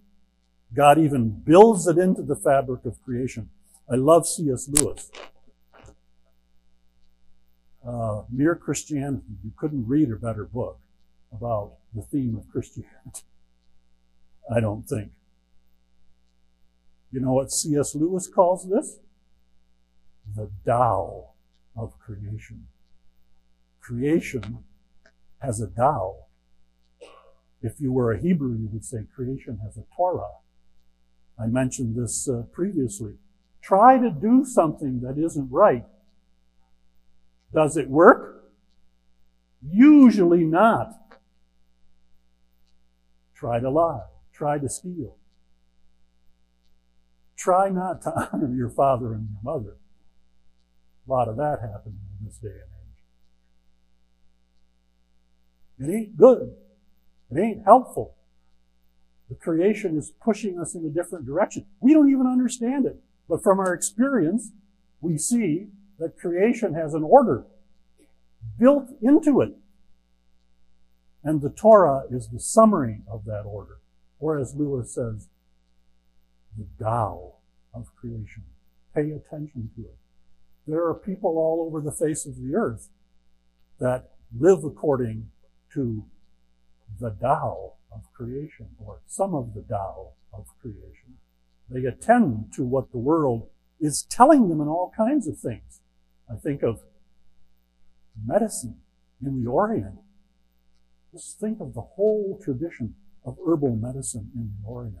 God 0.74 0.98
even 0.98 1.28
builds 1.28 1.86
it 1.86 1.98
into 1.98 2.22
the 2.22 2.36
fabric 2.36 2.84
of 2.84 3.02
creation. 3.04 3.50
I 3.90 3.96
love 3.96 4.26
C.S. 4.26 4.68
Lewis. 4.68 5.10
Uh, 7.86 8.22
Mere 8.30 8.56
Christianity. 8.56 9.36
You 9.44 9.52
couldn't 9.56 9.86
read 9.86 10.10
a 10.10 10.16
better 10.16 10.44
book 10.44 10.80
about 11.32 11.74
the 11.94 12.02
theme 12.02 12.36
of 12.36 12.50
Christianity. 12.50 13.22
I 14.50 14.60
don't 14.60 14.88
think. 14.88 15.12
You 17.12 17.20
know 17.20 17.32
what 17.32 17.52
C.S. 17.52 17.94
Lewis 17.94 18.26
calls 18.26 18.68
this? 18.68 18.98
The 20.34 20.50
Tao 20.66 21.26
of 21.76 21.98
creation. 21.98 22.66
Creation 23.80 24.64
has 25.40 25.60
a 25.60 25.68
Tao. 25.68 26.16
If 27.62 27.80
you 27.80 27.92
were 27.92 28.12
a 28.12 28.20
Hebrew, 28.20 28.56
you 28.56 28.68
would 28.72 28.84
say 28.84 29.06
creation 29.14 29.60
has 29.64 29.76
a 29.76 29.84
Torah. 29.96 30.38
I 31.38 31.46
mentioned 31.46 31.96
this 31.96 32.28
uh, 32.28 32.42
previously. 32.52 33.14
Try 33.62 33.98
to 33.98 34.10
do 34.10 34.44
something 34.44 35.00
that 35.00 35.18
isn't 35.18 35.50
right. 35.50 35.86
Does 37.52 37.76
it 37.76 37.88
work? 37.88 38.50
Usually 39.66 40.44
not. 40.44 40.92
Try 43.34 43.60
to 43.60 43.70
lie. 43.70 44.04
Try 44.32 44.58
to 44.58 44.68
steal. 44.68 45.16
Try 47.36 47.68
not 47.68 48.02
to 48.02 48.28
honor 48.32 48.54
your 48.54 48.70
father 48.70 49.12
and 49.14 49.28
your 49.30 49.54
mother. 49.54 49.76
A 51.06 51.10
lot 51.10 51.28
of 51.28 51.36
that 51.36 51.60
happening 51.60 52.00
in 52.20 52.26
this 52.26 52.36
day 52.36 52.48
and 52.48 52.56
age. 52.56 52.73
It 55.78 55.90
ain't 55.90 56.16
good. 56.16 56.54
It 57.30 57.38
ain't 57.38 57.64
helpful. 57.64 58.14
The 59.28 59.34
creation 59.34 59.96
is 59.96 60.12
pushing 60.22 60.58
us 60.58 60.74
in 60.74 60.84
a 60.84 60.90
different 60.90 61.26
direction. 61.26 61.66
We 61.80 61.92
don't 61.94 62.10
even 62.10 62.26
understand 62.26 62.86
it. 62.86 63.02
But 63.28 63.42
from 63.42 63.58
our 63.58 63.72
experience, 63.72 64.52
we 65.00 65.18
see 65.18 65.68
that 65.98 66.18
creation 66.18 66.74
has 66.74 66.94
an 66.94 67.02
order 67.02 67.46
built 68.58 68.90
into 69.02 69.40
it. 69.40 69.56
And 71.22 71.40
the 71.40 71.50
Torah 71.50 72.02
is 72.10 72.28
the 72.28 72.38
summary 72.38 73.00
of 73.10 73.24
that 73.24 73.42
order. 73.42 73.78
Or 74.18 74.38
as 74.38 74.54
Lewis 74.54 74.94
says, 74.94 75.28
the 76.56 76.66
Tao 76.82 77.34
of 77.72 77.94
creation. 77.96 78.44
Pay 78.94 79.10
attention 79.10 79.70
to 79.74 79.82
it. 79.82 79.96
There 80.66 80.86
are 80.86 80.94
people 80.94 81.38
all 81.38 81.66
over 81.66 81.80
the 81.80 81.92
face 81.92 82.26
of 82.26 82.36
the 82.36 82.54
earth 82.54 82.88
that 83.80 84.10
live 84.38 84.64
according 84.64 85.30
to 85.74 86.04
the 87.00 87.10
Tao 87.10 87.72
of 87.92 88.12
creation, 88.12 88.68
or 88.78 89.00
some 89.06 89.34
of 89.34 89.54
the 89.54 89.62
Tao 89.62 90.12
of 90.32 90.46
creation. 90.60 91.18
They 91.70 91.84
attend 91.84 92.52
to 92.54 92.64
what 92.64 92.90
the 92.92 92.98
world 92.98 93.48
is 93.80 94.02
telling 94.02 94.48
them 94.48 94.60
in 94.60 94.68
all 94.68 94.92
kinds 94.96 95.26
of 95.26 95.38
things. 95.38 95.80
I 96.30 96.36
think 96.36 96.62
of 96.62 96.82
medicine 98.24 98.76
in 99.24 99.42
the 99.42 99.50
Orient. 99.50 99.98
Just 101.12 101.38
think 101.38 101.60
of 101.60 101.74
the 101.74 101.80
whole 101.80 102.40
tradition 102.42 102.94
of 103.24 103.36
herbal 103.46 103.76
medicine 103.76 104.30
in 104.34 104.52
the 104.60 104.68
Orient. 104.68 104.96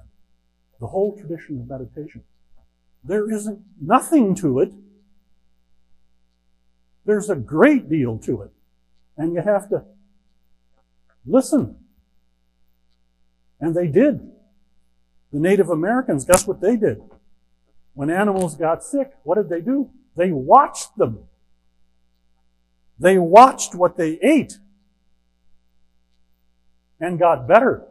The 0.80 0.86
whole 0.88 1.16
tradition 1.16 1.60
of 1.60 1.68
meditation. 1.68 2.24
There 3.02 3.30
isn't 3.30 3.60
nothing 3.80 4.34
to 4.36 4.60
it. 4.60 4.72
There's 7.04 7.30
a 7.30 7.36
great 7.36 7.88
deal 7.88 8.18
to 8.18 8.42
it. 8.42 8.50
and 9.16 9.32
you 9.34 9.42
have 9.42 9.68
to 9.68 9.84
listen. 11.26 11.76
And 13.60 13.74
they 13.74 13.86
did. 13.86 14.30
The 15.32 15.40
Native 15.40 15.70
Americans, 15.70 16.24
guess 16.24 16.46
what 16.46 16.60
they 16.60 16.76
did? 16.76 17.02
When 17.94 18.10
animals 18.10 18.56
got 18.56 18.84
sick, 18.84 19.12
what 19.22 19.36
did 19.36 19.48
they 19.48 19.60
do? 19.60 19.90
They 20.16 20.30
watched 20.30 20.96
them. 20.96 21.20
They 22.98 23.18
watched 23.18 23.74
what 23.74 23.96
they 23.96 24.18
ate 24.22 24.58
and 27.00 27.18
got 27.18 27.48
better. 27.48 27.84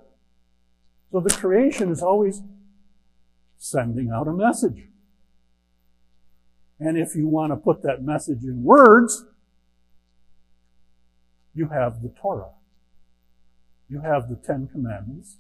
So 1.12 1.20
the 1.20 1.30
creation 1.30 1.92
is 1.92 2.02
always 2.02 2.42
sending 3.58 4.10
out 4.10 4.28
a 4.28 4.34
message. 4.34 4.88
And 6.80 6.98
if 6.98 7.16
you 7.16 7.28
want 7.28 7.52
to 7.52 7.56
put 7.56 7.84
that 7.84 8.04
message 8.04 8.44
in 8.44 8.64
words, 8.64 9.26
you 11.54 11.68
have 11.70 12.02
the 12.02 12.10
Torah. 12.10 12.50
You 13.94 14.02
have 14.02 14.28
the 14.28 14.36
Ten 14.36 14.68
Commandments. 14.72 15.38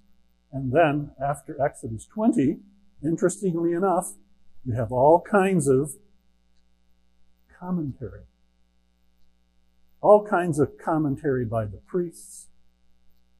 And 0.52 0.72
then, 0.72 1.10
after 1.20 1.60
Exodus 1.60 2.06
20, 2.06 2.60
interestingly 3.04 3.74
enough, 3.74 4.14
you 4.64 4.76
have 4.76 4.92
all 4.92 5.22
kinds 5.22 5.68
of 5.68 5.94
commentary. 7.60 8.26
All 10.02 10.24
kinds 10.24 10.60
of 10.60 10.78
commentary 10.78 11.46
by 11.46 11.66
the 11.66 11.82
priests. 11.88 12.50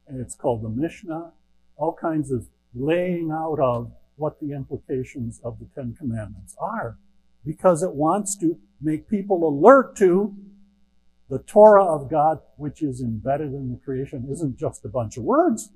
And 0.08 0.20
it's 0.20 0.34
called 0.34 0.62
the 0.64 0.68
Mishnah. 0.68 1.30
All 1.76 1.94
kinds 1.94 2.32
of 2.32 2.48
laying 2.74 3.30
out 3.30 3.60
of 3.60 3.92
what 4.16 4.40
the 4.40 4.50
implications 4.50 5.40
of 5.44 5.60
the 5.60 5.68
Ten 5.76 5.94
Commandments 5.96 6.56
are. 6.60 6.98
Because 7.46 7.84
it 7.84 7.94
wants 7.94 8.36
to 8.38 8.58
make 8.82 9.08
people 9.08 9.48
alert 9.48 9.94
to 9.98 10.34
the 11.28 11.38
Torah 11.38 11.84
of 11.84 12.10
God, 12.10 12.40
which 12.56 12.82
is 12.82 13.00
embedded 13.00 13.52
in 13.52 13.70
the 13.70 13.80
creation, 13.84 14.28
isn't 14.30 14.58
just 14.58 14.84
a 14.84 14.88
bunch 14.88 15.16
of 15.16 15.24
words. 15.24 15.70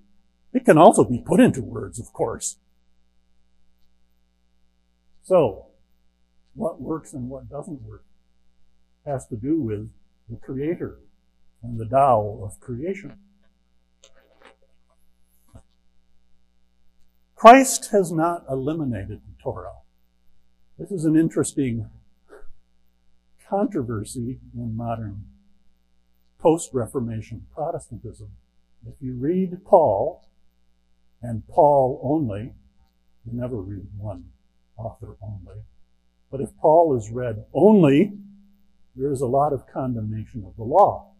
It 0.52 0.64
can 0.64 0.78
also 0.78 1.04
be 1.04 1.22
put 1.24 1.40
into 1.40 1.62
words, 1.62 1.98
of 1.98 2.12
course. 2.12 2.56
So, 5.22 5.66
what 6.54 6.80
works 6.80 7.12
and 7.12 7.28
what 7.28 7.48
doesn't 7.48 7.82
work 7.82 8.04
has 9.04 9.26
to 9.28 9.36
do 9.36 9.60
with 9.60 9.90
the 10.28 10.36
Creator 10.36 10.98
and 11.62 11.78
the 11.78 11.86
Tao 11.86 12.40
of 12.42 12.60
creation. 12.60 13.18
Christ 17.34 17.90
has 17.92 18.10
not 18.10 18.44
eliminated 18.50 19.20
the 19.20 19.42
Torah. 19.42 19.76
This 20.78 20.90
is 20.90 21.04
an 21.04 21.16
interesting 21.16 21.88
controversy 23.48 24.40
in 24.54 24.76
modern 24.76 25.24
post-Reformation 26.38 27.46
Protestantism. 27.54 28.30
If 28.86 28.94
you 29.00 29.14
read 29.14 29.64
Paul, 29.64 30.28
and 31.20 31.46
Paul 31.48 32.00
only, 32.02 32.52
you 33.24 33.32
never 33.32 33.56
read 33.56 33.86
one 33.96 34.24
author 34.76 35.16
only, 35.20 35.62
but 36.30 36.40
if 36.40 36.50
Paul 36.60 36.96
is 36.96 37.10
read 37.10 37.44
only, 37.52 38.12
there 38.94 39.10
is 39.12 39.20
a 39.20 39.26
lot 39.26 39.52
of 39.52 39.66
condemnation 39.66 40.44
of 40.44 40.56
the 40.56 40.64
law. 40.64 41.12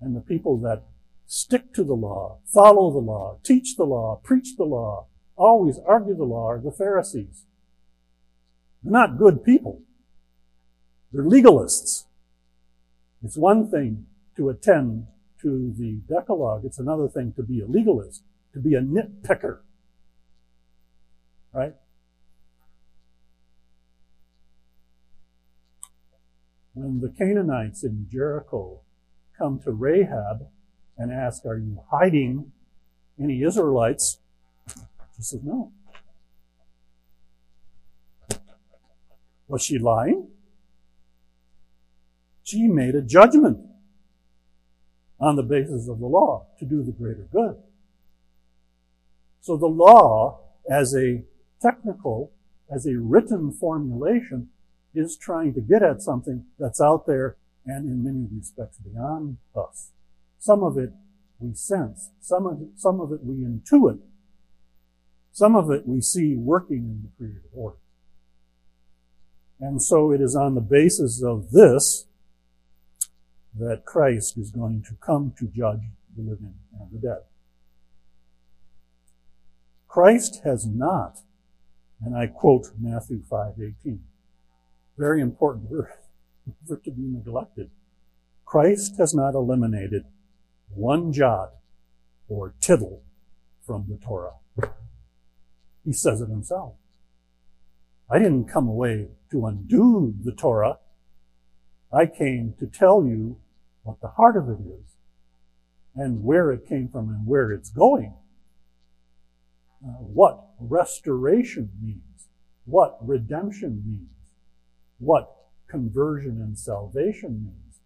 And 0.00 0.16
the 0.16 0.20
people 0.20 0.58
that 0.60 0.84
stick 1.26 1.72
to 1.74 1.84
the 1.84 1.94
law, 1.94 2.38
follow 2.46 2.90
the 2.90 2.98
law, 2.98 3.38
teach 3.42 3.76
the 3.76 3.84
law, 3.84 4.20
preach 4.22 4.56
the 4.56 4.64
law, 4.64 5.06
always 5.36 5.78
argue 5.86 6.14
the 6.14 6.24
law 6.24 6.50
are 6.50 6.60
the 6.60 6.72
Pharisees. 6.72 7.44
They're 8.82 8.92
not 8.92 9.18
good 9.18 9.44
people. 9.44 9.82
They're 11.12 11.24
legalists. 11.24 12.04
It's 13.22 13.36
one 13.36 13.70
thing 13.70 14.06
to 14.36 14.48
attend 14.48 15.06
to 15.42 15.74
the 15.78 16.00
Decalogue. 16.12 16.64
It's 16.64 16.78
another 16.78 17.08
thing 17.08 17.32
to 17.36 17.42
be 17.42 17.60
a 17.60 17.66
legalist, 17.66 18.22
to 18.52 18.60
be 18.60 18.74
a 18.74 18.80
nitpicker. 18.80 19.58
Right? 21.52 21.74
When 26.74 27.00
the 27.00 27.10
Canaanites 27.10 27.84
in 27.84 28.06
Jericho 28.10 28.80
come 29.38 29.60
to 29.60 29.70
Rahab 29.70 30.48
and 30.96 31.12
ask, 31.12 31.44
Are 31.44 31.58
you 31.58 31.82
hiding 31.90 32.52
any 33.20 33.42
Israelites? 33.42 34.18
She 35.16 35.22
says, 35.22 35.40
No. 35.44 35.72
Was 39.46 39.62
she 39.62 39.78
lying? 39.78 40.31
She 42.42 42.66
made 42.68 42.94
a 42.94 43.02
judgment 43.02 43.58
on 45.20 45.36
the 45.36 45.42
basis 45.42 45.88
of 45.88 46.00
the 46.00 46.06
law 46.06 46.46
to 46.58 46.64
do 46.64 46.82
the 46.82 46.92
greater 46.92 47.28
good. 47.30 47.56
So 49.40 49.56
the 49.56 49.66
law, 49.66 50.40
as 50.68 50.94
a 50.94 51.22
technical, 51.60 52.32
as 52.70 52.86
a 52.86 52.98
written 52.98 53.52
formulation, 53.52 54.48
is 54.94 55.16
trying 55.16 55.54
to 55.54 55.60
get 55.60 55.82
at 55.82 56.02
something 56.02 56.44
that's 56.58 56.80
out 56.80 57.06
there 57.06 57.36
and 57.64 57.86
in 57.86 58.04
many 58.04 58.26
respects 58.36 58.78
beyond 58.78 59.38
us. 59.54 59.90
Some 60.38 60.62
of 60.62 60.76
it 60.76 60.92
we 61.38 61.54
sense. 61.54 62.10
Some 62.20 62.46
of 62.46 62.60
it, 62.60 62.68
some 62.76 63.00
of 63.00 63.12
it 63.12 63.20
we 63.22 63.36
intuit. 63.36 64.00
Some 65.32 65.56
of 65.56 65.70
it 65.70 65.86
we 65.86 66.00
see 66.00 66.34
working 66.36 66.78
in 66.78 67.02
the 67.02 67.08
creative 67.16 67.50
order. 67.54 67.78
And 69.60 69.80
so 69.80 70.12
it 70.12 70.20
is 70.20 70.34
on 70.34 70.54
the 70.54 70.60
basis 70.60 71.22
of 71.22 71.52
this 71.52 72.06
that 73.58 73.84
Christ 73.84 74.38
is 74.38 74.50
going 74.50 74.82
to 74.88 74.94
come 74.94 75.32
to 75.38 75.46
judge 75.46 75.82
the 76.16 76.22
living 76.22 76.54
and 76.78 76.90
the 76.90 76.98
dead. 76.98 77.22
Christ 79.88 80.40
has 80.44 80.66
not, 80.66 81.18
and 82.02 82.16
I 82.16 82.26
quote 82.26 82.72
Matthew 82.78 83.22
5:18, 83.22 84.00
very 84.96 85.20
important 85.20 85.68
verse 85.70 85.90
for 86.66 86.78
to 86.78 86.90
be 86.90 87.02
neglected. 87.02 87.70
Christ 88.44 88.96
has 88.98 89.14
not 89.14 89.34
eliminated 89.34 90.04
one 90.74 91.12
jot 91.12 91.52
or 92.28 92.54
tittle 92.60 93.02
from 93.60 93.86
the 93.88 93.96
Torah. 93.96 94.34
He 95.84 95.92
says 95.92 96.20
it 96.20 96.28
himself. 96.28 96.74
I 98.10 98.18
didn't 98.18 98.44
come 98.44 98.68
away 98.68 99.08
to 99.30 99.46
undo 99.46 100.14
the 100.22 100.32
Torah. 100.32 100.78
I 101.92 102.06
came 102.06 102.54
to 102.58 102.66
tell 102.66 103.04
you 103.04 103.38
what 103.82 104.00
the 104.00 104.08
heart 104.08 104.36
of 104.36 104.48
it 104.48 104.62
is 104.62 104.96
and 105.94 106.24
where 106.24 106.50
it 106.52 106.66
came 106.66 106.88
from 106.88 107.08
and 107.08 107.26
where 107.26 107.52
it's 107.52 107.70
going. 107.70 108.14
Uh, 109.84 109.88
what 109.98 110.40
restoration 110.58 111.70
means, 111.80 112.28
what 112.64 112.96
redemption 113.00 113.82
means, 113.84 114.08
what 114.98 115.28
conversion 115.68 116.40
and 116.40 116.58
salvation 116.58 117.44
means. 117.44 117.80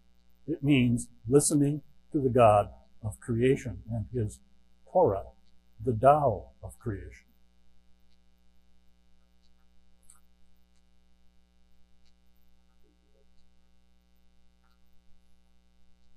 It 0.47 0.63
means 0.63 1.09
listening 1.29 1.83
to 2.13 2.21
the 2.21 2.29
God 2.29 2.69
of 3.03 3.19
creation 3.21 3.79
and 3.91 4.07
his 4.13 4.41
Torah, 4.93 5.25
the 5.85 5.93
Tao 5.93 6.51
of 6.63 6.79
creation. 6.79 7.26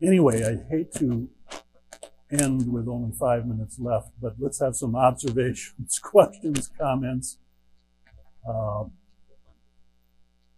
Anyway, 0.02 0.44
I 0.44 0.70
hate 0.70 0.94
to 0.96 1.30
end 2.32 2.72
with 2.72 2.88
only 2.88 3.12
five 3.12 3.46
minutes 3.46 3.80
left, 3.80 4.12
but 4.22 4.36
let's 4.40 4.60
have 4.60 4.76
some 4.76 4.96
observations, 4.96 6.00
questions, 6.04 6.72
comments. 6.80 7.38
Uh, 8.48 8.86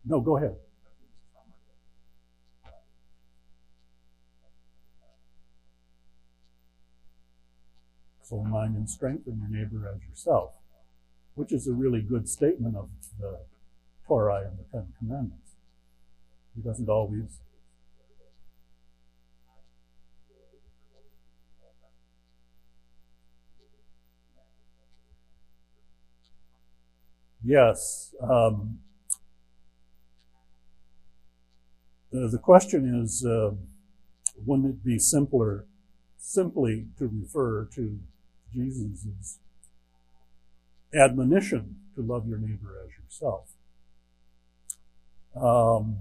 no, 0.06 0.22
go 0.22 0.38
ahead. 0.38 0.56
Soul, 8.22 8.46
mind, 8.46 8.76
and 8.76 8.89
strength, 8.89 9.26
and 9.26 9.39
your 9.39 9.50
neighbor 9.50 9.92
as 9.94 10.02
yourself, 10.08 10.52
which 11.34 11.52
is 11.52 11.68
a 11.68 11.74
really 11.74 12.02
good 12.02 12.30
statement 12.30 12.76
of 12.76 12.89
the 13.20 13.39
Torah 14.08 14.48
and 14.48 14.60
the 14.60 14.64
Ten 14.72 14.94
Commandments. 15.00 15.56
He 16.56 16.62
doesn't 16.62 16.89
always 16.89 17.39
Yes. 27.44 28.14
Um, 28.22 28.80
the, 32.12 32.28
the, 32.28 32.38
question 32.38 33.02
is, 33.04 33.26
uh, 33.26 33.52
wouldn't 34.46 34.70
it 34.70 34.84
be 34.84 35.00
simpler 35.00 35.66
simply 36.18 36.86
to 37.00 37.08
refer 37.08 37.66
to 37.76 38.00
Jesus' 38.54 39.39
admonition 40.94 41.78
to 41.96 42.02
love 42.02 42.28
your 42.28 42.38
neighbor 42.38 42.78
as 42.86 42.92
yourself? 43.04 43.54
Um, 45.36 45.98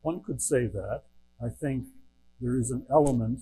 one 0.00 0.20
could 0.20 0.42
say 0.42 0.66
that. 0.66 1.02
I 1.40 1.48
think 1.48 1.86
there 2.40 2.58
is 2.58 2.70
an 2.70 2.86
element 2.90 3.40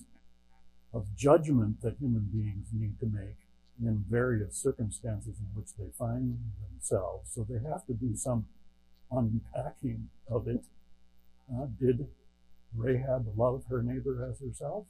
of 0.92 1.14
judgment 1.16 1.80
that 1.82 1.96
human 1.98 2.28
beings 2.32 2.68
need 2.72 2.98
to 3.00 3.06
make 3.06 3.39
in 3.82 4.04
various 4.08 4.56
circumstances 4.56 5.36
in 5.38 5.46
which 5.54 5.74
they 5.78 5.90
find 5.98 6.38
themselves. 6.70 7.30
So 7.32 7.46
they 7.48 7.58
have 7.68 7.86
to 7.86 7.94
do 7.94 8.14
some 8.14 8.46
unpacking 9.10 10.08
of 10.30 10.46
it. 10.48 10.64
Uh, 11.52 11.66
did 11.80 12.06
Rahab 12.76 13.26
love 13.36 13.64
her 13.68 13.82
neighbor 13.82 14.28
as 14.30 14.40
herself? 14.40 14.84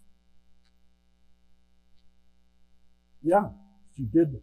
Yeah, 3.23 3.51
she 3.97 4.03
did. 4.03 4.41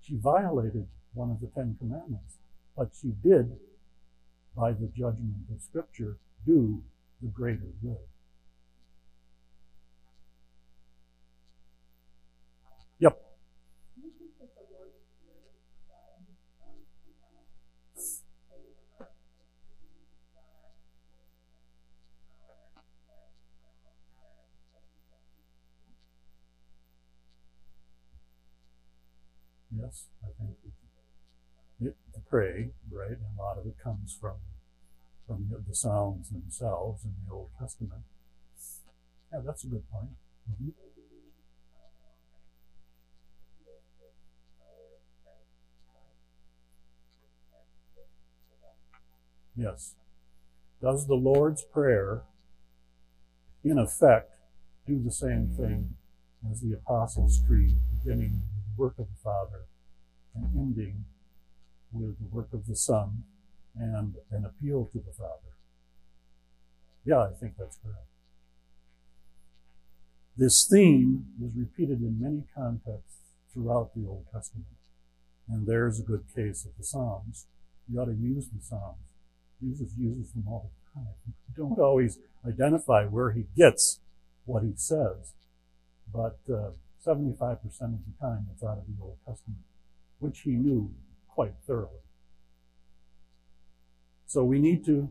She 0.00 0.16
violated 0.16 0.86
one 1.14 1.30
of 1.30 1.40
the 1.40 1.48
Ten 1.48 1.76
Commandments, 1.78 2.38
but 2.76 2.90
she 3.00 3.12
did, 3.22 3.56
by 4.56 4.72
the 4.72 4.90
judgment 4.96 5.46
of 5.54 5.62
Scripture, 5.62 6.18
do 6.46 6.82
the 7.22 7.28
greater 7.28 7.68
good. 7.82 7.98
Yes, 29.88 30.04
I 30.22 30.28
think 30.38 30.56
it, 31.80 31.96
to 32.12 32.20
pray, 32.28 32.72
right? 32.92 33.08
And 33.08 33.38
a 33.38 33.42
lot 33.42 33.56
of 33.56 33.64
it 33.64 33.76
comes 33.82 34.16
from 34.20 34.34
from 35.26 35.48
the, 35.50 35.62
the 35.66 35.74
Psalms 35.74 36.28
themselves 36.28 37.04
in 37.04 37.14
the 37.26 37.32
Old 37.32 37.48
Testament. 37.58 38.02
Yeah, 39.32 39.40
that's 39.46 39.64
a 39.64 39.68
good 39.68 39.90
point. 39.90 40.10
Mm-hmm. 40.50 40.68
Yes. 49.56 49.94
Does 50.82 51.06
the 51.06 51.14
Lord's 51.14 51.64
Prayer, 51.64 52.22
in 53.64 53.78
effect, 53.78 54.32
do 54.86 55.02
the 55.02 55.10
same 55.10 55.48
thing 55.48 55.94
as 56.50 56.60
the 56.60 56.74
Apostles' 56.74 57.42
Creed, 57.46 57.76
beginning 58.04 58.42
with 58.54 58.76
the 58.76 58.82
work 58.82 58.94
of 58.98 59.06
the 59.06 59.22
Father 59.22 59.64
and 60.34 60.46
ending 60.56 61.04
with 61.92 62.18
the 62.18 62.26
work 62.34 62.52
of 62.52 62.66
the 62.66 62.76
Son 62.76 63.24
and 63.78 64.14
an 64.30 64.44
appeal 64.44 64.88
to 64.92 64.98
the 64.98 65.12
Father? 65.12 65.56
Yeah, 67.04 67.20
I 67.20 67.32
think 67.40 67.54
that's 67.58 67.78
correct. 67.82 68.08
This 70.36 70.66
theme 70.68 71.26
is 71.42 71.50
repeated 71.56 72.00
in 72.00 72.20
many 72.20 72.44
contexts 72.54 73.16
throughout 73.52 73.90
the 73.94 74.06
Old 74.06 74.26
Testament. 74.32 74.66
And 75.48 75.66
there's 75.66 75.98
a 75.98 76.02
good 76.02 76.24
case 76.34 76.64
of 76.64 76.72
the 76.78 76.84
Psalms. 76.84 77.46
You 77.90 78.00
ought 78.00 78.04
to 78.04 78.14
use 78.14 78.48
the 78.48 78.62
Psalms. 78.62 78.98
Jesus 79.60 79.92
uses 79.98 80.32
them 80.32 80.44
all 80.46 80.70
the 80.94 81.00
time. 81.00 81.14
don't 81.56 81.78
always 81.78 82.18
identify 82.46 83.04
where 83.04 83.32
he 83.32 83.46
gets 83.56 84.00
what 84.44 84.62
he 84.62 84.72
says, 84.76 85.34
but 86.12 86.38
uh, 86.48 86.70
75% 87.04 87.32
of 87.32 88.00
the 88.06 88.14
time 88.20 88.46
it's 88.52 88.62
out 88.62 88.78
of 88.78 88.84
the 88.86 89.02
Old 89.02 89.18
Testament, 89.26 89.60
which 90.18 90.40
he 90.40 90.50
knew 90.50 90.90
quite 91.28 91.54
thoroughly. 91.66 92.00
So 94.26 94.44
we 94.44 94.58
need 94.58 94.84
to 94.86 95.08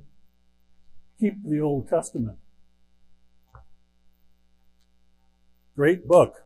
keep 1.19 1.43
the 1.43 1.59
Old 1.59 1.89
Testament. 1.89 2.37
Great 5.75 6.07
book. 6.07 6.45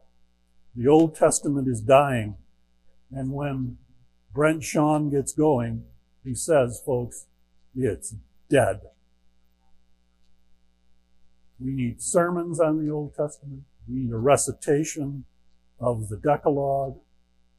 The 0.76 0.88
Old 0.88 1.16
Testament 1.16 1.68
is 1.68 1.82
dying. 1.82 2.38
And 3.12 3.32
when 3.32 3.78
Brent 4.34 4.64
Strawn 4.64 5.10
gets 5.10 5.34
going, 5.34 5.84
he 6.24 6.34
says, 6.34 6.82
folks, 6.86 7.26
it's 7.76 8.16
dead. 8.50 8.82
We 11.60 11.72
need 11.72 12.02
sermons 12.02 12.60
on 12.60 12.84
the 12.84 12.92
Old 12.92 13.16
Testament. 13.16 13.64
We 13.88 13.96
need 14.02 14.12
a 14.12 14.18
recitation 14.18 15.26
of 15.80 16.10
the 16.10 16.18
Decalogue 16.18 17.00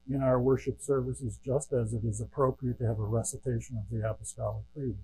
in 0.09 0.22
our 0.22 0.40
worship 0.40 0.80
services, 0.80 1.38
just 1.44 1.72
as 1.72 1.92
it 1.92 2.05
is 2.05 2.20
appropriate 2.20 2.78
to 2.78 2.86
have 2.86 2.98
a 2.98 3.05
recitation 3.05 3.76
of 3.76 3.84
the 3.90 4.09
Apostolic 4.09 4.64
Creed. 4.74 4.96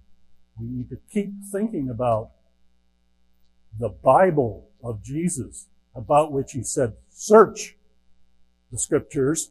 We 0.58 0.66
need 0.66 0.90
to 0.90 0.98
keep 1.12 1.32
thinking 1.52 1.88
about 1.88 2.30
the 3.78 3.88
Bible 3.88 4.68
of 4.82 5.02
Jesus, 5.02 5.66
about 5.94 6.32
which 6.32 6.52
he 6.52 6.62
said, 6.62 6.94
search 7.10 7.76
the 8.72 8.78
scriptures, 8.78 9.50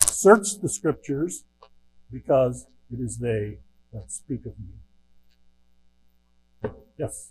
search 0.00 0.60
the 0.60 0.68
scriptures, 0.68 1.44
because 2.10 2.66
it 2.92 3.00
is 3.00 3.18
they 3.18 3.58
that 3.92 4.10
speak 4.10 4.46
of 4.46 4.52
me. 4.58 6.70
Yes. 6.98 7.30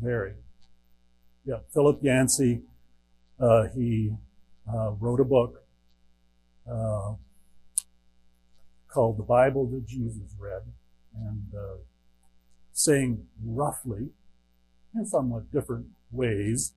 Very. 0.00 0.34
Yeah, 1.44 1.58
Philip 1.72 2.00
Yancey, 2.02 2.62
uh, 3.40 3.64
he 3.74 4.12
uh, 4.72 4.90
wrote 4.92 5.20
a 5.20 5.24
book 5.24 5.62
uh, 6.70 7.14
called 8.88 9.18
The 9.18 9.22
Bible 9.22 9.66
That 9.66 9.86
Jesus 9.86 10.34
Read, 10.38 10.62
and 11.16 11.46
uh, 11.54 11.78
saying 12.72 13.26
roughly, 13.44 14.10
in 14.94 15.06
somewhat 15.06 15.50
different 15.52 15.86
ways, 16.10 16.74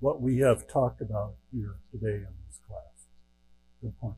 what 0.00 0.20
we 0.20 0.38
have 0.38 0.66
talked 0.66 1.00
about 1.00 1.34
here 1.52 1.76
today 1.90 2.16
in 2.16 2.34
this 2.48 2.58
class. 2.66 3.06
Good 3.80 3.98
point. 4.00 4.16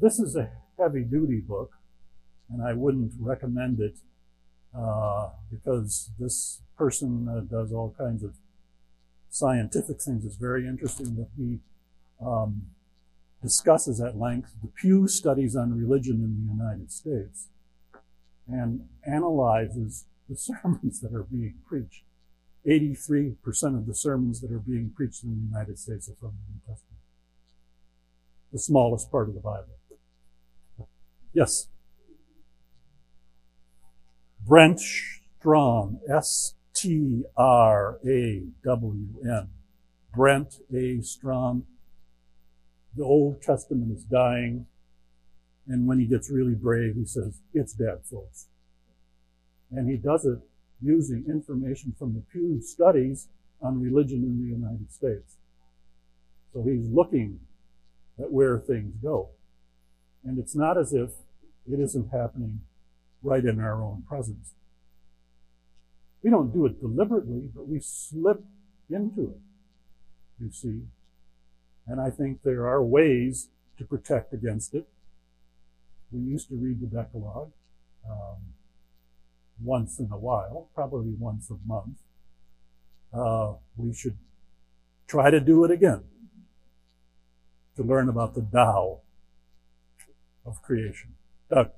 This 0.00 0.18
is 0.18 0.36
a 0.36 0.50
heavy 0.78 1.02
duty 1.02 1.40
book, 1.40 1.72
and 2.50 2.62
I 2.62 2.72
wouldn't 2.72 3.12
recommend 3.18 3.80
it 3.80 3.98
uh, 4.78 5.30
because 5.50 6.10
this 6.18 6.60
person 6.76 7.28
uh, 7.28 7.40
does 7.40 7.72
all 7.72 7.94
kinds 7.98 8.22
of 8.22 8.34
scientific 9.28 10.00
things. 10.00 10.24
It's 10.24 10.36
very 10.36 10.66
interesting 10.66 11.16
that 11.16 11.28
he 11.36 11.58
um, 12.24 12.62
discusses 13.42 14.00
at 14.00 14.18
length 14.18 14.54
the 14.62 14.68
Pew 14.68 15.08
Studies 15.08 15.56
on 15.56 15.76
Religion 15.76 16.16
in 16.16 16.46
the 16.46 16.52
United 16.52 16.92
States 16.92 17.48
and 18.46 18.88
analyzes 19.06 20.04
the 20.28 20.36
sermons 20.62 21.00
that 21.00 21.12
are 21.12 21.24
being 21.24 21.54
preached. 21.66 22.04
83% 22.66 23.36
of 23.76 23.86
the 23.86 23.94
sermons 23.94 24.40
that 24.40 24.52
are 24.52 24.58
being 24.58 24.92
preached 24.94 25.24
in 25.24 25.30
the 25.30 25.56
United 25.56 25.78
States 25.78 26.08
are 26.08 26.16
from 26.20 26.32
the 26.46 26.52
New 26.52 26.60
Testament. 26.60 27.00
The 28.52 28.58
smallest 28.58 29.10
part 29.10 29.28
of 29.28 29.34
the 29.34 29.40
Bible. 29.40 29.78
Yes. 31.32 31.68
Brent 34.48 34.80
Strawn, 34.80 36.00
S-T-R-A-W-N. 36.10 37.28
Brent 40.14 40.60
A. 40.74 41.02
Strawn. 41.02 41.64
The 42.96 43.04
Old 43.04 43.42
Testament 43.42 43.92
is 43.94 44.04
dying. 44.04 44.64
And 45.66 45.86
when 45.86 45.98
he 45.98 46.06
gets 46.06 46.30
really 46.30 46.54
brave, 46.54 46.94
he 46.94 47.04
says, 47.04 47.42
it's 47.52 47.74
dead, 47.74 47.98
folks. 48.10 48.46
And 49.70 49.86
he 49.86 49.98
does 49.98 50.24
it 50.24 50.38
using 50.80 51.26
information 51.28 51.94
from 51.98 52.14
the 52.14 52.22
Pew 52.32 52.62
studies 52.62 53.28
on 53.60 53.82
religion 53.82 54.22
in 54.22 54.40
the 54.40 54.48
United 54.48 54.90
States. 54.90 55.36
So 56.54 56.62
he's 56.62 56.88
looking 56.88 57.40
at 58.18 58.32
where 58.32 58.58
things 58.58 58.94
go. 59.02 59.28
And 60.24 60.38
it's 60.38 60.56
not 60.56 60.78
as 60.78 60.94
if 60.94 61.10
it 61.70 61.78
isn't 61.78 62.08
happening 62.12 62.62
right 63.22 63.44
in 63.44 63.60
our 63.60 63.82
own 63.82 64.02
presence. 64.08 64.54
We 66.22 66.30
don't 66.30 66.52
do 66.52 66.66
it 66.66 66.80
deliberately, 66.80 67.48
but 67.54 67.68
we 67.68 67.80
slip 67.80 68.42
into 68.90 69.30
it, 69.30 69.40
you 70.42 70.50
see. 70.50 70.82
And 71.86 72.00
I 72.00 72.10
think 72.10 72.42
there 72.42 72.66
are 72.66 72.82
ways 72.82 73.48
to 73.78 73.84
protect 73.84 74.32
against 74.32 74.74
it. 74.74 74.88
We 76.10 76.20
used 76.20 76.48
to 76.48 76.56
read 76.56 76.80
the 76.80 76.86
Decalogue 76.86 77.52
um, 78.08 78.36
once 79.62 79.98
in 79.98 80.08
a 80.10 80.18
while, 80.18 80.70
probably 80.74 81.14
once 81.18 81.50
a 81.50 81.56
month. 81.66 81.98
Uh, 83.12 83.54
we 83.76 83.94
should 83.94 84.18
try 85.06 85.30
to 85.30 85.40
do 85.40 85.64
it 85.64 85.70
again 85.70 86.04
to 87.76 87.82
learn 87.82 88.08
about 88.08 88.34
the 88.34 88.42
Tao 88.42 89.00
of 90.44 90.60
creation. 90.62 91.14
Doug. 91.50 91.70
Yes. 91.70 91.74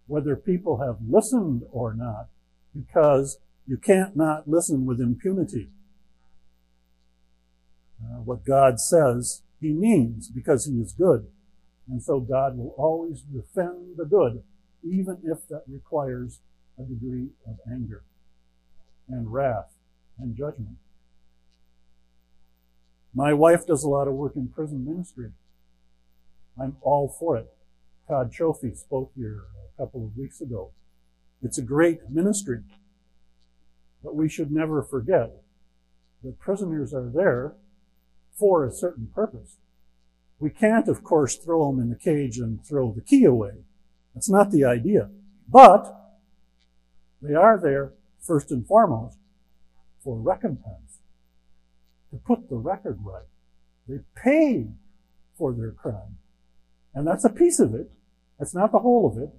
whether 0.07 0.35
people 0.35 0.77
have 0.77 0.97
listened 1.07 1.63
or 1.71 1.93
not, 1.93 2.29
because 2.73 3.37
you 3.67 3.77
can't 3.77 4.15
not 4.15 4.47
listen 4.47 4.85
with 4.85 4.99
impunity. 4.99 5.69
Uh, 8.01 8.21
what 8.21 8.45
God 8.45 8.79
says, 8.79 9.43
He 9.59 9.71
means 9.71 10.29
because 10.29 10.65
He 10.65 10.73
is 10.79 10.93
good. 10.93 11.27
And 11.87 12.01
so 12.01 12.19
God 12.19 12.57
will 12.57 12.73
always 12.77 13.21
defend 13.21 13.97
the 13.97 14.05
good, 14.05 14.43
even 14.83 15.17
if 15.23 15.47
that 15.49 15.63
requires 15.67 16.39
a 16.79 16.83
degree 16.83 17.29
of 17.45 17.57
anger 17.69 18.03
and 19.07 19.31
wrath 19.31 19.73
and 20.17 20.35
judgment. 20.35 20.77
My 23.13 23.33
wife 23.33 23.65
does 23.65 23.83
a 23.83 23.89
lot 23.89 24.07
of 24.07 24.13
work 24.13 24.35
in 24.35 24.47
prison 24.47 24.85
ministry. 24.85 25.31
I'm 26.59 26.77
all 26.81 27.07
for 27.07 27.37
it. 27.37 27.51
Todd 28.07 28.31
Trophy 28.31 28.73
spoke 28.75 29.11
here 29.15 29.43
a 29.75 29.81
couple 29.81 30.05
of 30.05 30.17
weeks 30.17 30.41
ago. 30.41 30.71
It's 31.41 31.57
a 31.57 31.63
great 31.63 32.09
ministry. 32.09 32.61
But 34.03 34.15
we 34.15 34.29
should 34.29 34.51
never 34.51 34.81
forget 34.81 35.31
that 36.23 36.39
prisoners 36.39 36.93
are 36.93 37.09
there 37.09 37.55
for 38.33 38.65
a 38.65 38.71
certain 38.71 39.07
purpose. 39.13 39.57
We 40.39 40.49
can't, 40.49 40.87
of 40.87 41.03
course, 41.03 41.35
throw 41.35 41.69
them 41.69 41.81
in 41.81 41.89
the 41.89 41.95
cage 41.95 42.37
and 42.37 42.63
throw 42.65 42.93
the 42.93 43.01
key 43.01 43.25
away. 43.25 43.63
That's 44.13 44.29
not 44.29 44.51
the 44.51 44.63
idea. 44.63 45.09
But 45.47 45.98
they 47.21 47.33
are 47.33 47.59
there, 47.59 47.93
first 48.19 48.51
and 48.51 48.65
foremost, 48.65 49.17
for 50.03 50.17
recompense, 50.17 50.99
to 52.11 52.17
put 52.17 52.49
the 52.49 52.55
record 52.55 52.99
right. 53.03 53.27
They 53.87 53.99
pay 54.15 54.67
for 55.37 55.53
their 55.53 55.71
crime. 55.71 56.17
And 56.93 57.07
that's 57.07 57.25
a 57.25 57.29
piece 57.29 57.59
of 57.59 57.73
it. 57.73 57.91
That's 58.37 58.55
not 58.55 58.71
the 58.71 58.79
whole 58.79 59.07
of 59.07 59.21
it. 59.21 59.29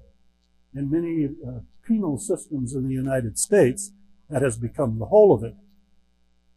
In 0.75 0.91
many 0.91 1.27
uh, 1.47 1.61
penal 1.87 2.19
systems 2.19 2.75
in 2.75 2.87
the 2.87 2.95
United 2.95 3.39
States, 3.39 3.93
that 4.29 4.43
has 4.43 4.57
become 4.57 4.99
the 4.99 5.07
whole 5.07 5.35
of 5.35 5.43
it. 5.43 5.55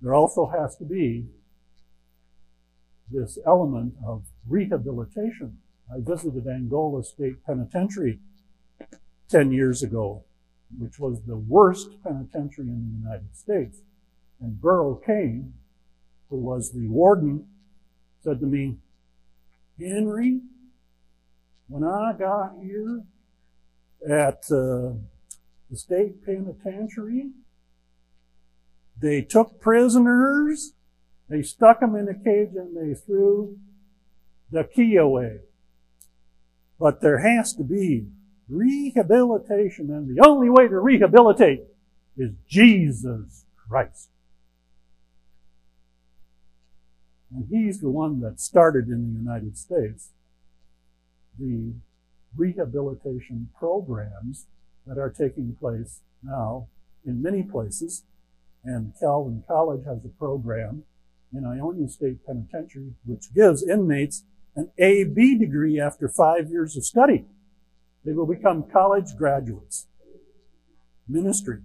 There 0.02 0.14
also 0.14 0.48
has 0.48 0.76
to 0.78 0.84
be 0.84 1.26
this 3.10 3.38
element 3.46 3.96
of 4.06 4.26
rehabilitation. 4.48 5.58
I 5.92 6.00
visited 6.00 6.48
Angola 6.48 7.04
State 7.04 7.44
Penitentiary 7.46 8.20
10 9.30 9.52
years 9.52 9.82
ago, 9.82 10.24
which 10.78 11.00
was 11.00 11.22
the 11.24 11.38
worst 11.38 12.02
penitentiary 12.04 12.68
in 12.68 12.90
the 12.92 13.10
United 13.10 13.36
States. 13.36 13.80
And 14.40 14.60
Burl 14.60 14.96
Cain, 14.96 15.54
who 16.30 16.38
was 16.38 16.72
the 16.72 16.88
warden, 16.88 17.48
said 18.24 18.40
to 18.40 18.46
me, 18.46 18.78
Henry, 19.80 20.42
when 21.68 21.84
I 21.84 22.14
got 22.18 22.54
here 22.62 23.04
at 24.08 24.46
uh, 24.52 24.94
the 25.70 25.76
state 25.76 26.26
penitentiary, 26.26 27.32
they 29.00 29.22
took 29.22 29.60
prisoners, 29.60 30.74
they 31.30 31.42
stuck 31.42 31.80
them 31.80 31.96
in 31.96 32.08
a 32.08 32.14
cage, 32.14 32.56
and 32.56 32.76
they 32.78 32.94
threw 32.94 33.58
the 34.52 34.64
key 34.64 34.96
away. 34.96 35.40
But 36.80 37.02
there 37.02 37.20
has 37.20 37.54
to 37.56 37.64
be 37.64 38.08
rehabilitation, 38.50 39.90
and 39.90 40.16
the 40.16 40.26
only 40.26 40.50
way 40.50 40.68
to 40.68 40.80
rehabilitate 40.80 41.64
is 42.18 42.32
Jesus 42.48 43.46
Christ. 43.68 44.10
And 47.34 47.48
he's 47.50 47.80
the 47.80 47.90
one 47.90 48.20
that 48.22 48.40
started 48.40 48.88
in 48.88 49.14
the 49.14 49.20
United 49.20 49.58
States 49.58 50.10
the 51.40 51.74
rehabilitation 52.36 53.50
programs 53.58 54.46
that 54.86 54.98
are 54.98 55.10
taking 55.10 55.56
place 55.60 56.02
now 56.22 56.68
in 57.06 57.22
many 57.22 57.44
places. 57.44 58.04
And 58.64 58.94
Calvin 59.00 59.44
College 59.48 59.86
has 59.86 60.06
a 60.06 60.10
program 60.10 60.84
in 61.34 61.46
Ionia 61.46 61.88
State 61.88 62.26
Penitentiary 62.26 62.94
which 63.06 63.34
gives 63.34 63.68
inmates 63.68 64.24
an 64.56 64.70
A-B 64.78 65.38
degree 65.38 65.80
after 65.80 66.08
five 66.08 66.50
years 66.50 66.78
of 66.78 66.86
study. 66.86 67.26
They 68.06 68.14
will 68.14 68.28
become 68.28 68.66
college 68.72 69.16
graduates. 69.18 69.88
Ministry. 71.08 71.60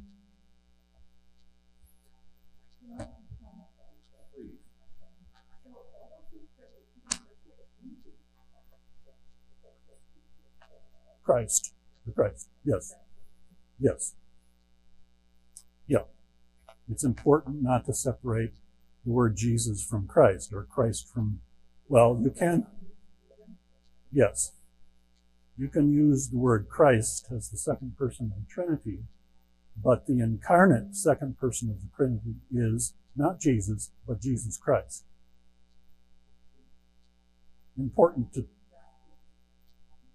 Christ. 11.25 11.75
The 12.07 12.13
Christ. 12.13 12.49
Yes. 12.65 12.95
Yes. 13.79 14.15
Yeah. 15.87 16.05
It's 16.91 17.05
important 17.05 17.63
not 17.63 17.85
to 17.85 17.93
separate 17.93 18.53
the 19.05 19.13
word 19.13 19.37
Jesus 19.37 19.85
from 19.85 20.07
Christ 20.07 20.53
or 20.55 20.65
Christ 20.65 21.07
from, 21.13 21.41
well, 21.89 22.19
you 22.23 22.31
can, 22.31 22.67
yes. 24.11 24.53
You 25.59 25.69
can 25.69 25.93
use 25.93 26.29
the 26.29 26.39
word 26.39 26.69
Christ 26.69 27.27
as 27.35 27.49
the 27.49 27.57
second 27.57 27.97
person 27.99 28.33
of 28.33 28.39
the 28.41 28.47
Trinity, 28.49 29.01
but 29.83 30.07
the 30.07 30.21
incarnate 30.21 30.95
second 30.95 31.37
person 31.37 31.69
of 31.69 31.81
the 31.81 31.89
Trinity 31.97 32.37
is 32.55 32.95
not 33.17 33.41
Jesus, 33.41 33.91
but 34.07 34.23
Jesus 34.23 34.57
Christ. 34.57 35.05
Important 37.77 38.33
to 38.35 38.47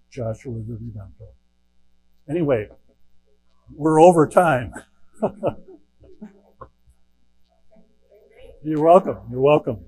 Joshua 0.10 0.54
the 0.54 0.74
Redemptor. 0.76 1.34
Anyway, 2.30 2.70
we're 3.76 4.00
over 4.00 4.26
time. 4.28 4.74
You're 8.64 8.82
welcome. 8.82 9.18
You're 9.30 9.42
welcome. 9.42 9.80